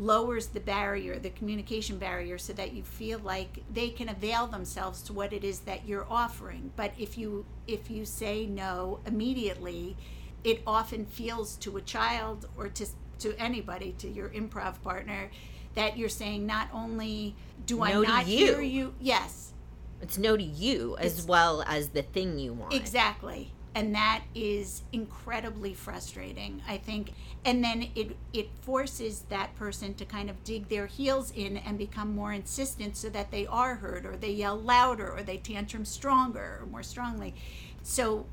lowers 0.00 0.46
the 0.48 0.60
barrier, 0.60 1.18
the 1.18 1.30
communication 1.30 1.98
barrier 1.98 2.38
so 2.38 2.52
that 2.54 2.72
you 2.72 2.82
feel 2.82 3.18
like 3.20 3.62
they 3.72 3.90
can 3.90 4.08
avail 4.08 4.46
themselves 4.46 5.02
to 5.02 5.12
what 5.12 5.32
it 5.32 5.44
is 5.44 5.60
that 5.60 5.86
you're 5.86 6.06
offering. 6.10 6.72
But 6.76 6.92
if 6.98 7.18
you 7.18 7.44
if 7.66 7.90
you 7.90 8.04
say 8.04 8.46
no 8.46 9.00
immediately, 9.06 9.96
it 10.42 10.62
often 10.66 11.04
feels 11.06 11.56
to 11.56 11.76
a 11.76 11.80
child 11.82 12.48
or 12.56 12.68
to 12.68 12.86
to 13.20 13.34
anybody, 13.38 13.94
to 13.98 14.08
your 14.08 14.30
improv 14.30 14.80
partner, 14.82 15.30
that 15.74 15.98
you're 15.98 16.08
saying 16.08 16.46
not 16.46 16.68
only 16.72 17.34
do 17.66 17.82
I 17.82 17.92
No 17.92 18.02
to 18.02 18.08
not 18.08 18.26
you. 18.26 18.46
hear 18.46 18.60
you, 18.62 18.94
yes, 19.00 19.52
It's 20.00 20.16
no 20.16 20.36
to 20.36 20.42
you 20.42 20.96
as 20.98 21.26
well 21.26 21.62
as 21.66 21.90
the 21.90 22.02
thing 22.02 22.38
you 22.38 22.54
want. 22.54 22.72
Exactly. 22.72 23.52
And 23.74 23.94
that 23.94 24.22
is 24.34 24.82
incredibly 24.92 25.74
frustrating, 25.74 26.60
I 26.66 26.76
think. 26.76 27.12
And 27.44 27.62
then 27.62 27.88
it 27.94 28.16
it 28.32 28.50
forces 28.62 29.24
that 29.28 29.54
person 29.56 29.94
to 29.94 30.04
kind 30.04 30.28
of 30.28 30.42
dig 30.42 30.68
their 30.68 30.86
heels 30.86 31.32
in 31.34 31.56
and 31.56 31.78
become 31.78 32.14
more 32.14 32.32
insistent 32.32 32.96
so 32.96 33.08
that 33.10 33.30
they 33.30 33.46
are 33.46 33.76
heard 33.76 34.04
or 34.04 34.16
they 34.16 34.32
yell 34.32 34.58
louder 34.58 35.10
or 35.10 35.22
they 35.22 35.36
tantrum 35.36 35.84
stronger 35.84 36.58
or 36.60 36.66
more 36.66 36.82
strongly. 36.82 37.34
So 37.82 38.26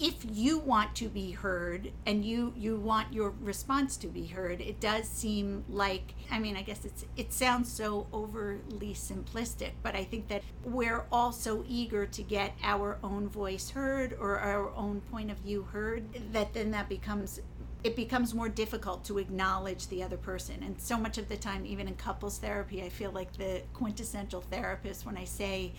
if 0.00 0.16
you 0.30 0.58
want 0.58 0.94
to 0.94 1.08
be 1.08 1.32
heard 1.32 1.92
and 2.06 2.24
you 2.24 2.52
you 2.56 2.76
want 2.76 3.12
your 3.12 3.34
response 3.40 3.96
to 3.96 4.06
be 4.06 4.26
heard 4.26 4.60
it 4.60 4.80
does 4.80 5.06
seem 5.06 5.64
like 5.68 6.14
i 6.30 6.38
mean 6.38 6.56
i 6.56 6.62
guess 6.62 6.84
it's 6.84 7.04
it 7.16 7.32
sounds 7.32 7.70
so 7.70 8.06
overly 8.12 8.94
simplistic 8.94 9.72
but 9.82 9.94
i 9.94 10.02
think 10.02 10.28
that 10.28 10.42
we're 10.64 11.04
all 11.12 11.30
so 11.30 11.64
eager 11.68 12.06
to 12.06 12.22
get 12.22 12.54
our 12.62 12.98
own 13.04 13.28
voice 13.28 13.70
heard 13.70 14.16
or 14.18 14.38
our 14.38 14.70
own 14.74 15.00
point 15.10 15.30
of 15.30 15.36
view 15.38 15.62
heard 15.72 16.04
that 16.32 16.52
then 16.54 16.70
that 16.70 16.88
becomes 16.88 17.40
it 17.84 17.96
becomes 17.96 18.32
more 18.32 18.48
difficult 18.48 19.04
to 19.04 19.18
acknowledge 19.18 19.88
the 19.88 20.02
other 20.02 20.16
person. 20.16 20.62
And 20.62 20.80
so 20.80 20.96
much 20.96 21.18
of 21.18 21.28
the 21.28 21.36
time 21.36 21.66
even 21.66 21.88
in 21.88 21.94
couples 21.96 22.38
therapy 22.38 22.82
i 22.82 22.88
feel 22.88 23.10
like 23.10 23.32
the 23.36 23.62
quintessential 23.72 24.40
therapist 24.40 25.04
when 25.04 25.16
i 25.16 25.24
say 25.24 25.72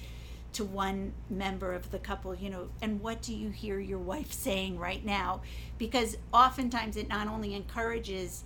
to 0.54 0.64
one 0.64 1.14
member 1.30 1.74
of 1.74 1.92
the 1.92 2.00
couple, 2.00 2.34
you 2.36 2.50
know, 2.50 2.70
and 2.82 3.02
what 3.02 3.22
do 3.22 3.34
you 3.34 3.50
hear 3.50 3.80
your 3.80 4.00
wife 4.00 4.32
saying 4.32 4.78
right 4.80 5.04
now? 5.04 5.42
Because 5.78 6.18
oftentimes 6.34 6.98
it 6.98 7.08
not 7.10 7.28
only 7.28 7.54
encourages 7.54 8.44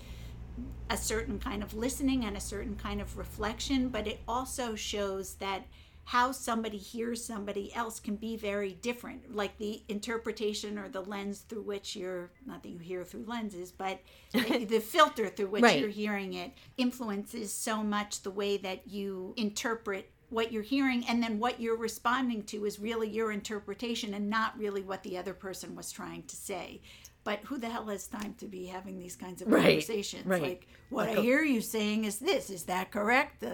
a 0.90 0.98
certain 0.98 1.38
kind 1.40 1.62
of 1.62 1.74
listening 1.74 2.26
and 2.26 2.36
a 2.36 2.40
certain 2.42 2.76
kind 2.76 3.02
of 3.02 3.18
reflection, 3.18 3.90
but 3.90 4.08
it 4.08 4.22
also 4.28 4.76
shows 4.76 5.36
that 5.36 5.66
how 6.06 6.32
somebody 6.32 6.78
hears 6.78 7.24
somebody 7.24 7.74
else 7.76 8.00
can 8.00 8.16
be 8.16 8.38
very 8.38 8.72
different. 8.72 9.36
Like 9.36 9.58
the 9.58 9.84
interpretation 9.90 10.80
or 10.80 10.88
the 10.88 11.02
lens 11.02 11.40
through 11.40 11.64
which 11.64 11.98
you're, 11.98 12.32
not 12.46 12.64
that 12.64 12.70
you 12.70 12.80
hear 12.80 13.04
through 13.04 13.26
lenses, 13.28 13.74
but 13.74 14.00
the, 14.32 14.80
filter 14.80 15.28
through 15.28 15.48
which 15.48 15.64
Right. 15.64 15.82
you're 15.82 15.90
hearing 15.90 16.34
it 16.34 16.54
influences 16.78 17.52
so 17.54 17.84
much 17.84 18.22
the 18.22 18.32
way 18.32 18.56
that 18.56 18.88
you 18.88 19.34
interpret 19.36 20.10
what 20.30 20.52
you're 20.52 20.64
hearing 20.64 21.06
and 21.08 21.22
then 21.24 21.40
what 21.40 21.60
you're 21.62 21.78
responding 21.78 22.44
to 22.44 22.66
is 22.66 22.80
really 22.80 23.10
your 23.10 23.32
interpretation 23.32 24.14
and 24.14 24.30
not 24.30 24.58
really 24.58 24.82
what 24.82 25.02
the 25.04 25.18
other 25.18 25.34
person 25.34 25.76
was 25.76 25.92
trying 25.92 26.24
to 26.24 26.36
say 26.36 26.82
but 27.24 27.40
who 27.44 27.58
the 27.58 27.68
hell 27.70 27.86
has 27.88 28.08
time 28.08 28.34
to 28.38 28.46
be 28.48 28.66
having 28.68 28.98
these 29.00 29.16
kinds 29.18 29.42
of 29.42 29.48
Right, 29.50 29.64
conversations 29.64 30.26
right. 30.26 30.42
like 30.42 30.68
what 30.90 31.08
Like 31.08 31.18
i 31.18 31.20
a- 31.20 31.24
hear 31.24 31.44
you 31.44 31.62
saying 31.62 32.06
is 32.06 32.20
this 32.20 32.50
is 32.50 32.64
that 32.64 32.92
correct 32.92 33.44
uh, 33.44 33.48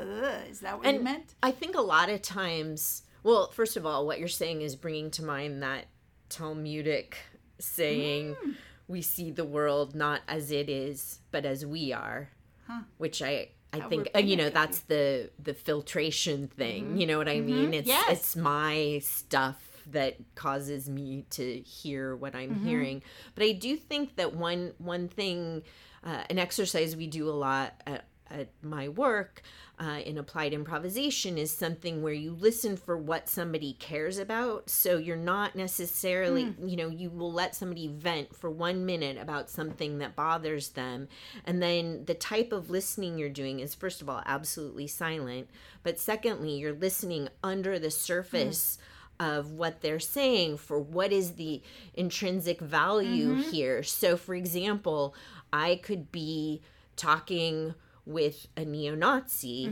is 0.50 0.60
that 0.62 0.78
what 0.80 0.92
you 0.94 1.00
meant 1.00 1.36
I 1.44 1.52
think 1.52 1.76
a 1.76 1.82
lot 1.82 2.10
of 2.10 2.22
times, 2.22 3.04
well, 3.24 3.52
first 3.52 3.78
of 3.78 3.86
all, 3.86 4.06
what 4.06 4.20
you're 4.20 4.28
saying 4.28 4.62
is 4.62 4.76
bringing 4.76 5.10
to 5.12 5.24
mind 5.24 5.64
that 5.64 5.86
Talmudic 6.30 7.18
saying, 7.60 8.36
Mm. 8.36 8.56
"We 8.88 9.02
see 9.02 9.32
the 9.32 9.46
world 9.46 9.96
not 9.96 10.22
as 10.28 10.52
it 10.52 10.70
is, 10.70 11.20
but 11.32 11.46
as 11.46 11.66
we 11.66 11.94
are," 11.94 12.30
Huh. 12.68 12.82
which 12.98 13.22
I. 13.22 13.50
I 13.74 13.80
think 13.82 14.10
uh, 14.16 14.20
you 14.20 14.36
know 14.36 14.50
that's 14.50 14.80
the 14.82 15.32
the 15.42 15.54
filtration 15.54 16.48
thing. 16.48 16.98
You 16.98 17.08
know 17.08 17.18
what 17.18 17.28
I 17.28 17.40
mean? 17.42 17.74
It's 17.74 17.88
Yes. 17.88 18.06
it's 18.12 18.36
my 18.36 19.00
stuff 19.04 19.58
that 19.92 20.16
causes 20.36 20.90
me 20.90 21.26
to 21.32 21.60
hear 21.60 22.16
what 22.16 22.36
I'm 22.36 22.64
hearing. 22.64 23.02
But 23.36 23.44
I 23.44 23.52
do 23.52 23.76
think 23.76 24.16
that 24.16 24.34
one 24.36 24.74
one 24.78 25.08
thing, 25.10 25.64
uh, 26.06 26.24
an 26.30 26.40
exercise 26.40 26.96
we 26.96 27.08
do 27.08 27.28
a 27.30 27.32
lot 27.32 27.74
at, 27.86 28.06
at 28.34 28.50
my 28.62 28.90
work 28.90 29.42
uh, 29.80 30.00
in 30.06 30.18
applied 30.18 30.54
improvisation 30.54 31.38
is 31.38 31.52
something 31.52 32.02
where 32.02 32.14
you 32.14 32.32
listen 32.32 32.78
for 32.78 32.98
what 32.98 33.28
somebody 33.28 33.74
cares 33.74 34.18
about. 34.18 34.70
So 34.70 34.98
you're 34.98 35.16
not 35.16 35.56
necessarily, 35.56 36.46
hmm. 36.46 36.68
you 36.68 36.78
know, 36.78 36.90
you 36.90 37.10
will 37.10 37.32
let 37.32 37.56
somebody 37.56 37.88
vent 37.88 38.36
for 38.36 38.50
one 38.52 38.86
minute 38.86 39.18
about 39.18 39.50
something 39.50 39.98
that 39.98 40.16
bothers 40.16 40.70
them. 40.70 41.08
And 41.46 41.62
then 41.62 42.06
the 42.06 42.14
type 42.14 42.52
of 42.52 42.70
listening 42.70 43.18
you're 43.18 43.30
doing 43.30 43.60
is, 43.60 43.74
first 43.74 44.02
of 44.02 44.10
all, 44.10 44.22
absolutely 44.26 44.88
silent. 44.88 45.50
But 45.82 46.00
secondly, 46.00 46.58
you're 46.58 46.74
listening 46.74 47.30
under 47.44 47.80
the 47.80 47.92
surface 47.92 48.78
hmm. 49.18 49.26
of 49.26 49.52
what 49.52 49.82
they're 49.82 50.00
saying 50.00 50.58
for 50.58 50.80
what 50.80 51.12
is 51.12 51.32
the 51.32 51.62
intrinsic 51.96 52.62
value 52.62 53.34
mm-hmm. 53.36 53.50
here. 53.50 53.82
So, 53.82 54.18
for 54.18 54.36
example, 54.36 55.16
I 55.52 55.80
could 55.82 56.12
be 56.12 56.62
talking 56.96 57.74
with 58.06 58.48
a 58.58 58.66
neo-Nazi. 58.66 59.72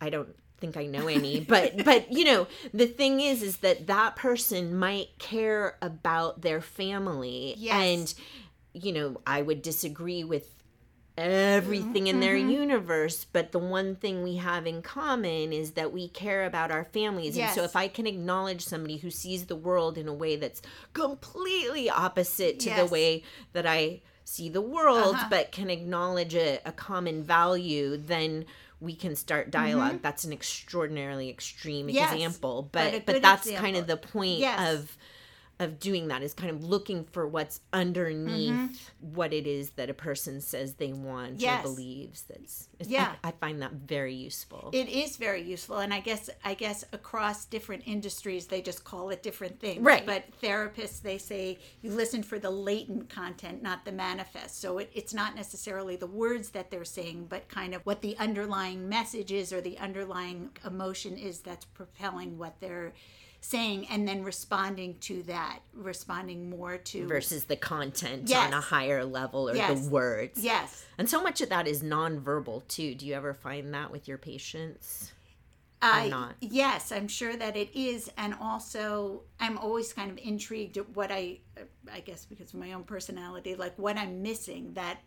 I 0.00 0.10
don't 0.10 0.34
think 0.58 0.76
I 0.76 0.86
know 0.86 1.06
any, 1.08 1.40
but 1.40 1.84
but 1.84 2.12
you 2.12 2.24
know, 2.24 2.46
the 2.74 2.86
thing 2.86 3.20
is 3.20 3.42
is 3.42 3.58
that 3.58 3.86
that 3.86 4.16
person 4.16 4.76
might 4.76 5.18
care 5.18 5.76
about 5.82 6.42
their 6.42 6.60
family 6.60 7.54
Yes. 7.58 7.72
and 7.74 8.14
you 8.72 8.92
know, 8.92 9.20
I 9.26 9.42
would 9.42 9.62
disagree 9.62 10.22
with 10.24 10.54
everything 11.18 12.06
in 12.06 12.20
their 12.20 12.36
Mm-hmm. 12.36 12.48
universe, 12.50 13.26
but 13.30 13.52
the 13.52 13.58
one 13.58 13.94
thing 13.96 14.22
we 14.22 14.36
have 14.36 14.66
in 14.66 14.80
common 14.80 15.52
is 15.52 15.72
that 15.72 15.92
we 15.92 16.08
care 16.08 16.44
about 16.46 16.70
our 16.70 16.84
families. 16.84 17.36
And 17.36 17.50
so 17.50 17.62
if 17.64 17.76
I 17.76 17.88
can 17.88 18.06
acknowledge 18.06 18.62
somebody 18.64 18.96
who 18.98 19.10
sees 19.10 19.46
the 19.46 19.56
world 19.56 19.98
in 19.98 20.08
a 20.08 20.14
way 20.14 20.36
that's 20.36 20.62
completely 20.92 21.90
opposite 21.90 22.58
to 22.60 22.66
Yes. 22.70 22.78
the 22.78 22.92
way 22.92 23.22
that 23.52 23.66
I 23.66 24.00
see 24.30 24.48
the 24.48 24.60
world, 24.60 25.16
Uh-huh. 25.16 25.26
but 25.30 25.52
can 25.52 25.68
acknowledge 25.70 26.34
a, 26.34 26.60
a 26.64 26.72
common 26.72 27.22
value, 27.22 27.96
then 27.96 28.44
we 28.80 28.94
can 28.94 29.14
start 29.16 29.50
dialog 29.50 30.00
That's 30.02 30.24
an 30.24 30.32
extraordinarily 30.32 31.28
extreme 31.28 31.86
Mm-hmm. 31.86 31.96
Yes, 31.96 32.12
example, 32.14 32.68
but 32.72 32.92
but 32.92 33.06
but, 33.06 33.22
that's 33.22 33.50
kind 33.50 33.76
of 33.76 33.86
the 33.86 33.96
point 33.96 34.38
Yes. 34.38 34.74
of 34.74 34.96
of 35.60 35.78
doing 35.78 36.08
that 36.08 36.22
is 36.22 36.34
kind 36.34 36.50
of 36.50 36.64
looking 36.64 37.04
for 37.04 37.28
what's 37.28 37.60
underneath 37.72 38.90
what 39.00 39.32
it 39.32 39.46
is 39.46 39.70
that 39.70 39.88
a 39.88 39.94
person 39.94 40.40
says 40.40 40.74
they 40.74 40.92
want 40.92 41.10
Mm-hmm. 41.20 41.40
Yes. 41.40 41.64
or 41.64 41.68
believes. 41.68 42.22
That's 42.22 42.66
Yeah. 42.80 43.12
I, 43.22 43.28
I 43.28 43.32
find 43.32 43.62
that 43.62 43.72
very 43.72 44.14
useful. 44.14 44.70
it 44.72 44.88
is 44.88 45.16
very 45.16 45.42
useful 45.42 45.78
and 45.78 45.92
i 45.94 46.00
guess 46.00 46.28
i 46.44 46.54
guess 46.54 46.82
across 46.92 47.44
different 47.44 47.82
industries 47.86 48.46
they 48.46 48.60
just 48.62 48.84
call 48.84 49.10
it 49.10 49.22
different 49.22 49.60
things 49.60 49.80
Right. 49.82 50.04
but 50.04 50.24
therapists 50.42 51.00
they 51.02 51.18
say 51.18 51.58
you 51.82 51.90
listen 51.92 52.22
for 52.22 52.38
the 52.38 52.50
latent 52.50 53.08
content 53.10 53.62
not 53.62 53.84
the 53.84 53.92
manifest 53.92 54.60
so 54.60 54.78
it, 54.78 54.90
it's 54.94 55.12
not 55.14 55.34
necessarily 55.36 55.96
the 55.96 56.06
words 56.06 56.50
that 56.50 56.70
they're 56.70 56.84
saying 56.84 57.26
but 57.28 57.48
kind 57.48 57.74
of 57.74 57.82
what 57.84 58.00
the 58.00 58.16
underlying 58.18 58.88
message 58.88 59.30
is 59.30 59.52
or 59.52 59.60
the 59.60 59.78
underlying 59.78 60.50
emotion 60.66 61.16
is 61.18 61.40
that's 61.40 61.64
propelling 61.66 62.38
what 62.38 62.54
they're 62.60 62.92
saying 63.40 63.86
and 63.90 64.06
then 64.06 64.22
responding 64.22 64.98
to 65.00 65.22
that 65.24 65.60
responding 65.72 66.50
more 66.50 66.76
to 66.76 67.06
versus 67.08 67.44
the 67.44 67.56
content 67.56 68.28
Yes. 68.28 68.46
on 68.46 68.52
a 68.52 68.60
higher 68.60 69.04
level 69.04 69.48
or 69.48 69.56
Yes. 69.56 69.82
the 69.84 69.90
words. 69.90 70.42
yes 70.44 70.84
And 70.98 71.08
so 71.08 71.22
much 71.22 71.40
of 71.40 71.48
that 71.48 71.66
is 71.66 71.82
nonverbal 71.82 72.66
too. 72.68 72.94
Do 72.94 73.06
you 73.06 73.14
ever 73.14 73.32
find 73.32 73.72
that 73.74 73.90
with 73.90 74.06
your 74.06 74.18
patients? 74.18 75.12
I, 75.82 76.08
not? 76.08 76.34
Yes, 76.42 76.92
I'm 76.92 77.08
sure 77.08 77.34
that 77.34 77.56
it 77.56 77.70
is, 77.74 78.10
and 78.18 78.34
also 78.38 79.22
I'm 79.40 79.56
always 79.56 79.94
kind 79.94 80.10
of 80.10 80.18
intrigued 80.18 80.76
at 80.76 80.94
what 80.94 81.10
I, 81.10 81.38
I 81.90 82.00
guess 82.00 82.26
because 82.26 82.52
of 82.52 82.60
my 82.60 82.74
own 82.74 82.84
personality, 82.84 83.54
like 83.54 83.78
what 83.78 83.96
I'm 83.96 84.20
missing 84.20 84.74
that 84.74 84.98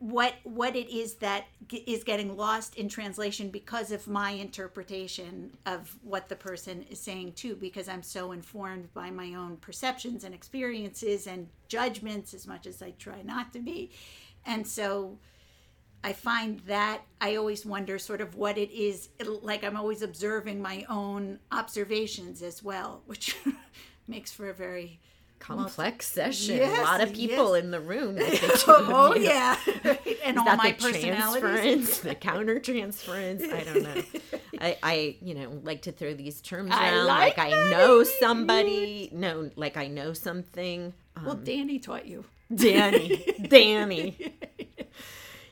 what 0.00 0.34
what 0.42 0.74
it 0.74 0.90
is 0.92 1.14
that 1.14 1.46
g- 1.68 1.84
is 1.86 2.02
getting 2.02 2.36
lost 2.36 2.74
in 2.74 2.88
translation 2.88 3.48
because 3.48 3.92
of 3.92 4.08
my 4.08 4.30
interpretation 4.30 5.56
of 5.66 5.96
what 6.02 6.28
the 6.28 6.34
person 6.34 6.84
is 6.90 6.98
saying 6.98 7.32
too 7.32 7.54
because 7.54 7.88
i'm 7.88 8.02
so 8.02 8.32
informed 8.32 8.92
by 8.92 9.08
my 9.08 9.34
own 9.34 9.56
perceptions 9.58 10.24
and 10.24 10.34
experiences 10.34 11.28
and 11.28 11.48
judgments 11.68 12.34
as 12.34 12.46
much 12.46 12.66
as 12.66 12.82
i 12.82 12.90
try 12.98 13.22
not 13.22 13.52
to 13.52 13.60
be 13.60 13.90
and 14.44 14.66
so 14.66 15.16
I 16.02 16.12
find 16.12 16.60
that 16.60 17.02
I 17.20 17.36
always 17.36 17.66
wonder 17.66 17.98
sort 17.98 18.20
of 18.20 18.36
what 18.36 18.56
it 18.56 18.70
is. 18.70 19.08
Like 19.42 19.64
I'm 19.64 19.76
always 19.76 20.02
observing 20.02 20.62
my 20.62 20.84
own 20.88 21.40
observations 21.50 22.40
as 22.42 22.62
well, 22.62 23.02
which 23.06 23.36
makes 24.08 24.32
for 24.32 24.48
a 24.48 24.54
very 24.54 25.00
complex 25.38 26.06
session. 26.06 26.56
Yes, 26.56 26.78
a 26.78 26.82
lot 26.82 27.00
of 27.00 27.12
people 27.12 27.54
yes. 27.54 27.64
in 27.64 27.70
the 27.70 27.80
room. 27.80 28.16
oh 28.68 29.14
you. 29.14 29.22
yeah, 29.22 29.56
and 30.24 30.38
all 30.38 30.56
my 30.56 30.72
personalities. 30.72 31.40
transference, 31.40 31.98
the 32.00 32.14
counter 32.14 32.58
transference? 32.58 33.42
I 33.42 33.64
don't 33.64 33.82
know. 33.82 34.02
I, 34.60 34.76
I, 34.82 35.16
you 35.20 35.34
know, 35.34 35.60
like 35.62 35.82
to 35.82 35.92
throw 35.92 36.14
these 36.14 36.40
terms 36.40 36.70
I 36.72 36.90
around. 36.90 37.06
like 37.06 37.38
Like, 37.38 37.52
I 37.52 37.70
know 37.70 38.02
somebody. 38.02 39.10
No, 39.12 39.50
like 39.56 39.76
I 39.76 39.86
know 39.86 40.12
something. 40.12 40.92
Um, 41.16 41.24
Well, 41.24 41.34
Danny 41.34 41.78
taught 41.78 42.06
you. 42.06 42.24
Danny, 42.54 43.24
Danny. 43.48 44.34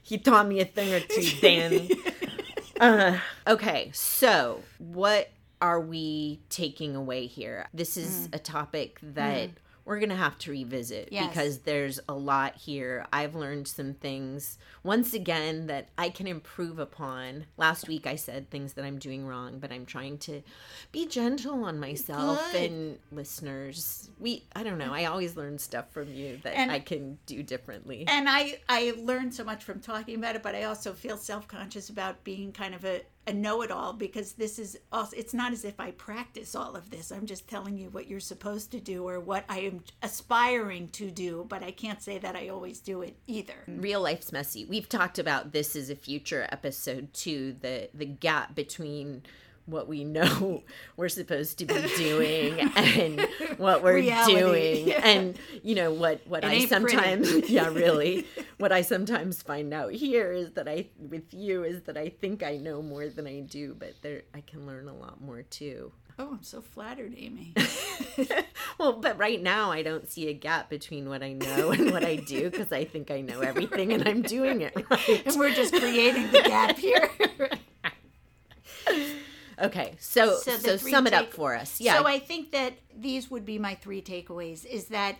He 0.03 0.19
taught 0.19 0.47
me 0.47 0.61
a 0.61 0.65
thing 0.65 0.95
or 0.95 1.01
two, 1.01 1.31
Danny. 1.41 1.91
Uh, 2.81 3.19
okay, 3.47 3.91
so 3.93 4.63
what 4.79 5.31
are 5.61 5.81
we 5.81 6.41
taking 6.49 6.95
away 6.95 7.27
here? 7.27 7.67
This 7.73 7.97
is 7.97 8.29
a 8.33 8.39
topic 8.39 8.99
that 9.03 9.51
we're 9.87 9.99
going 10.01 10.11
to 10.11 10.17
have 10.17 10.37
to 10.39 10.51
revisit 10.51 11.09
Yes. 11.13 11.29
because 11.29 11.59
there's 11.61 11.99
a 12.09 12.13
lot 12.15 12.57
here. 12.57 13.07
I've 13.13 13.35
learned 13.35 13.69
some 13.69 13.95
things 13.95 14.59
once 14.83 15.15
again 15.15 15.69
that 15.69 15.89
I 15.97 16.11
can 16.11 16.27
improve 16.27 16.79
upon. 16.79 17.47
Last 17.57 17.87
week 17.89 18.07
I 18.07 18.17
said 18.17 18.51
things 18.51 18.75
that 18.75 18.85
I'm 18.85 18.99
doing 18.99 19.27
wrong, 19.27 19.59
but 19.61 19.71
I'm 19.73 19.87
trying 19.87 20.19
to 20.19 20.43
be 20.93 21.07
gentle 21.07 21.65
on 21.65 21.79
myself 21.81 22.53
Good. 22.53 22.71
and 22.71 22.99
listeners. 23.13 24.11
We 24.19 24.45
I 24.55 24.63
don't 24.63 24.79
know. 24.79 24.93
I 24.93 25.05
always 25.05 25.37
learn 25.37 25.59
stuff 25.59 25.93
from 25.93 26.13
you 26.13 26.39
that 26.43 26.55
And- 26.57 26.73
I 26.73 26.81
can 26.81 27.19
do 27.27 27.43
differently. 27.43 28.05
And 28.09 28.29
I 28.29 28.59
I 28.69 28.95
learned 28.99 29.35
so 29.35 29.45
much 29.45 29.63
from 29.65 29.81
talking 29.81 30.17
about 30.17 30.35
it, 30.37 30.43
but 30.43 30.55
I 30.55 30.65
also 30.65 30.93
feel 30.95 31.17
self 31.17 31.47
conscious 31.47 31.89
about 31.91 32.25
being 32.25 32.53
kind 32.53 32.75
of 32.75 32.85
a, 32.85 33.03
a 33.27 33.33
know 33.33 33.63
it 33.63 33.71
all 33.71 33.93
because 33.93 34.33
this 34.33 34.59
is 34.59 34.79
also 34.93 35.17
it's 35.17 35.35
not 35.35 35.53
as 35.53 35.65
if 35.65 35.81
I 35.81 35.91
practice 35.93 36.55
all 36.55 36.77
of 36.77 36.91
this. 36.91 37.11
I'm 37.11 37.27
just 37.27 37.49
telling 37.49 37.77
you 37.77 37.91
what 37.91 38.07
you're 38.07 38.21
supposed 38.21 38.71
to 38.73 38.81
do 38.81 39.09
or 39.09 39.21
what 39.21 39.45
I 39.49 39.61
am 39.61 39.85
aspiring 40.03 40.89
to 40.91 41.11
do, 41.11 41.45
but 41.49 41.63
I 41.63 41.71
can't 41.71 42.03
say 42.03 42.19
that 42.19 42.37
I 42.37 42.49
always 42.49 42.81
do 42.81 43.03
it 43.03 43.17
either. 43.27 43.65
real 43.67 44.01
life's 44.01 44.33
messy. 44.33 44.65
We've 44.65 44.89
talked 44.89 45.19
about 45.19 45.53
this 45.53 45.75
as 45.77 45.91
a 45.91 45.97
future 45.97 46.47
episode 46.51 47.13
too, 47.13 47.57
the 47.61 47.89
the 47.93 48.07
gap 48.07 48.55
between 48.55 49.23
what 49.67 49.89
we 49.89 50.05
know 50.05 50.63
we're 50.97 51.09
supposed 51.09 51.59
to 51.59 51.67
be 51.67 51.75
doing 51.97 52.61
and 52.77 53.21
what 53.59 53.83
we're 53.83 53.97
Reality. 53.97 54.35
doing 54.35 54.93
and 55.05 55.39
you 55.63 55.75
know 55.75 55.93
what 55.93 56.27
what 56.27 56.45
It 56.45 56.49
I 56.49 56.67
sometimes 56.67 57.51
yeah 57.51 57.69
really 57.69 58.27
what 58.59 58.73
I 58.73 58.83
sometimes 58.83 59.43
find 59.43 59.75
out 59.75 59.93
here 59.93 60.33
is 60.33 60.53
that 60.53 60.69
I 60.69 60.87
with 60.99 61.35
you 61.35 61.65
is 61.65 61.83
that 61.83 61.97
I 61.97 62.09
think 62.09 62.43
I 62.43 62.57
know 62.57 62.81
more 62.81 63.09
than 63.09 63.27
I 63.27 63.41
do 63.41 63.75
but 63.79 63.95
there 64.03 64.23
I 64.35 64.41
can 64.41 64.67
learn 64.67 64.89
a 64.89 64.95
lot 64.95 65.21
more 65.21 65.43
too. 65.43 65.93
Oh, 66.19 66.31
I'm 66.33 66.43
so 66.43 66.63
flattered, 66.63 67.13
Amy. 67.15 67.53
well, 68.79 68.95
but 68.95 69.19
right 69.19 69.43
now 69.43 69.71
I 69.71 69.83
don't 69.83 70.09
see 70.09 70.29
a 70.29 70.33
gap 70.33 70.71
between 70.71 71.11
what 71.11 71.23
I 71.23 71.35
know 71.35 71.73
and 71.73 71.91
what 71.93 72.07
I 72.07 72.17
do 72.17 72.49
because 72.51 72.73
I 72.73 72.85
think 72.87 73.11
I 73.11 73.21
know 73.21 73.41
everything 73.41 73.93
and 73.93 74.09
I'm 74.09 74.23
doing 74.23 74.63
it 74.63 74.75
right. 74.91 75.23
and 75.27 75.37
we're 75.39 75.53
just 75.53 75.75
creating 75.75 76.33
the 76.33 76.41
gap 76.41 76.79
here. 76.79 77.11
Okay, 79.61 79.97
so 79.99 80.37
So 80.37 80.57
so, 80.59 80.77
sum 80.77 81.07
it 81.07 81.15
up 81.15 81.33
for 81.33 81.55
us. 81.55 81.81
Yeah, 81.81 81.99
So 81.99 82.07
I 82.07 82.19
think 82.19 82.53
that 82.53 82.75
these 82.95 83.31
would 83.31 83.47
be 83.47 83.59
my 83.59 83.75
three 83.75 84.03
takeaways 84.03 84.65
is 84.67 84.87
that 84.87 85.17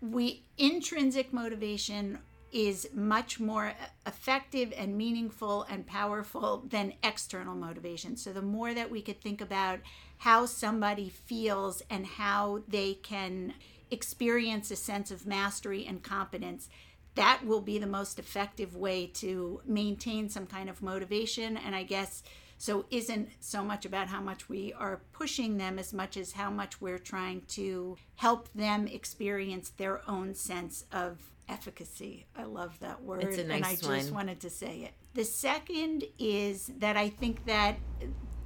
we 0.00 0.44
intrinsic 0.58 1.32
motivation 1.32 2.18
is 2.52 2.88
much 2.94 3.40
more 3.40 3.72
effective 4.06 4.72
and 4.76 4.96
meaningful 4.96 5.64
and 5.68 5.84
powerful 5.86 6.64
than 6.68 6.92
external 7.02 7.56
motivation. 7.56 8.16
So 8.16 8.32
the 8.32 8.42
more 8.42 8.72
that 8.72 8.92
we 8.92 9.02
could 9.02 9.20
think 9.20 9.40
about 9.40 9.80
how 10.18 10.46
somebody 10.46 11.08
feels 11.08 11.82
and 11.90 12.06
how 12.06 12.62
they 12.68 12.94
can 12.94 13.54
experience 13.90 14.70
a 14.70 14.76
sense 14.76 15.10
of 15.10 15.26
mastery 15.26 15.84
and 15.84 16.00
competence, 16.00 16.68
that 17.16 17.40
will 17.44 17.60
be 17.60 17.78
the 17.78 17.88
most 17.88 18.20
effective 18.20 18.76
way 18.76 19.08
to 19.14 19.60
maintain 19.66 20.28
some 20.28 20.46
kind 20.46 20.70
of 20.70 20.80
motivation 20.80 21.56
and 21.56 21.74
I 21.74 21.82
guess 21.82 22.22
so 22.58 22.86
isn't 22.90 23.28
so 23.40 23.62
much 23.62 23.84
about 23.84 24.08
how 24.08 24.20
much 24.20 24.48
we 24.48 24.72
are 24.74 25.00
pushing 25.12 25.58
them 25.58 25.78
as 25.78 25.92
much 25.92 26.16
as 26.16 26.32
how 26.32 26.50
much 26.50 26.80
we're 26.80 26.98
trying 26.98 27.42
to 27.48 27.96
help 28.16 28.48
them 28.54 28.86
experience 28.86 29.70
their 29.70 30.08
own 30.08 30.34
sense 30.34 30.84
of 30.92 31.18
efficacy. 31.48 32.26
I 32.36 32.44
love 32.44 32.78
that 32.80 33.02
word 33.02 33.24
It's 33.24 33.38
a 33.38 33.42
and 33.42 33.52
I 33.52 33.58
nice 33.60 33.80
just 33.80 34.12
wanted 34.12 34.40
to 34.40 34.50
say 34.50 34.80
it. 34.80 34.92
The 35.14 35.24
second 35.24 36.04
is 36.18 36.70
that 36.78 36.96
I 36.96 37.08
think 37.08 37.44
that 37.46 37.76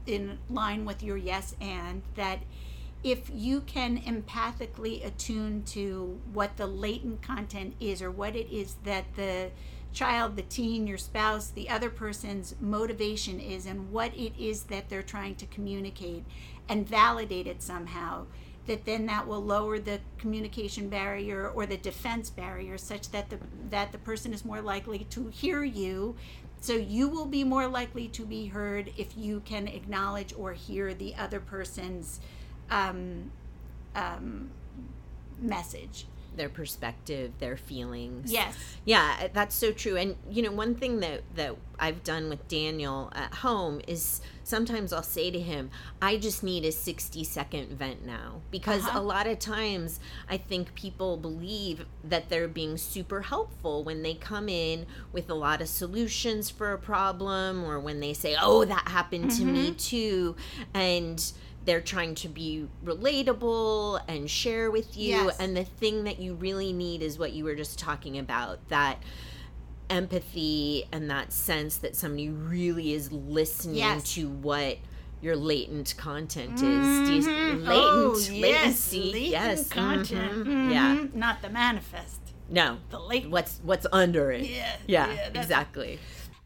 in 0.06 0.38
line 0.50 0.84
with 0.84 1.02
your 1.02 1.16
yes 1.16 1.54
and 1.60 2.02
that 2.16 2.40
if 3.04 3.30
you 3.32 3.60
can 3.60 3.98
empathically 3.98 5.04
attune 5.06 5.62
to 5.62 6.20
what 6.32 6.56
the 6.56 6.66
latent 6.66 7.22
content 7.22 7.74
is 7.78 8.02
or 8.02 8.10
what 8.10 8.34
it 8.34 8.50
is 8.50 8.74
that 8.84 9.04
the 9.14 9.50
child, 9.92 10.36
the 10.36 10.42
teen, 10.42 10.86
your 10.86 10.98
spouse, 10.98 11.48
the 11.48 11.68
other 11.68 11.90
person's 11.90 12.54
motivation 12.60 13.40
is 13.40 13.66
and 13.66 13.90
what 13.90 14.14
it 14.14 14.32
is 14.38 14.64
that 14.64 14.88
they're 14.88 15.02
trying 15.02 15.34
to 15.36 15.46
communicate 15.46 16.24
and 16.68 16.86
validate 16.86 17.46
it 17.46 17.62
somehow 17.62 18.26
that 18.68 18.84
then 18.84 19.06
that 19.06 19.26
will 19.26 19.42
lower 19.42 19.78
the 19.78 19.98
communication 20.18 20.88
barrier 20.88 21.48
or 21.48 21.66
the 21.66 21.76
defense 21.78 22.30
barrier 22.30 22.78
such 22.78 23.10
that 23.10 23.30
the 23.30 23.38
that 23.70 23.90
the 23.90 23.98
person 23.98 24.32
is 24.32 24.44
more 24.44 24.60
likely 24.60 25.00
to 25.10 25.28
hear 25.28 25.64
you. 25.64 26.14
So 26.60 26.74
you 26.74 27.08
will 27.08 27.26
be 27.26 27.44
more 27.44 27.66
likely 27.66 28.08
to 28.08 28.26
be 28.26 28.46
heard 28.46 28.92
if 28.96 29.16
you 29.16 29.40
can 29.40 29.68
acknowledge 29.68 30.34
or 30.36 30.52
hear 30.52 30.92
the 30.92 31.14
other 31.14 31.40
person's 31.40 32.20
um, 32.70 33.30
um, 33.94 34.50
message 35.40 36.06
their 36.38 36.48
perspective, 36.48 37.32
their 37.38 37.56
feelings. 37.56 38.32
yes 38.32 38.56
Yeah, 38.84 39.28
that's 39.34 39.54
so 39.54 39.70
true. 39.72 39.96
And 39.96 40.16
you 40.30 40.40
know, 40.42 40.52
one 40.52 40.74
thing 40.74 41.00
that 41.00 41.22
that 41.36 41.56
I've 41.78 42.02
done 42.02 42.28
with 42.30 42.48
Daniel 42.48 43.10
at 43.14 43.34
home 43.34 43.80
is 43.86 44.20
sometimes 44.42 44.92
I'll 44.92 45.02
say 45.02 45.30
to 45.30 45.38
him, 45.38 45.70
"I 46.00 46.16
just 46.16 46.42
need 46.42 46.64
a 46.64 46.72
60 46.72 47.22
second 47.24 47.68
vent 47.78 48.04
now." 48.06 48.40
Because 48.50 48.84
Uh-huh. 48.84 48.98
a 48.98 49.02
lot 49.02 49.26
of 49.26 49.38
times 49.38 50.00
I 50.28 50.38
think 50.38 50.74
people 50.74 51.16
believe 51.18 51.84
that 52.02 52.30
they're 52.30 52.48
being 52.48 52.78
super 52.78 53.20
helpful 53.22 53.84
when 53.84 54.02
they 54.02 54.14
come 54.14 54.48
in 54.48 54.86
with 55.12 55.28
a 55.28 55.34
lot 55.34 55.60
of 55.60 55.68
solutions 55.68 56.48
for 56.50 56.72
a 56.72 56.78
problem 56.78 57.62
or 57.64 57.78
when 57.78 58.00
they 58.00 58.14
say, 58.14 58.34
"Oh, 58.40 58.64
that 58.64 58.88
happened 58.88 59.30
to 59.32 59.44
me 59.44 59.72
too." 59.72 60.34
And 60.72 61.22
they're 61.68 61.80
trying 61.82 62.14
to 62.14 62.28
be 62.28 62.66
relatable 62.82 64.00
and 64.08 64.30
share 64.30 64.70
with 64.70 64.96
you 64.96 65.08
Yes. 65.26 65.36
and 65.38 65.54
the 65.54 65.64
thing 65.64 66.04
that 66.04 66.18
you 66.18 66.32
really 66.34 66.72
need 66.72 67.02
is 67.02 67.18
what 67.18 67.32
you 67.34 67.44
were 67.44 67.54
just 67.54 67.78
talking 67.78 68.16
about 68.18 68.66
that 68.70 69.02
empathy 69.90 70.86
and 70.92 71.10
that 71.10 71.30
sense 71.32 71.76
that 71.78 71.94
somebody 71.94 72.30
really 72.30 72.92
is 72.94 73.12
listening 73.12 73.76
Yes. 73.76 74.14
to 74.14 74.28
what 74.28 74.78
your 75.20 75.34
latent 75.36 75.94
content 75.98 76.54
is. 76.54 76.60
Do 77.08 77.14
you, 77.14 77.22
latent 77.56 77.64
oh, 77.68 78.16
latency. 78.30 78.38
yes, 78.38 78.92
latent 78.92 79.30
yes. 79.30 79.68
content 79.68 80.32
mhm, 80.46 80.70
Yeah. 80.72 80.96
Mhm. 80.96 81.14
not 81.14 81.42
the 81.42 81.48
manifest 81.50 82.20
No. 82.48 82.78
the 82.90 82.98
latent 83.00 83.30
What's 83.32 83.60
what's 83.62 83.86
under 83.92 84.30
it. 84.32 84.46
Yeah, 84.46 84.76
Yeah. 84.86 85.12
yeah, 85.12 85.28
exactly. 85.40 85.98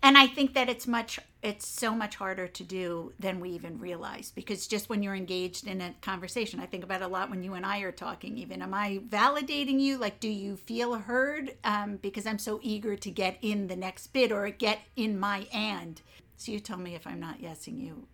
And 0.03 0.19
i 0.19 0.27
think 0.27 0.55
that 0.55 0.69
it's 0.69 0.87
much 0.87 1.19
it's 1.43 1.67
so 1.67 1.95
much 1.95 2.15
harder 2.17 2.47
to 2.47 2.63
do 2.63 3.13
than 3.19 3.41
we 3.41 3.51
even 3.51 3.79
realize 3.79 4.31
because 4.31 4.67
just 4.67 4.89
when 4.89 5.03
you're 5.03 5.15
engaged 5.15 5.67
in 5.67 5.81
a 5.81 5.95
conversation 6.01 6.61
i 6.61 6.67
think 6.67 6.85
about 6.85 7.03
a 7.03 7.09
lot 7.09 7.31
when 7.31 7.43
you 7.43 7.55
and 7.55 7.67
i 7.67 7.81
are 7.81 7.93
talking 7.93 8.37
even 8.39 8.63
am 8.63 8.75
i 8.75 9.01
validating 9.09 9.81
you? 9.81 9.99
Like 9.99 10.21
do 10.21 10.29
you 10.29 10.57
feel 10.57 10.95
heard? 10.95 11.53
Um, 11.65 11.97
because 11.97 12.27
i'm 12.27 12.39
so 12.39 12.61
eager 12.63 12.97
to 12.97 13.11
get 13.11 13.39
in 13.43 13.69
the 13.69 13.77
next 13.77 14.09
bit 14.09 14.33
or 14.33 14.49
get 14.51 14.81
in 14.97 15.19
my 15.19 15.47
and. 15.53 16.01
So 16.37 16.53
you 16.53 16.61
tell 16.61 16.79
me 16.79 16.95
if 16.95 17.07
i'm 17.07 17.21
not 17.21 17.41
yesing 17.41 17.79
you 17.81 18.07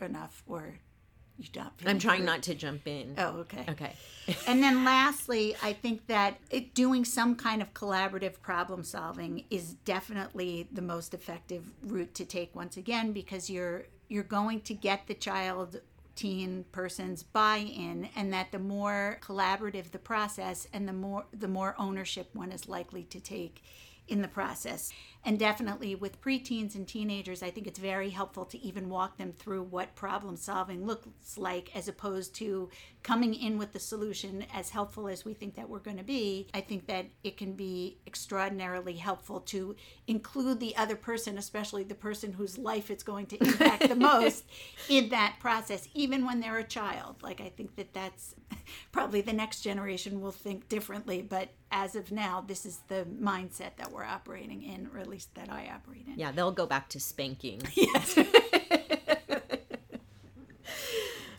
enough 0.00 0.42
or 0.46 0.78
you 1.38 1.48
don't 1.52 1.72
I'm 1.86 1.98
trying 1.98 2.24
not 2.24 2.42
to 2.44 2.54
jump 2.54 2.86
in. 2.86 3.14
oh 3.18 3.38
okay 3.40 3.64
Okay. 3.68 3.94
and 4.46 4.62
then 4.62 4.84
lastly, 4.84 5.56
I 5.62 5.72
think 5.72 6.06
that 6.06 6.38
it, 6.50 6.74
doing 6.74 7.04
some 7.04 7.34
kind 7.34 7.60
of 7.60 7.74
collaborative 7.74 8.40
problem 8.40 8.84
solving 8.84 9.44
is 9.50 9.74
definitely 9.84 10.68
the 10.72 10.82
most 10.82 11.12
effective 11.12 11.64
route 11.82 12.14
to 12.14 12.24
take 12.24 12.54
once 12.54 12.76
again 12.76 13.12
because 13.12 13.50
you're 13.50 13.84
you're 14.08 14.22
going 14.22 14.60
to 14.60 14.74
get 14.74 15.06
the 15.06 15.14
child 15.14 15.80
teen 16.14 16.64
person's 16.72 17.22
buy-in 17.22 18.08
and 18.14 18.32
that 18.32 18.52
the 18.52 18.58
more 18.58 19.18
collaborative 19.22 19.90
the 19.90 19.98
process 19.98 20.68
and 20.72 20.86
the 20.86 20.92
more 20.92 21.24
the 21.32 21.48
more 21.48 21.74
ownership 21.78 22.28
one 22.34 22.52
is 22.52 22.68
likely 22.68 23.02
to 23.04 23.18
take 23.18 23.62
in 24.08 24.20
the 24.22 24.28
process. 24.28 24.92
And 25.24 25.38
definitely 25.38 25.94
with 25.94 26.20
preteens 26.20 26.74
and 26.74 26.86
teenagers, 26.86 27.42
I 27.42 27.50
think 27.50 27.66
it's 27.68 27.78
very 27.78 28.10
helpful 28.10 28.44
to 28.46 28.58
even 28.58 28.88
walk 28.88 29.18
them 29.18 29.32
through 29.32 29.62
what 29.62 29.94
problem 29.94 30.36
solving 30.36 30.84
looks 30.84 31.38
like 31.38 31.74
as 31.76 31.86
opposed 31.86 32.34
to 32.36 32.70
coming 33.04 33.34
in 33.34 33.56
with 33.56 33.72
the 33.72 33.78
solution 33.78 34.44
as 34.52 34.70
helpful 34.70 35.08
as 35.08 35.24
we 35.24 35.34
think 35.34 35.54
that 35.54 35.68
we're 35.68 35.78
going 35.78 35.96
to 35.96 36.02
be. 36.02 36.48
I 36.54 36.60
think 36.60 36.86
that 36.86 37.06
it 37.22 37.36
can 37.36 37.52
be 37.52 37.98
extraordinarily 38.06 38.94
helpful 38.94 39.40
to 39.40 39.76
include 40.08 40.58
the 40.58 40.76
other 40.76 40.96
person, 40.96 41.38
especially 41.38 41.84
the 41.84 41.94
person 41.94 42.32
whose 42.32 42.58
life 42.58 42.90
it's 42.90 43.04
going 43.04 43.26
to 43.26 43.44
impact 43.44 43.88
the 43.88 43.96
most, 44.12 44.44
in 44.88 45.08
that 45.10 45.36
process, 45.38 45.88
even 45.94 46.26
when 46.26 46.40
they're 46.40 46.58
a 46.58 46.64
child. 46.64 47.22
Like, 47.22 47.40
I 47.40 47.48
think 47.48 47.76
that 47.76 47.92
that's 47.92 48.34
probably 48.92 49.20
the 49.20 49.32
next 49.32 49.60
generation 49.60 50.20
will 50.20 50.32
think 50.32 50.68
differently, 50.68 51.22
but 51.22 51.50
as 51.70 51.96
of 51.96 52.12
now, 52.12 52.44
this 52.46 52.66
is 52.66 52.80
the 52.88 53.06
mindset 53.20 53.76
that 53.76 53.90
we're 53.90 54.04
operating 54.04 54.62
in, 54.62 54.90
at 54.98 55.08
least 55.12 55.34
that 55.34 55.52
I 55.52 55.70
operate 55.72 56.06
in. 56.08 56.18
Yeah, 56.18 56.32
they'll 56.32 56.50
go 56.50 56.66
back 56.66 56.88
to 56.90 57.00
spanking. 57.00 57.62
Yes. 57.74 58.18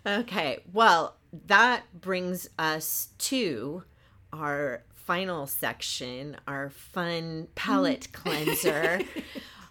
Okay, 0.05 0.59
well, 0.73 1.15
that 1.47 1.83
brings 2.01 2.49
us 2.59 3.11
to 3.19 3.85
our 4.33 4.83
final 4.91 5.47
section, 5.47 6.35
our 6.45 6.69
fun 6.71 7.47
palate 7.55 8.09
mm. 8.09 8.11
cleanser. 8.11 8.99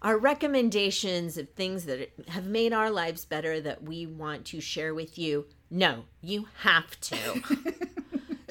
Our 0.01 0.17
recommendations 0.17 1.37
of 1.37 1.51
things 1.51 1.85
that 1.85 2.13
have 2.29 2.47
made 2.47 2.73
our 2.73 2.91
lives 2.91 3.27
better 3.27 3.61
that 3.61 3.83
we 3.83 4.07
want 4.07 4.47
to 4.47 4.61
share 4.63 4.95
with 4.95 5.19
you. 5.19 5.45
No, 5.71 6.05
you 6.23 6.49
have 6.61 6.99
to. 7.01 7.43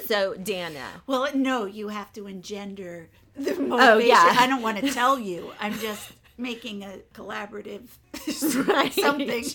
so, 0.05 0.35
Dana. 0.35 0.85
Well, 1.07 1.29
no, 1.33 1.65
you 1.65 1.87
have 1.87 2.13
to 2.13 2.27
engender 2.27 3.09
the 3.35 3.53
motivation. 3.55 3.71
Oh, 3.71 3.97
yeah. 3.97 4.35
I 4.39 4.47
don't 4.47 4.61
want 4.61 4.77
to 4.79 4.91
tell 4.91 5.17
you. 5.19 5.51
I'm 5.59 5.73
just 5.79 6.11
making 6.37 6.83
a 6.83 6.99
collaborative 7.13 7.87
Right. 8.67 8.93
something. 8.93 9.45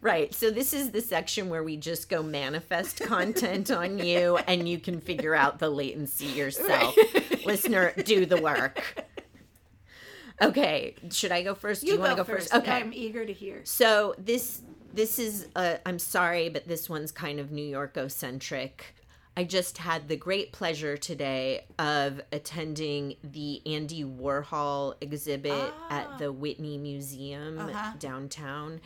Right. 0.00 0.34
So 0.34 0.50
this 0.50 0.72
is 0.72 0.90
the 0.90 1.00
section 1.00 1.48
where 1.48 1.62
we 1.62 1.76
just 1.76 2.08
go 2.08 2.22
manifest 2.22 3.00
content 3.00 3.70
on 3.70 3.98
you 3.98 4.36
and 4.36 4.68
you 4.68 4.78
can 4.78 5.00
figure 5.00 5.34
out 5.34 5.58
the 5.58 5.70
latency 5.70 6.26
yourself. 6.26 6.96
Listener, 7.46 7.92
do 8.04 8.26
the 8.26 8.40
work. 8.40 9.04
Okay, 10.40 10.96
should 11.10 11.30
I 11.30 11.42
go 11.42 11.54
first? 11.54 11.82
Do 11.82 11.88
you, 11.92 11.98
want 11.98 12.12
to 12.12 12.16
go 12.16 12.24
first? 12.24 12.52
Okay. 12.52 12.72
I'm 12.72 12.92
eager 12.92 13.24
to 13.24 13.32
hear. 13.32 13.60
So 13.64 14.14
this 14.18 14.62
this 14.92 15.18
is 15.18 15.46
I'm 15.54 15.98
sorry, 15.98 16.48
but 16.48 16.66
this 16.66 16.88
one's 16.88 17.12
kind 17.12 17.38
of 17.38 17.52
New 17.52 17.64
York 17.64 17.96
centric. 18.08 18.94
I 19.36 19.44
just 19.44 19.78
had 19.78 20.08
the 20.08 20.16
great 20.16 20.52
pleasure 20.52 20.96
today 20.96 21.64
of 21.78 22.20
attending 22.32 23.16
the 23.24 23.62
Andy 23.66 24.04
Warhol 24.04 24.94
exhibit 25.00 25.72
at 25.90 26.18
the 26.18 26.28
ah. 26.28 26.32
Whitney 26.32 26.76
Museum 26.76 27.58
Uh-huh. 27.58 27.94
downtown. 27.98 28.80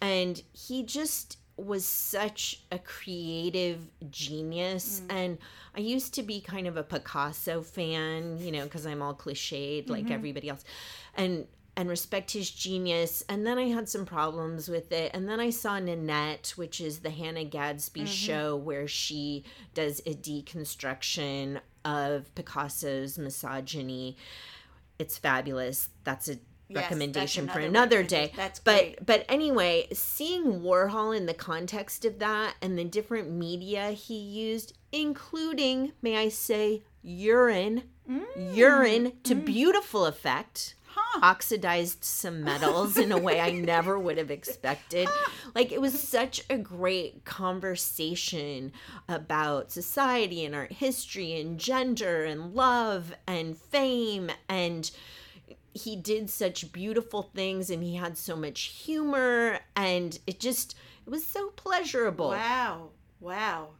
And 0.00 0.42
he 0.52 0.82
just 0.82 1.38
was 1.56 1.84
such 1.84 2.62
a 2.72 2.78
creative 2.78 3.86
genius. 4.10 5.00
Mm. 5.00 5.14
And 5.14 5.38
I 5.76 5.80
used 5.80 6.14
to 6.14 6.22
be 6.22 6.40
kind 6.40 6.66
of 6.66 6.76
a 6.76 6.82
Picasso 6.82 7.62
fan, 7.62 8.38
you 8.38 8.50
know, 8.50 8.64
because 8.64 8.86
I'm 8.86 9.00
all 9.00 9.14
cliched 9.14 9.88
like 9.88 10.04
mm-hmm. 10.04 10.12
everybody 10.12 10.48
else. 10.48 10.64
And 11.16 11.46
and 11.76 11.88
respect 11.88 12.30
his 12.30 12.50
genius. 12.50 13.22
And 13.28 13.46
then 13.46 13.58
I 13.58 13.68
had 13.68 13.88
some 13.88 14.06
problems 14.06 14.68
with 14.68 14.92
it. 14.92 15.10
And 15.14 15.28
then 15.28 15.40
I 15.40 15.50
saw 15.50 15.78
Nanette, 15.78 16.54
which 16.56 16.80
is 16.80 17.00
the 17.00 17.10
Hannah 17.10 17.44
Gadsby 17.44 18.00
mm-hmm. 18.00 18.06
show 18.06 18.56
where 18.56 18.86
she 18.86 19.44
does 19.74 20.00
a 20.06 20.14
deconstruction 20.14 21.60
of 21.84 22.34
Picasso's 22.34 23.18
misogyny. 23.18 24.16
It's 24.98 25.18
fabulous. 25.18 25.90
That's 26.04 26.28
a 26.28 26.38
Yes, 26.68 26.84
recommendation 26.84 27.46
for 27.46 27.58
another 27.58 27.98
another 27.98 28.02
day. 28.02 28.32
That's 28.34 28.58
but 28.58 28.78
great. 28.78 29.06
but 29.06 29.26
anyway, 29.28 29.86
seeing 29.92 30.60
Warhol 30.60 31.14
in 31.14 31.26
the 31.26 31.34
context 31.34 32.06
of 32.06 32.18
that 32.20 32.54
and 32.62 32.78
the 32.78 32.84
different 32.84 33.30
media 33.30 33.90
he 33.90 34.14
used, 34.14 34.72
including, 34.90 35.92
may 36.00 36.16
I 36.16 36.30
say, 36.30 36.82
urine, 37.02 37.82
mm. 38.10 38.56
urine 38.56 39.12
to 39.24 39.34
mm. 39.34 39.44
beautiful 39.44 40.06
effect. 40.06 40.74
Oxidized 41.22 42.04
some 42.04 42.42
metals 42.42 42.96
in 42.96 43.12
a 43.12 43.18
way 43.18 43.40
I 43.40 43.50
never 43.50 43.98
would 43.98 44.18
have 44.18 44.30
expected. 44.30 45.08
Like, 45.54 45.72
it 45.72 45.80
was 45.80 45.98
such 45.98 46.42
a 46.50 46.58
great 46.58 47.24
conversation 47.24 48.72
about 49.08 49.72
society 49.72 50.44
and 50.44 50.54
art 50.54 50.72
history 50.72 51.38
and 51.40 51.58
gender 51.58 52.24
and 52.24 52.54
love 52.54 53.14
and 53.26 53.56
fame 53.56 54.30
and 54.48 54.90
he 55.72 55.96
did 55.96 56.30
such 56.30 56.70
beautiful 56.72 57.22
things 57.34 57.68
and 57.68 57.82
he 57.82 57.96
had 57.96 58.16
so 58.16 58.36
much 58.36 58.60
humor 58.62 59.58
and 59.74 60.18
it 60.26 60.38
just 60.38 60.76
it 61.04 61.10
was 61.10 61.26
so 61.26 61.48
pleasurable 61.56 62.28
Wow. 62.30 62.90
Wow. 63.20 63.70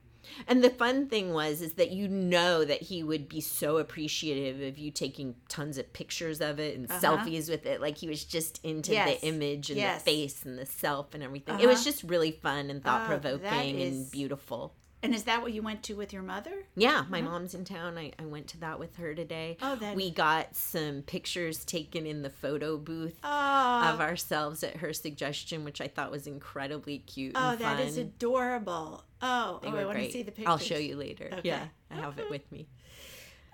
And 0.46 0.62
the 0.64 0.70
fun 0.70 1.08
thing 1.08 1.32
was 1.32 1.60
is 1.62 1.74
that 1.74 1.90
you 1.90 2.08
know 2.08 2.64
that 2.64 2.82
he 2.82 3.02
would 3.02 3.28
be 3.28 3.40
so 3.40 3.78
appreciative 3.78 4.60
of 4.60 4.78
you 4.78 4.90
taking 4.90 5.34
tons 5.48 5.78
of 5.78 5.92
pictures 5.92 6.40
of 6.40 6.58
it 6.58 6.76
and 6.76 6.88
selfies 6.88 7.48
with 7.48 7.66
it 7.66 7.80
like 7.80 7.98
he 7.98 8.08
was 8.08 8.24
just 8.24 8.60
into 8.64 8.92
Uh-huh. 8.96 9.08
Yes. 9.10 9.20
the 9.20 9.26
image 9.28 9.70
and 9.70 9.78
Yes. 9.78 10.02
the 10.02 10.10
face 10.10 10.44
and 10.44 10.58
the 10.58 10.66
self 10.66 11.14
and 11.14 11.22
everything 11.22 11.58
it 11.60 11.66
was 11.66 11.76
Uh-huh. 11.76 11.84
just 11.84 12.02
really 12.04 12.30
fun 12.32 12.70
and 12.70 12.82
thought 12.82 13.06
provoking 13.06 13.78
is- 13.80 13.94
and 13.96 14.10
beautiful 14.10 14.74
And 15.04 15.14
is 15.14 15.24
that 15.24 15.42
what 15.42 15.52
you 15.52 15.62
went 15.62 15.82
to 15.84 15.94
with 15.94 16.12
your 16.14 16.22
mother? 16.22 16.50
yeah, 16.76 17.04
my 17.10 17.20
mom's 17.20 17.54
in 17.54 17.64
town. 17.64 17.98
I, 17.98 18.12
I 18.18 18.24
went 18.24 18.48
to 18.48 18.60
that 18.60 18.78
with 18.78 18.96
her 18.96 19.14
today. 19.14 19.58
Oh, 19.62 19.76
that- 19.76 19.94
we 19.94 20.10
got 20.10 20.56
some 20.56 21.02
pictures 21.02 21.64
taken 21.64 22.06
in 22.06 22.22
the 22.22 22.30
photo 22.30 22.78
booth 22.78 23.18
Oh, 23.22 23.82
of 23.92 24.00
ourselves 24.00 24.64
at 24.64 24.78
her 24.78 24.92
suggestion, 24.94 25.62
which 25.64 25.80
I 25.80 25.88
thought 25.88 26.10
was 26.10 26.26
incredibly 26.26 26.98
cute. 26.98 27.32
oh, 27.36 27.54
that 27.56 27.80
is 27.80 27.98
adorable. 27.98 29.04
Oh, 29.20 29.60
They 29.62 29.68
oh 29.68 29.72
were 29.72 29.78
I 29.80 29.84
want 29.84 29.96
great. 29.98 30.06
to 30.06 30.12
see 30.12 30.22
the 30.22 30.32
pictures. 30.32 30.46
I'll 30.48 30.58
show 30.58 30.78
you 30.78 30.96
later. 30.96 31.28
Okay. 31.32 31.40
Yeah, 31.50 31.66
I 31.90 31.94
have 31.96 32.18
it 32.18 32.30
with 32.36 32.50
me. 32.50 32.66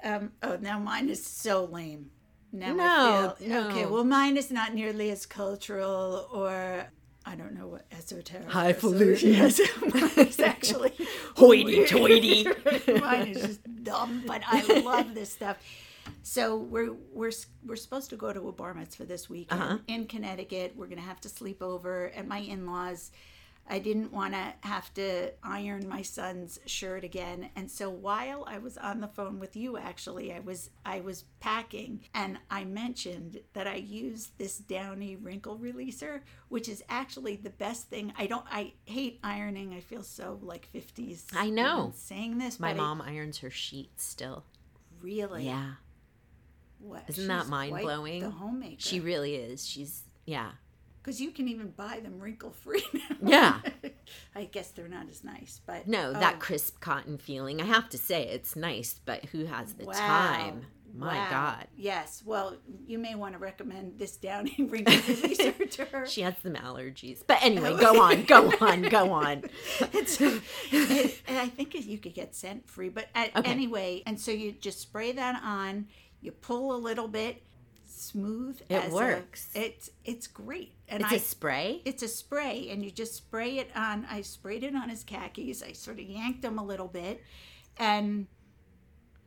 Um, 0.05 0.33
oh, 0.43 0.57
now 0.61 0.79
mine 0.79 1.09
is 1.09 1.25
so 1.27 1.65
lame. 1.65 2.11
Now 2.53 2.75
No, 2.75 3.35
feel, 3.39 3.49
no. 3.49 3.69
Okay, 3.69 3.87
well, 3.87 4.03
mine 4.05 4.37
is 4.37 4.51
not 4.51 4.73
nearly 4.75 5.11
as 5.11 5.27
cultural 5.27 6.29
or 6.33 6.87
I 7.27 7.35
don't 7.37 7.55
know 7.55 7.67
what 7.69 7.85
esoteric. 7.93 8.49
Highfalutin. 8.49 9.33
Yes, 9.35 9.61
mine 9.95 10.27
is 10.27 10.41
actually 10.41 10.93
Hoity-toity. 11.37 12.45
mine 13.01 13.29
is 13.29 13.43
just 13.43 13.85
dumb, 13.85 14.23
but 14.27 14.43
I 14.47 14.81
love 14.81 15.15
this 15.15 15.31
stuff. 15.33 15.59
So 16.23 16.57
we're 16.57 16.93
we're 17.13 17.33
we're 17.65 17.77
supposed 17.77 18.11
to 18.11 18.17
go 18.17 18.33
to 18.33 18.49
a 18.49 18.53
bar 18.53 18.75
mitzvah 18.75 19.05
this 19.05 19.29
weekend 19.29 19.63
Uh-huh. 19.63 19.79
in 19.87 20.07
Connecticut. 20.07 20.75
We're 20.77 20.87
gonna 20.87 21.03
have 21.03 21.21
to 21.23 21.29
sleep 21.29 21.63
over 21.63 22.11
at 22.17 22.27
my 22.27 22.39
in-laws. 22.39 23.11
I 23.71 23.79
didn't 23.79 24.13
want 24.13 24.35
to 24.35 24.53
have 24.61 24.93
to 24.95 25.31
iron 25.43 25.89
my 25.89 26.03
son's 26.03 26.59
shirt 26.67 27.05
again, 27.05 27.51
and 27.55 27.71
so 27.71 27.89
while 27.89 28.45
I 28.47 28.59
was 28.59 28.77
on 28.77 29.01
the 29.01 29.09
phone 29.09 29.39
with 29.39 29.55
you, 29.57 29.77
actually, 29.77 30.33
I 30.33 30.41
was 30.41 30.71
I 30.85 31.01
was 31.01 31.25
packing, 31.39 32.01
and 32.13 32.39
I 32.51 32.65
mentioned 32.65 33.41
that 33.53 33.67
I 33.67 33.77
used 33.77 34.37
this 34.39 34.59
Downy 34.59 35.17
wrinkle 35.17 35.59
releaser, 35.59 36.23
which 36.49 36.69
is 36.69 36.83
actually 36.89 37.37
the 37.37 37.51
best 37.51 37.89
thing. 37.89 38.13
I 38.19 38.27
don't 38.27 38.45
I 38.51 38.73
hate 38.85 39.21
ironing. 39.23 39.73
I 39.73 39.81
feel 39.81 40.03
so 40.03 40.39
like 40.43 40.67
fifties. 40.67 41.27
I 41.35 41.49
know. 41.51 41.93
saying 41.95 42.39
this. 42.39 42.59
My 42.59 42.73
but 42.73 42.81
I 42.81 42.85
mom 42.85 43.01
irons 43.01 43.39
her 43.39 43.51
sheets 43.51 44.05
still. 44.05 44.45
really 45.01 45.47
Yeah, 45.47 45.75
what, 46.81 47.05
Isn't 47.09 47.29
that 47.29 47.43
she's 47.43 47.49
quite 47.49 47.71
mind-blowing? 47.73 48.21
The 48.23 48.31
homemaker. 48.31 48.77
she 48.81 49.01
really 49.01 49.35
is. 49.37 49.67
She's 49.67 50.03
yeah. 50.25 50.53
Because 51.03 51.21
you 51.21 51.31
can 51.31 51.49
even 51.49 51.71
buy 51.71 52.01
them 52.01 52.19
wrinkle 52.21 52.51
free 52.51 52.85
now. 53.21 53.61
Yeah. 53.63 53.91
I 54.35 54.45
guess 54.45 54.71
they're 54.71 54.89
not 54.89 55.09
as 55.09 55.25
nice, 55.25 55.61
but 55.67 55.87
No, 55.89 56.11
oh, 56.11 56.13
that 56.21 56.35
um, 56.35 56.41
crisp 56.41 56.81
cotton 56.81 57.19
feeling. 57.19 57.61
I 57.61 57.65
have 57.65 57.89
to 57.91 57.99
say 57.99 58.27
it's 58.29 58.57
nice, 58.57 59.01
but 59.05 59.25
who 59.27 59.45
has 59.47 59.75
the 59.75 59.85
wow. 59.87 59.93
time? 59.95 60.67
My 60.93 61.15
Wow. 61.17 61.31
God. 61.31 61.67
Yes. 61.77 62.21
Well, 62.27 62.57
you 62.87 62.99
may 62.99 63.15
want 63.15 63.35
to 63.35 63.39
recommend 63.39 63.97
this 63.97 64.17
Downy 64.17 64.57
wrinkle 64.59 64.93
releaser 64.97 65.71
to 65.71 65.85
her. 65.85 66.05
She 66.07 66.23
has 66.23 66.35
some 66.43 66.55
allergies. 66.55 67.23
But 67.25 67.39
anyway, 67.43 67.77
go 67.79 68.03
on, 68.03 68.25
go 68.25 68.53
on, 68.61 68.83
go 68.83 69.13
on. 69.13 69.45
It's- 69.81 70.21
it- 70.21 71.23
and 71.29 71.39
I 71.39 71.47
think 71.47 71.75
you 71.75 71.99
could 71.99 72.15
get 72.15 72.35
scent 72.35 72.69
free, 72.69 72.89
but 72.89 73.07
a- 73.15 73.31
Okay. 73.39 73.49
anyway, 73.51 74.03
and 74.05 74.21
so 74.21 74.33
you 74.33 74.51
just 74.51 74.81
spray 74.81 75.13
that 75.13 75.41
on. 75.45 75.87
You 76.21 76.33
pull 76.33 76.75
a 76.75 76.79
little 76.79 77.07
bit, 77.09 77.43
smooth. 78.01 78.61
It 78.69 78.75
as 78.75 78.93
a- 78.93 78.95
works. 78.95 79.49
it's 79.55 79.91
it's 80.05 80.27
great, 80.27 80.73
and 80.89 81.03
It's 81.03 81.13
I 81.13 81.17
a 81.17 81.19
spray. 81.21 81.83
it's 81.85 82.03
a 82.03 82.09
spray 82.09 82.69
and 82.71 82.85
you 82.85 82.91
just 82.91 83.15
spray 83.15 83.59
it 83.59 83.71
on 83.77 84.07
i 84.11 84.21
sprayed 84.23 84.65
it 84.65 84.75
on 84.75 84.89
his 84.89 85.05
khakis 85.05 85.63
i 85.63 85.73
sort 85.73 85.99
of 85.99 86.05
yanked 86.07 86.43
them 86.43 86.59
a 86.59 86.65
little 86.65 86.89
bit 86.89 87.23
and 87.79 88.27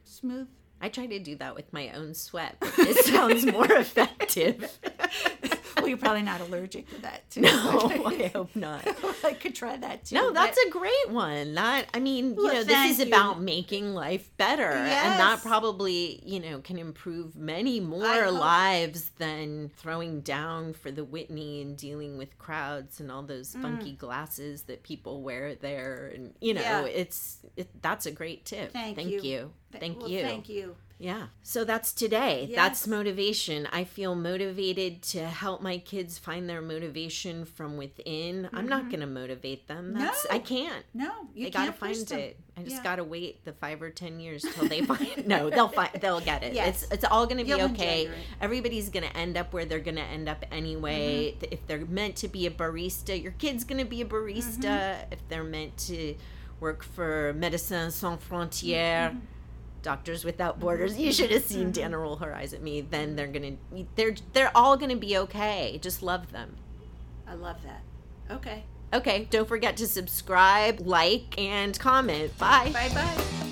smooth 0.04 0.48
I 0.82 0.90
try 0.90 1.06
to 1.06 1.18
do 1.20 1.38
that 1.38 1.56
with 1.56 1.72
my 1.72 1.92
own 1.92 2.14
sweat. 2.14 2.58
but 2.60 2.76
This 2.76 3.06
sounds 3.14 3.46
more 3.46 3.72
effective. 3.72 4.78
Well, 5.84 5.90
you're 5.90 5.98
probably 5.98 6.22
not 6.24 6.42
allergic 6.42 6.90
to 6.90 7.02
that, 7.02 7.30
too. 7.30 7.42
No, 7.42 7.92
I 8.06 8.28
hope 8.34 8.56
not. 8.56 8.88
I 9.24 9.34
could 9.34 9.54
try 9.56 9.78
that 9.78 10.06
too. 10.06 10.16
No, 10.16 10.28
but- 10.30 10.34
that's 10.36 10.58
a 10.58 10.70
great 10.70 11.10
one. 11.10 11.54
That 11.56 11.86
I 11.94 12.00
mean, 12.00 12.32
you 12.36 12.44
Well, 12.44 12.54
know, 12.54 12.64
this 12.64 12.92
is 12.92 13.00
you. 13.00 13.08
about 13.08 13.42
making 13.42 13.94
life 13.94 14.30
better, 14.38 14.70
and 14.72 15.20
that 15.20 15.42
probably, 15.42 16.22
you 16.26 16.40
know, 16.40 16.60
can 16.60 16.78
improve 16.78 17.36
many 17.36 17.80
more 17.80 18.32
lives 18.32 19.12
than 19.18 19.70
throwing 19.78 20.22
down 20.22 20.74
for 20.74 20.92
the 20.92 21.04
Whitney 21.04 21.62
and 21.62 21.76
dealing 21.78 22.18
with 22.18 22.38
crowds 22.38 23.00
and 23.00 23.12
all 23.12 23.24
those 23.24 23.54
funky 23.62 23.94
glasses 23.94 24.64
that 24.64 24.84
people 24.84 25.22
wear 25.22 25.56
there, 25.56 26.12
and 26.14 26.34
you 26.42 26.54
know, 26.54 26.62
Mm. 26.62 26.64
Yeah. 26.64 26.86
it's 27.02 27.40
it, 27.58 27.70
that's 27.82 28.06
a 28.06 28.12
great 28.12 28.46
tip. 28.46 28.72
Thank 28.72 28.96
thank 28.96 29.10
you. 29.10 29.22
you, 29.22 29.52
Th- 29.72 29.80
thank 29.82 30.00
well, 30.00 30.10
you. 30.10 30.22
Thank 30.22 30.50
you. 30.50 30.76
Yeah. 31.00 31.28
So 31.42 31.66
that's 31.66 31.92
today. 31.92 32.50
That's 32.56 32.88
motivation. 32.88 33.68
I 33.74 33.84
feel 33.84 34.16
motivated 34.16 35.02
to 35.04 35.26
help 35.26 35.62
my 35.62 35.78
kids 35.80 36.18
find 36.18 36.50
their 36.50 36.62
motivation 36.62 37.44
from 37.46 37.76
within. 37.78 38.48
I'm 38.54 38.68
not 38.68 38.90
going 38.90 39.02
to 39.02 39.08
motivate 39.08 39.68
them. 39.68 39.94
That's 39.94 40.26
Mm-hmm. 40.26 40.34
No. 40.34 40.36
I 40.36 40.40
can't. 40.40 40.86
No, 40.94 41.12
you 41.36 41.46
they 41.46 41.50
got 41.52 41.66
to 41.66 41.74
find 41.74 41.96
them. 41.96 42.20
it. 42.20 42.40
I 42.58 42.62
just 42.64 42.76
Yeah. 42.78 42.84
got 42.84 42.96
to 42.98 43.04
wait 43.04 43.44
the 43.44 43.52
5 43.54 43.82
or 43.82 43.90
10 43.90 44.20
years 44.20 44.44
till 44.44 44.68
they 44.70 44.82
find 44.86 45.28
No, 45.28 45.50
they'll 45.50 45.68
find 45.68 45.90
they'll 46.00 46.22
get 46.22 46.44
it. 46.44 46.54
Yes. 46.54 46.84
It's 46.84 46.92
it's 46.94 47.06
all 47.06 47.26
going 47.26 47.40
to 47.40 47.44
be 47.44 47.50
You'll 47.50 47.72
okay. 47.72 48.10
Everybody's 48.40 48.90
going 48.90 49.04
to 49.10 49.18
end 49.18 49.36
up 49.38 49.52
where 49.54 49.66
they're 49.66 49.80
going 49.80 49.96
to 49.98 50.02
end 50.04 50.30
up 50.30 50.46
anyway. 50.52 51.32
Mm-hmm. 51.34 51.46
If 51.52 51.68
they're 51.68 51.86
meant 51.86 52.16
to 52.18 52.28
be 52.28 52.46
a 52.48 52.52
barista, 52.52 53.22
your 53.22 53.34
kid's 53.34 53.64
going 53.64 53.80
to 53.80 53.86
be 53.90 54.02
a 54.02 54.06
barista. 54.06 54.60
Mm-hmm. 54.62 55.14
If 55.14 55.20
they're 55.28 55.44
meant 55.44 55.78
to 55.90 56.16
work 56.60 56.84
for 56.84 57.34
Médecins 57.38 57.92
Sans 57.94 58.20
Frontières, 58.24 59.10
Mm-hmm. 59.12 59.20
Doctors 59.84 60.26
Without 60.26 60.60
Borders. 60.60 60.98
You 60.98 61.14
should 61.14 61.30
have 61.30 61.44
seen 61.44 61.66
mm-hmm. 61.66 61.72
Dana 61.72 61.98
roll 62.00 62.16
her 62.16 62.34
eyes 62.34 62.54
at 62.54 62.62
me. 62.64 62.82
Then 62.82 63.16
they're 63.16 63.28
gonna, 63.28 63.54
they're 63.96 64.16
they're 64.34 64.52
all 64.56 64.78
gonna 64.78 64.96
be 64.96 65.18
okay. 65.18 65.78
Just 65.82 66.02
love 66.02 66.32
them. 66.32 66.56
I 67.28 67.36
love 67.36 67.58
that. 67.64 67.84
Okay. 68.32 68.64
Okay, 68.94 69.28
don't 69.32 69.48
forget 69.48 69.76
to 69.78 69.88
subscribe, 69.88 70.80
like, 70.80 71.40
and 71.40 71.78
comment. 71.80 72.38
Bye. 72.38 72.70
Bye 72.72 72.90
bye. 72.90 73.43